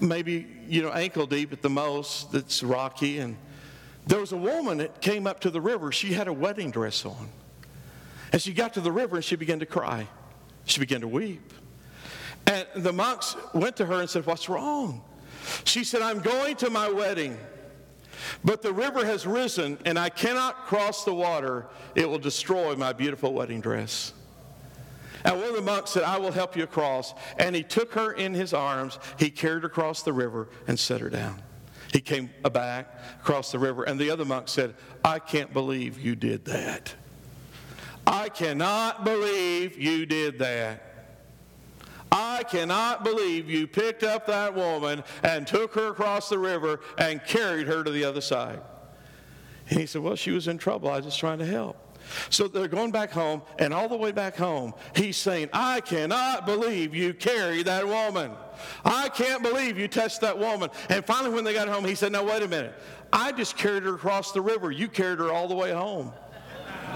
maybe, 0.00 0.46
you 0.68 0.82
know, 0.82 0.92
ankle 0.92 1.26
deep 1.26 1.52
at 1.52 1.62
the 1.62 1.70
most, 1.70 2.30
that's 2.30 2.62
rocky. 2.62 3.18
And 3.18 3.36
there 4.06 4.20
was 4.20 4.32
a 4.32 4.36
woman 4.36 4.78
that 4.78 5.00
came 5.00 5.26
up 5.26 5.40
to 5.40 5.50
the 5.50 5.60
river. 5.60 5.90
She 5.90 6.12
had 6.12 6.28
a 6.28 6.32
wedding 6.32 6.70
dress 6.70 7.04
on. 7.04 7.28
And 8.32 8.40
she 8.40 8.52
got 8.52 8.74
to 8.74 8.80
the 8.80 8.92
river 8.92 9.16
and 9.16 9.24
she 9.24 9.36
began 9.36 9.58
to 9.60 9.66
cry. 9.66 10.08
She 10.64 10.80
began 10.80 11.00
to 11.00 11.08
weep. 11.08 11.52
And 12.46 12.66
the 12.76 12.92
monks 12.92 13.36
went 13.52 13.76
to 13.76 13.86
her 13.86 14.00
and 14.00 14.08
said, 14.08 14.24
What's 14.26 14.48
wrong? 14.48 15.02
She 15.64 15.84
said, 15.84 16.02
I'm 16.02 16.20
going 16.20 16.56
to 16.56 16.70
my 16.70 16.88
wedding, 16.88 17.36
but 18.44 18.62
the 18.62 18.72
river 18.72 19.04
has 19.04 19.26
risen 19.26 19.78
and 19.84 19.98
I 19.98 20.08
cannot 20.08 20.66
cross 20.66 21.04
the 21.04 21.14
water. 21.14 21.66
It 21.94 22.08
will 22.08 22.18
destroy 22.18 22.74
my 22.74 22.92
beautiful 22.92 23.32
wedding 23.32 23.60
dress. 23.60 24.12
And 25.24 25.36
one 25.40 25.48
of 25.48 25.54
the 25.56 25.62
monks 25.62 25.92
said, 25.92 26.04
I 26.04 26.18
will 26.18 26.32
help 26.32 26.56
you 26.56 26.62
across. 26.62 27.14
And 27.38 27.54
he 27.56 27.64
took 27.64 27.94
her 27.94 28.12
in 28.12 28.34
his 28.34 28.52
arms, 28.52 28.98
he 29.18 29.30
carried 29.30 29.62
her 29.62 29.68
across 29.68 30.02
the 30.02 30.12
river 30.12 30.48
and 30.68 30.78
set 30.78 31.00
her 31.00 31.10
down. 31.10 31.42
He 31.96 32.02
came 32.02 32.28
back 32.52 32.94
across 33.22 33.50
the 33.50 33.58
river, 33.58 33.84
and 33.84 33.98
the 33.98 34.10
other 34.10 34.26
monk 34.26 34.48
said, 34.48 34.74
I 35.02 35.18
can't 35.18 35.54
believe 35.54 35.98
you 35.98 36.14
did 36.14 36.44
that. 36.44 36.94
I 38.06 38.28
cannot 38.28 39.02
believe 39.02 39.78
you 39.78 40.04
did 40.04 40.38
that. 40.40 40.82
I 42.12 42.42
cannot 42.42 43.02
believe 43.02 43.48
you 43.48 43.66
picked 43.66 44.02
up 44.02 44.26
that 44.26 44.54
woman 44.54 45.04
and 45.22 45.46
took 45.46 45.72
her 45.72 45.86
across 45.88 46.28
the 46.28 46.38
river 46.38 46.80
and 46.98 47.24
carried 47.24 47.66
her 47.66 47.82
to 47.82 47.90
the 47.90 48.04
other 48.04 48.20
side. 48.20 48.60
And 49.70 49.80
he 49.80 49.86
said, 49.86 50.02
Well, 50.02 50.16
she 50.16 50.32
was 50.32 50.48
in 50.48 50.58
trouble. 50.58 50.90
I 50.90 50.96
was 50.96 51.06
just 51.06 51.18
trying 51.18 51.38
to 51.38 51.46
help. 51.46 51.78
So 52.30 52.48
they're 52.48 52.68
going 52.68 52.90
back 52.90 53.10
home, 53.10 53.42
and 53.58 53.74
all 53.74 53.88
the 53.88 53.96
way 53.96 54.12
back 54.12 54.36
home, 54.36 54.74
he's 54.94 55.16
saying, 55.16 55.48
I 55.52 55.80
cannot 55.80 56.46
believe 56.46 56.94
you 56.94 57.14
carried 57.14 57.66
that 57.66 57.86
woman. 57.86 58.32
I 58.84 59.08
can't 59.08 59.42
believe 59.42 59.78
you 59.78 59.88
touched 59.88 60.20
that 60.22 60.38
woman. 60.38 60.70
And 60.88 61.04
finally, 61.04 61.34
when 61.34 61.44
they 61.44 61.52
got 61.52 61.68
home, 61.68 61.84
he 61.84 61.94
said, 61.94 62.12
Now, 62.12 62.24
wait 62.24 62.42
a 62.42 62.48
minute. 62.48 62.74
I 63.12 63.32
just 63.32 63.56
carried 63.56 63.82
her 63.84 63.94
across 63.94 64.32
the 64.32 64.40
river. 64.40 64.70
You 64.70 64.88
carried 64.88 65.18
her 65.18 65.30
all 65.32 65.48
the 65.48 65.54
way 65.54 65.72
home. 65.72 66.12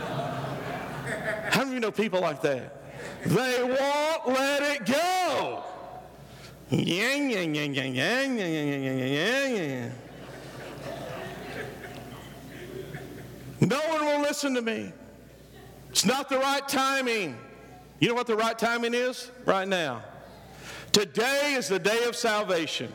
How 1.51 1.63
of 1.63 1.73
you 1.73 1.81
know 1.81 1.91
people 1.91 2.21
like 2.21 2.43
that? 2.43 2.77
They 3.27 3.63
won't 3.63 4.29
let 4.29 4.63
it 4.63 4.87
go. 4.87 5.65
No 13.61 13.79
one 13.89 14.05
will 14.07 14.21
listen 14.43 14.55
to 14.55 14.63
me. 14.63 14.91
It's 15.91 16.07
not 16.07 16.31
the 16.31 16.39
right 16.39 16.67
timing. 16.67 17.37
You 17.99 18.09
know 18.09 18.15
what 18.15 18.27
the 18.27 18.37
right 18.37 18.59
timing 18.59 18.95
is? 18.95 19.31
Right 19.45 19.69
now. 19.69 20.03
Today 20.93 21.57
is 21.59 21.69
the 21.69 21.79
day 21.79 22.05
of 22.05 22.17
salvation. 22.17 22.91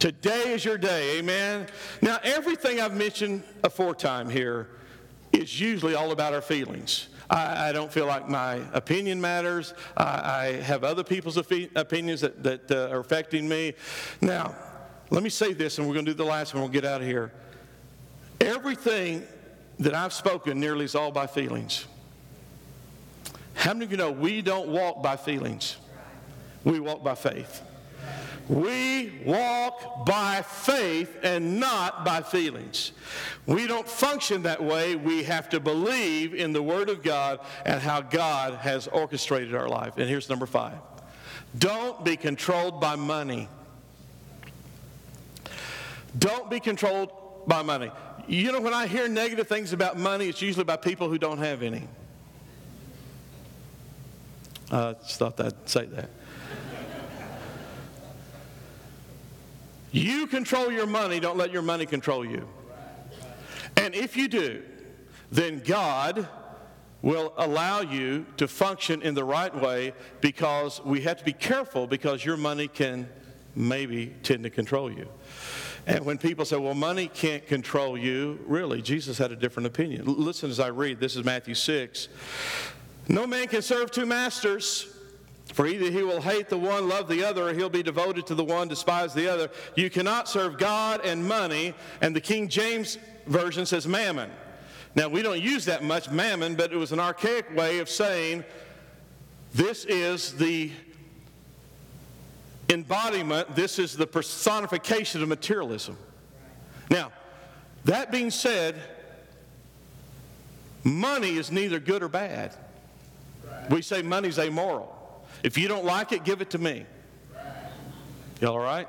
Today 0.00 0.52
is 0.52 0.64
your 0.64 0.78
day, 0.78 1.18
amen? 1.18 1.68
Now, 2.00 2.18
everything 2.24 2.80
I've 2.80 2.96
mentioned 2.96 3.44
aforetime 3.62 4.28
here 4.28 4.70
is 5.32 5.60
usually 5.60 5.94
all 5.94 6.10
about 6.10 6.34
our 6.34 6.42
feelings. 6.42 7.06
I, 7.30 7.68
I 7.68 7.72
don't 7.72 7.92
feel 7.92 8.06
like 8.06 8.28
my 8.28 8.62
opinion 8.72 9.20
matters. 9.20 9.74
I, 9.96 10.02
I 10.04 10.44
have 10.62 10.82
other 10.82 11.04
people's 11.04 11.36
opinions 11.36 12.22
that, 12.22 12.42
that 12.42 12.68
uh, 12.68 12.92
are 12.92 12.98
affecting 12.98 13.48
me. 13.48 13.74
Now, 14.20 14.56
let 15.10 15.22
me 15.22 15.30
say 15.30 15.52
this, 15.52 15.78
and 15.78 15.86
we're 15.86 15.94
going 15.94 16.06
to 16.06 16.10
do 16.10 16.16
the 16.16 16.24
last 16.24 16.52
one. 16.52 16.64
We'll 16.64 16.72
get 16.72 16.84
out 16.84 17.00
of 17.00 17.06
here. 17.06 17.32
Everything 18.40 19.24
that 19.78 19.94
I've 19.94 20.12
spoken 20.12 20.60
nearly 20.60 20.84
is 20.84 20.94
all 20.94 21.10
by 21.10 21.26
feelings. 21.26 21.86
How 23.54 23.72
many 23.72 23.84
of 23.84 23.90
you 23.90 23.96
know 23.96 24.10
we 24.10 24.42
don't 24.42 24.68
walk 24.68 25.02
by 25.02 25.16
feelings? 25.16 25.76
We 26.64 26.80
walk 26.80 27.02
by 27.02 27.14
faith. 27.14 27.62
We 28.48 29.22
walk 29.24 30.04
by 30.04 30.42
faith 30.42 31.16
and 31.22 31.60
not 31.60 32.04
by 32.04 32.22
feelings. 32.22 32.92
We 33.46 33.66
don't 33.66 33.88
function 33.88 34.42
that 34.42 34.62
way. 34.62 34.96
We 34.96 35.22
have 35.24 35.48
to 35.50 35.60
believe 35.60 36.34
in 36.34 36.52
the 36.52 36.62
Word 36.62 36.88
of 36.88 37.02
God 37.02 37.40
and 37.64 37.80
how 37.80 38.00
God 38.00 38.54
has 38.54 38.88
orchestrated 38.88 39.54
our 39.54 39.68
life. 39.68 39.96
And 39.96 40.08
here's 40.08 40.28
number 40.28 40.46
five 40.46 40.78
don't 41.56 42.04
be 42.04 42.16
controlled 42.16 42.80
by 42.80 42.96
money. 42.96 43.48
Don't 46.18 46.50
be 46.50 46.60
controlled 46.60 47.12
by 47.46 47.62
money. 47.62 47.90
You 48.28 48.52
know, 48.52 48.60
when 48.60 48.72
I 48.72 48.86
hear 48.86 49.08
negative 49.08 49.48
things 49.48 49.72
about 49.72 49.98
money, 49.98 50.28
it's 50.28 50.40
usually 50.40 50.64
by 50.64 50.76
people 50.76 51.08
who 51.08 51.18
don't 51.18 51.38
have 51.38 51.62
any. 51.62 51.82
I 54.70 54.94
just 54.94 55.18
thought 55.18 55.38
I'd 55.40 55.68
say 55.68 55.86
that. 55.86 56.08
You 59.90 60.26
control 60.26 60.72
your 60.72 60.86
money, 60.86 61.20
don't 61.20 61.36
let 61.36 61.52
your 61.52 61.60
money 61.60 61.84
control 61.84 62.24
you. 62.24 62.48
And 63.76 63.94
if 63.94 64.16
you 64.16 64.28
do, 64.28 64.62
then 65.30 65.60
God 65.64 66.26
will 67.02 67.34
allow 67.36 67.80
you 67.80 68.24
to 68.38 68.48
function 68.48 69.02
in 69.02 69.14
the 69.14 69.24
right 69.24 69.54
way 69.54 69.92
because 70.20 70.82
we 70.84 71.02
have 71.02 71.18
to 71.18 71.24
be 71.24 71.32
careful 71.32 71.86
because 71.86 72.24
your 72.24 72.36
money 72.36 72.68
can 72.68 73.08
maybe 73.54 74.14
tend 74.22 74.44
to 74.44 74.50
control 74.50 74.90
you. 74.90 75.08
And 75.86 76.04
when 76.04 76.18
people 76.18 76.44
say, 76.44 76.56
well, 76.56 76.74
money 76.74 77.08
can't 77.08 77.46
control 77.46 77.98
you, 77.98 78.38
really, 78.46 78.82
Jesus 78.82 79.18
had 79.18 79.32
a 79.32 79.36
different 79.36 79.66
opinion. 79.66 80.04
Listen 80.06 80.48
as 80.50 80.60
I 80.60 80.68
read. 80.68 81.00
This 81.00 81.16
is 81.16 81.24
Matthew 81.24 81.54
6. 81.54 82.08
No 83.08 83.26
man 83.26 83.48
can 83.48 83.62
serve 83.62 83.90
two 83.90 84.06
masters. 84.06 84.88
For 85.52 85.66
either 85.66 85.90
he 85.90 86.02
will 86.02 86.20
hate 86.20 86.48
the 86.48 86.56
one, 86.56 86.88
love 86.88 87.08
the 87.08 87.24
other, 87.24 87.48
or 87.48 87.52
he'll 87.52 87.68
be 87.68 87.82
devoted 87.82 88.26
to 88.28 88.34
the 88.34 88.44
one, 88.44 88.68
despise 88.68 89.12
the 89.12 89.28
other. 89.30 89.50
You 89.74 89.90
cannot 89.90 90.28
serve 90.28 90.56
God 90.56 91.00
and 91.04 91.26
money. 91.26 91.74
And 92.00 92.16
the 92.16 92.20
King 92.20 92.48
James 92.48 92.96
Version 93.26 93.66
says 93.66 93.86
mammon. 93.86 94.30
Now, 94.94 95.08
we 95.08 95.20
don't 95.20 95.40
use 95.40 95.64
that 95.66 95.82
much, 95.82 96.10
mammon, 96.10 96.54
but 96.54 96.72
it 96.72 96.76
was 96.76 96.92
an 96.92 97.00
archaic 97.00 97.54
way 97.56 97.80
of 97.80 97.88
saying 97.88 98.44
this 99.52 99.84
is 99.84 100.34
the 100.34 100.70
embodiment, 102.72 103.54
this 103.54 103.78
is 103.78 103.96
the 103.96 104.06
personification 104.06 105.22
of 105.22 105.28
materialism. 105.28 105.96
Now, 106.90 107.12
that 107.84 108.10
being 108.10 108.30
said, 108.30 108.76
money 110.84 111.36
is 111.36 111.50
neither 111.50 111.78
good 111.78 112.02
or 112.02 112.08
bad. 112.08 112.54
We 113.70 113.82
say 113.82 114.02
money's 114.02 114.38
amoral. 114.38 114.98
If 115.42 115.56
you 115.58 115.68
don't 115.68 115.84
like 115.84 116.12
it, 116.12 116.24
give 116.24 116.40
it 116.40 116.50
to 116.50 116.58
me. 116.58 116.86
You 118.40 118.48
all 118.48 118.58
right? 118.58 118.88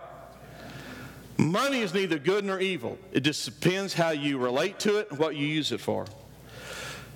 Money 1.37 1.81
is 1.81 1.93
neither 1.93 2.19
good 2.19 2.45
nor 2.45 2.59
evil. 2.59 2.97
It 3.11 3.21
just 3.21 3.45
depends 3.45 3.93
how 3.93 4.11
you 4.11 4.37
relate 4.37 4.79
to 4.79 4.97
it 4.97 5.11
and 5.11 5.19
what 5.19 5.35
you 5.35 5.47
use 5.47 5.71
it 5.71 5.79
for. 5.79 6.05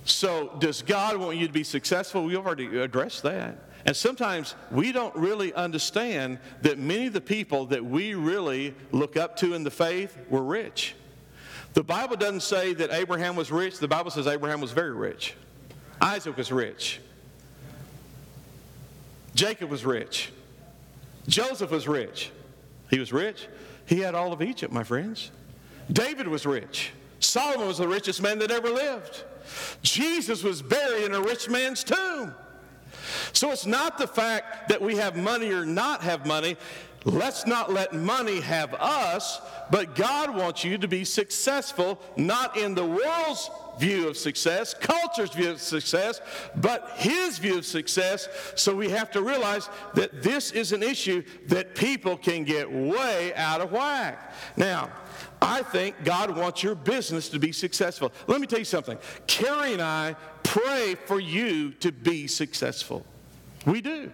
So, 0.06 0.56
does 0.60 0.82
God 0.82 1.18
want 1.18 1.38
you 1.38 1.48
to 1.48 1.54
be 1.54 1.64
successful? 1.64 2.24
We 2.24 2.36
already 2.36 2.80
addressed 2.80 3.24
that. 3.24 3.67
And 3.88 3.96
sometimes 3.96 4.54
we 4.70 4.92
don't 4.92 5.16
really 5.16 5.54
understand 5.54 6.40
that 6.62 6.78
many 6.78 7.08
of 7.08 7.14
the 7.14 7.22
people 7.22 7.68
that 7.68 7.84
we 7.84 8.16
really 8.16 8.76
look 8.92 9.16
up 9.16 9.38
to 9.38 9.54
in 9.54 9.64
the 9.64 9.72
faith 9.72 10.18
were 10.30 10.44
rich. 10.44 10.94
The 11.74 11.84
Bible 11.84 12.18
doesn't 12.18 12.42
say 12.42 12.74
that 12.74 12.92
Abraham 12.92 13.38
was 13.38 13.50
rich, 13.50 13.80
the 13.80 13.88
Bible 13.88 14.12
says 14.12 14.28
Abraham 14.28 14.60
was 14.60 14.74
very 14.74 14.92
rich. 14.92 15.36
Isaac 16.02 16.36
was 16.36 16.52
rich. 16.52 17.00
Jacob 19.36 19.70
was 19.70 19.86
rich. 19.86 20.34
Joseph 21.28 21.72
was 21.72 21.88
rich. 21.88 22.32
He 22.90 23.00
was 23.00 23.14
rich. 23.14 23.48
He 23.86 24.00
had 24.00 24.16
all 24.16 24.34
of 24.34 24.42
Egypt, 24.42 24.74
my 24.74 24.84
friends. 24.84 25.32
David 25.92 26.28
was 26.28 26.46
rich. 26.46 26.92
Solomon 27.20 27.68
was 27.68 27.78
the 27.78 27.88
richest 27.88 28.22
man 28.22 28.40
that 28.40 28.52
ever 28.52 28.70
lived. 28.70 29.24
Jesus 29.82 30.44
was 30.44 30.62
buried 30.62 31.06
in 31.06 31.14
a 31.14 31.22
rich 31.22 31.50
man's 31.50 31.86
tomb. 31.86 32.34
So 33.38 33.52
it's 33.52 33.68
not 33.68 34.00
the 34.00 34.08
fact 34.08 34.68
that 34.70 34.82
we 34.82 34.96
have 34.96 35.16
money 35.16 35.52
or 35.52 35.64
not 35.64 36.02
have 36.02 36.26
money. 36.26 36.58
Let's 37.06 37.46
not 37.46 37.72
let 37.72 37.94
money 37.94 38.42
have 38.42 38.74
us, 38.74 39.40
but 39.70 39.94
God 39.94 40.36
wants 40.36 40.64
you 40.64 40.80
to 40.80 40.88
be 40.88 41.04
successful, 41.04 42.02
not 42.16 42.58
in 42.58 42.74
the 42.74 42.84
world's 42.84 43.52
view 43.78 44.08
of 44.08 44.18
success, 44.18 44.74
culture's 44.74 45.30
view 45.30 45.52
of 45.52 45.62
success, 45.62 46.20
but 46.56 46.94
his 46.96 47.38
view 47.38 47.60
of 47.60 47.66
success. 47.68 48.28
So 48.56 48.76
we 48.76 48.90
have 48.90 49.12
to 49.12 49.22
realize 49.22 49.70
that 49.94 50.24
this 50.24 50.50
is 50.52 50.72
an 50.72 50.82
issue 50.82 51.24
that 51.46 51.76
people 51.76 52.18
can 52.18 52.44
get 52.44 52.70
way 52.72 53.36
out 53.36 53.62
of 53.62 53.72
whack. 53.72 54.34
Now, 54.56 54.90
I 55.44 55.62
think 55.62 56.04
God 56.04 56.36
wants 56.36 56.64
your 56.64 56.74
business 56.74 57.30
to 57.30 57.38
be 57.38 57.52
successful. 57.52 58.12
Let 58.26 58.42
me 58.42 58.48
tell 58.48 58.58
you 58.58 58.66
something. 58.66 58.98
Carrie 59.28 59.74
and 59.74 59.82
I 59.84 60.16
pray 60.42 60.96
for 61.06 61.20
you 61.20 61.74
to 61.74 61.92
be 61.92 62.26
successful. 62.26 63.06
We 63.68 63.82
do. 63.82 64.12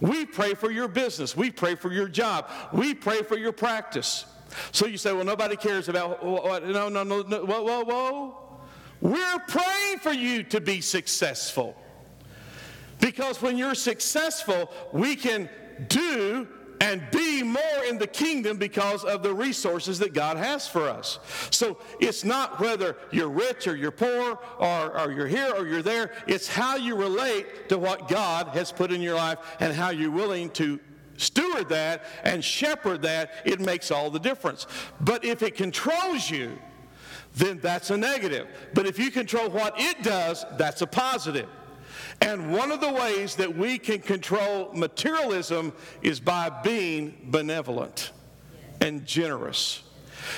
We 0.00 0.26
pray 0.26 0.54
for 0.54 0.70
your 0.70 0.88
business. 0.88 1.36
We 1.36 1.50
pray 1.50 1.76
for 1.76 1.92
your 1.92 2.08
job. 2.08 2.50
We 2.72 2.94
pray 2.94 3.22
for 3.22 3.38
your 3.38 3.52
practice. 3.52 4.26
So 4.72 4.86
you 4.86 4.98
say, 4.98 5.12
well, 5.12 5.24
nobody 5.24 5.56
cares 5.56 5.88
about 5.88 6.22
what? 6.22 6.66
No, 6.66 6.88
no, 6.88 7.04
no, 7.04 7.22
no. 7.22 7.44
Whoa, 7.44 7.62
whoa, 7.62 7.84
whoa. 7.84 8.60
We're 9.00 9.38
praying 9.48 9.98
for 10.00 10.12
you 10.12 10.42
to 10.44 10.60
be 10.60 10.80
successful. 10.80 11.76
Because 13.00 13.40
when 13.40 13.56
you're 13.56 13.74
successful, 13.74 14.70
we 14.92 15.16
can 15.16 15.48
do 15.88 16.46
and 16.82 17.08
be 17.12 17.44
more 17.44 17.84
in 17.88 17.96
the 17.96 18.08
kingdom 18.08 18.56
because 18.56 19.04
of 19.04 19.22
the 19.22 19.32
resources 19.32 20.00
that 20.00 20.12
God 20.12 20.36
has 20.36 20.66
for 20.66 20.88
us. 20.88 21.20
So 21.50 21.78
it's 22.00 22.24
not 22.24 22.58
whether 22.58 22.96
you're 23.12 23.28
rich 23.28 23.68
or 23.68 23.76
you're 23.76 23.92
poor 23.92 24.36
or, 24.58 25.00
or 25.00 25.12
you're 25.12 25.28
here 25.28 25.52
or 25.56 25.64
you're 25.64 25.82
there, 25.82 26.10
it's 26.26 26.48
how 26.48 26.74
you 26.74 26.96
relate 26.96 27.68
to 27.68 27.78
what 27.78 28.08
God 28.08 28.48
has 28.48 28.72
put 28.72 28.90
in 28.90 29.00
your 29.00 29.14
life 29.14 29.38
and 29.60 29.72
how 29.72 29.90
you're 29.90 30.10
willing 30.10 30.50
to 30.50 30.80
steward 31.18 31.68
that 31.68 32.02
and 32.24 32.42
shepherd 32.44 33.02
that. 33.02 33.30
It 33.44 33.60
makes 33.60 33.92
all 33.92 34.10
the 34.10 34.18
difference. 34.18 34.66
But 35.00 35.24
if 35.24 35.44
it 35.44 35.54
controls 35.54 36.28
you, 36.28 36.58
then 37.36 37.60
that's 37.60 37.90
a 37.90 37.96
negative. 37.96 38.48
But 38.74 38.86
if 38.86 38.98
you 38.98 39.12
control 39.12 39.50
what 39.50 39.74
it 39.78 40.02
does, 40.02 40.44
that's 40.58 40.82
a 40.82 40.88
positive. 40.88 41.48
And 42.20 42.52
one 42.52 42.70
of 42.70 42.80
the 42.80 42.92
ways 42.92 43.36
that 43.36 43.56
we 43.56 43.78
can 43.78 44.00
control 44.00 44.70
materialism 44.74 45.72
is 46.02 46.20
by 46.20 46.50
being 46.62 47.28
benevolent 47.30 48.12
and 48.80 49.06
generous. 49.06 49.82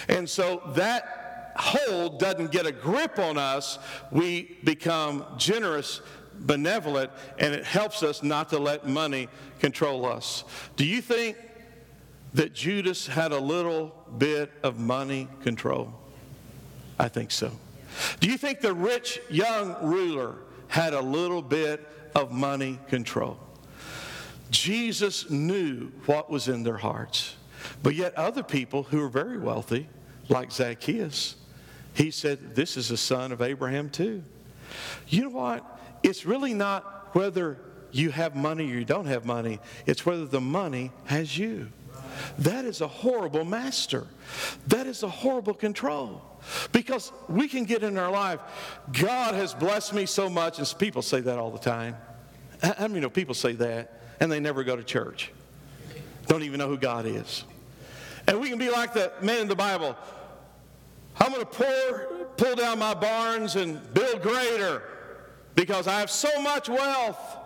And 0.09 0.29
so 0.29 0.63
that 0.75 1.53
hold 1.57 2.19
doesn't 2.19 2.51
get 2.53 2.67
a 2.67 2.73
grip 2.73 3.19
on 3.19 3.39
us. 3.39 3.79
We 4.11 4.57
become 4.65 5.25
generous, 5.37 6.01
benevolent, 6.41 7.11
and 7.39 7.55
it 7.55 7.65
helps 7.65 8.03
us 8.03 8.23
not 8.23 8.51
to 8.51 8.59
let 8.59 8.87
money 8.87 9.29
control 9.61 10.07
us. 10.07 10.45
Do 10.77 10.85
you 10.85 11.01
think 11.01 11.37
that 12.35 12.55
Judas 12.55 13.07
had 13.07 13.33
a 13.33 13.39
little 13.39 13.95
bit 14.19 14.51
of 14.63 14.79
money 14.79 15.29
control? 15.43 15.93
I 16.99 17.09
think 17.09 17.31
so. 17.31 17.53
Do 18.21 18.29
you 18.29 18.37
think 18.37 18.61
the 18.61 18.75
rich 18.75 19.21
young 19.31 19.77
ruler 19.83 20.35
had 20.75 20.93
a 20.93 21.01
little 21.01 21.41
bit 21.41 21.89
of 22.17 22.33
money 22.33 22.81
control? 22.89 23.39
Jesus 24.51 25.31
knew 25.31 25.93
what 26.07 26.29
was 26.29 26.49
in 26.49 26.65
their 26.65 26.79
hearts. 26.79 27.37
But 27.81 27.95
yet, 27.95 28.13
other 28.17 28.43
people 28.43 28.83
who 28.83 29.01
are 29.01 29.09
very 29.09 29.39
wealthy, 29.39 29.89
like 30.29 30.51
Zacchaeus, 30.51 31.37
he 31.95 32.11
said, 32.11 32.57
This 32.57 32.77
is 32.77 32.91
a 32.91 32.97
son 32.97 33.31
of 33.31 33.41
Abraham, 33.41 33.89
too. 33.89 34.25
You 35.07 35.23
know 35.23 35.29
what? 35.29 35.65
It's 36.03 36.27
really 36.27 36.55
not 36.55 37.15
whether 37.15 37.57
you 37.93 38.11
have 38.11 38.35
money 38.35 38.65
or 38.65 38.75
you 38.75 38.85
don't 38.85 39.07
have 39.07 39.25
money, 39.25 39.61
it's 39.87 40.05
whether 40.05 40.27
the 40.27 40.41
money 40.41 40.91
has 41.05 41.39
you. 41.39 41.69
That 42.39 42.65
is 42.65 42.81
a 42.81 42.89
horrible 42.89 43.45
master. 43.45 44.09
That 44.67 44.89
is 44.89 45.05
a 45.05 45.09
horrible 45.09 45.55
control. 45.55 46.34
Because 46.73 47.13
we 47.29 47.49
can 47.49 47.65
get 47.65 47.83
in 47.83 47.97
our 47.99 48.11
life, 48.11 48.41
God 48.93 49.35
has 49.35 49.55
blessed 49.55 49.95
me 49.95 50.07
so 50.07 50.29
much, 50.29 50.59
and 50.59 50.75
people 50.79 51.03
say 51.03 51.21
that 51.21 51.39
all 51.39 51.51
the 51.51 51.59
time. 51.59 51.97
How 52.63 52.89
many 52.89 53.01
know 53.01 53.11
people 53.11 53.35
say 53.35 53.53
that 53.55 54.01
and 54.21 54.31
they 54.31 54.41
never 54.41 54.65
go 54.65 54.77
to 54.77 54.85
church? 54.85 55.31
Don't 56.27 56.43
even 56.43 56.59
know 56.59 56.69
who 56.69 56.79
God 56.79 57.07
is. 57.07 57.45
And 58.27 58.41
we 58.41 58.49
can 58.49 58.59
be 58.59 58.71
like 58.71 58.95
the 58.95 59.13
man 59.21 59.43
in 59.43 59.49
the 59.49 59.57
Bible. 59.57 59.97
I'm 61.19 61.33
going 61.33 61.45
to 61.45 61.47
pour, 61.47 62.27
pull 62.37 62.55
down 62.57 62.79
my 62.79 62.95
barns 62.95 63.57
and 63.57 63.93
build 63.93 64.23
greater 64.23 64.83
because 65.55 65.87
I 65.87 66.01
have 66.01 66.11
so 66.11 66.41
much 66.41 66.69
wealth. 66.69 67.39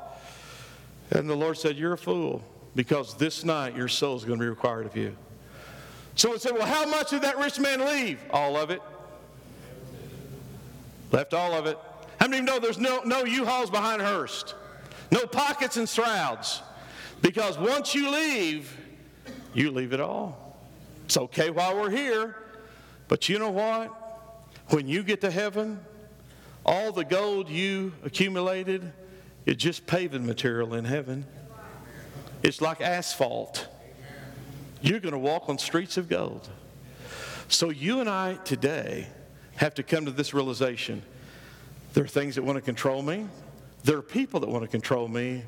And 1.10 1.28
the 1.28 1.34
Lord 1.34 1.58
said, 1.58 1.76
You're 1.76 1.94
a 1.94 1.98
fool 1.98 2.42
because 2.74 3.14
this 3.14 3.44
night 3.44 3.76
your 3.76 3.88
soul 3.88 4.16
is 4.16 4.24
going 4.24 4.38
to 4.38 4.44
be 4.44 4.48
required 4.48 4.86
of 4.86 4.96
you. 4.96 5.16
Someone 6.18 6.40
said, 6.40 6.52
Well, 6.54 6.66
how 6.66 6.84
much 6.84 7.10
did 7.10 7.22
that 7.22 7.38
rich 7.38 7.60
man 7.60 7.86
leave? 7.86 8.18
All 8.30 8.56
of 8.56 8.70
it. 8.70 8.82
Left 11.12 11.32
all 11.32 11.54
of 11.54 11.66
it. 11.66 11.78
How 12.18 12.26
many 12.26 12.44
know 12.44 12.58
there's 12.58 12.76
no, 12.76 13.02
no 13.04 13.24
U-Hauls 13.24 13.70
behind 13.70 14.02
hearses? 14.02 14.52
No 15.12 15.26
pockets 15.26 15.76
and 15.76 15.88
shrouds. 15.88 16.60
Because 17.22 17.56
once 17.56 17.94
you 17.94 18.10
leave, 18.10 18.76
you 19.54 19.70
leave 19.70 19.92
it 19.92 20.00
all. 20.00 20.58
It's 21.04 21.16
okay 21.16 21.50
while 21.50 21.76
we're 21.76 21.90
here, 21.90 22.34
but 23.06 23.28
you 23.28 23.38
know 23.38 23.50
what? 23.50 23.88
When 24.70 24.88
you 24.88 25.04
get 25.04 25.20
to 25.20 25.30
heaven, 25.30 25.80
all 26.66 26.90
the 26.90 27.04
gold 27.04 27.48
you 27.48 27.92
accumulated 28.04 28.92
is 29.46 29.54
just 29.54 29.86
paving 29.86 30.26
material 30.26 30.74
in 30.74 30.84
heaven. 30.84 31.26
It's 32.42 32.60
like 32.60 32.80
asphalt. 32.80 33.68
You're 34.80 35.00
going 35.00 35.12
to 35.12 35.18
walk 35.18 35.48
on 35.48 35.58
streets 35.58 35.96
of 35.96 36.08
gold. 36.08 36.48
So 37.48 37.70
you 37.70 38.00
and 38.00 38.08
I 38.08 38.34
today 38.44 39.08
have 39.56 39.74
to 39.74 39.82
come 39.82 40.04
to 40.04 40.10
this 40.10 40.34
realization. 40.34 41.02
There 41.94 42.04
are 42.04 42.08
things 42.08 42.36
that 42.36 42.42
want 42.42 42.56
to 42.56 42.62
control 42.62 43.02
me. 43.02 43.26
There 43.84 43.96
are 43.96 44.02
people 44.02 44.40
that 44.40 44.48
want 44.48 44.62
to 44.62 44.68
control 44.68 45.08
me, 45.08 45.42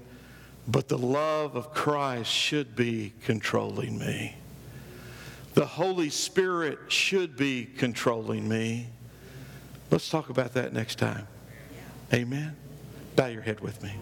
but 0.66 0.88
the 0.88 0.98
love 0.98 1.56
of 1.56 1.72
Christ 1.72 2.30
should 2.30 2.74
be 2.74 3.12
controlling 3.24 3.98
me. 3.98 4.34
The 5.54 5.66
Holy 5.66 6.10
Spirit 6.10 6.78
should 6.88 7.36
be 7.36 7.66
controlling 7.66 8.48
me. 8.48 8.86
Let's 9.90 10.08
talk 10.08 10.30
about 10.30 10.54
that 10.54 10.72
next 10.72 10.98
time. 10.98 11.26
Amen. 12.14 12.56
Bow 13.16 13.26
your 13.26 13.42
head 13.42 13.60
with 13.60 13.82
me. 13.82 13.92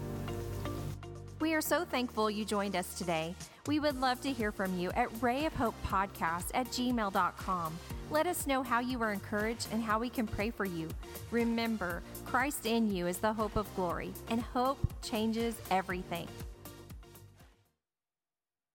We 1.39 1.53
are 1.53 1.61
so 1.61 1.85
thankful 1.85 2.29
you 2.29 2.43
joined 2.43 2.75
us 2.75 2.97
today. 2.97 3.33
We 3.65 3.79
would 3.79 4.01
love 4.01 4.19
to 4.21 4.31
hear 4.31 4.51
from 4.51 4.77
you 4.77 4.91
at 4.91 5.09
rayofhopepodcast 5.21 6.51
at 6.53 6.67
gmail.com. 6.67 7.79
Let 8.11 8.27
us 8.27 8.45
know 8.45 8.61
how 8.61 8.81
you 8.81 8.99
were 8.99 9.13
encouraged 9.13 9.67
and 9.71 9.81
how 9.81 9.99
we 9.99 10.09
can 10.09 10.27
pray 10.27 10.49
for 10.49 10.65
you. 10.65 10.89
Remember, 11.31 12.03
Christ 12.25 12.65
in 12.65 12.93
you 12.93 13.07
is 13.07 13.19
the 13.19 13.31
hope 13.31 13.55
of 13.55 13.73
glory, 13.75 14.11
and 14.29 14.41
hope 14.41 14.79
changes 15.01 15.55
everything. 15.71 16.27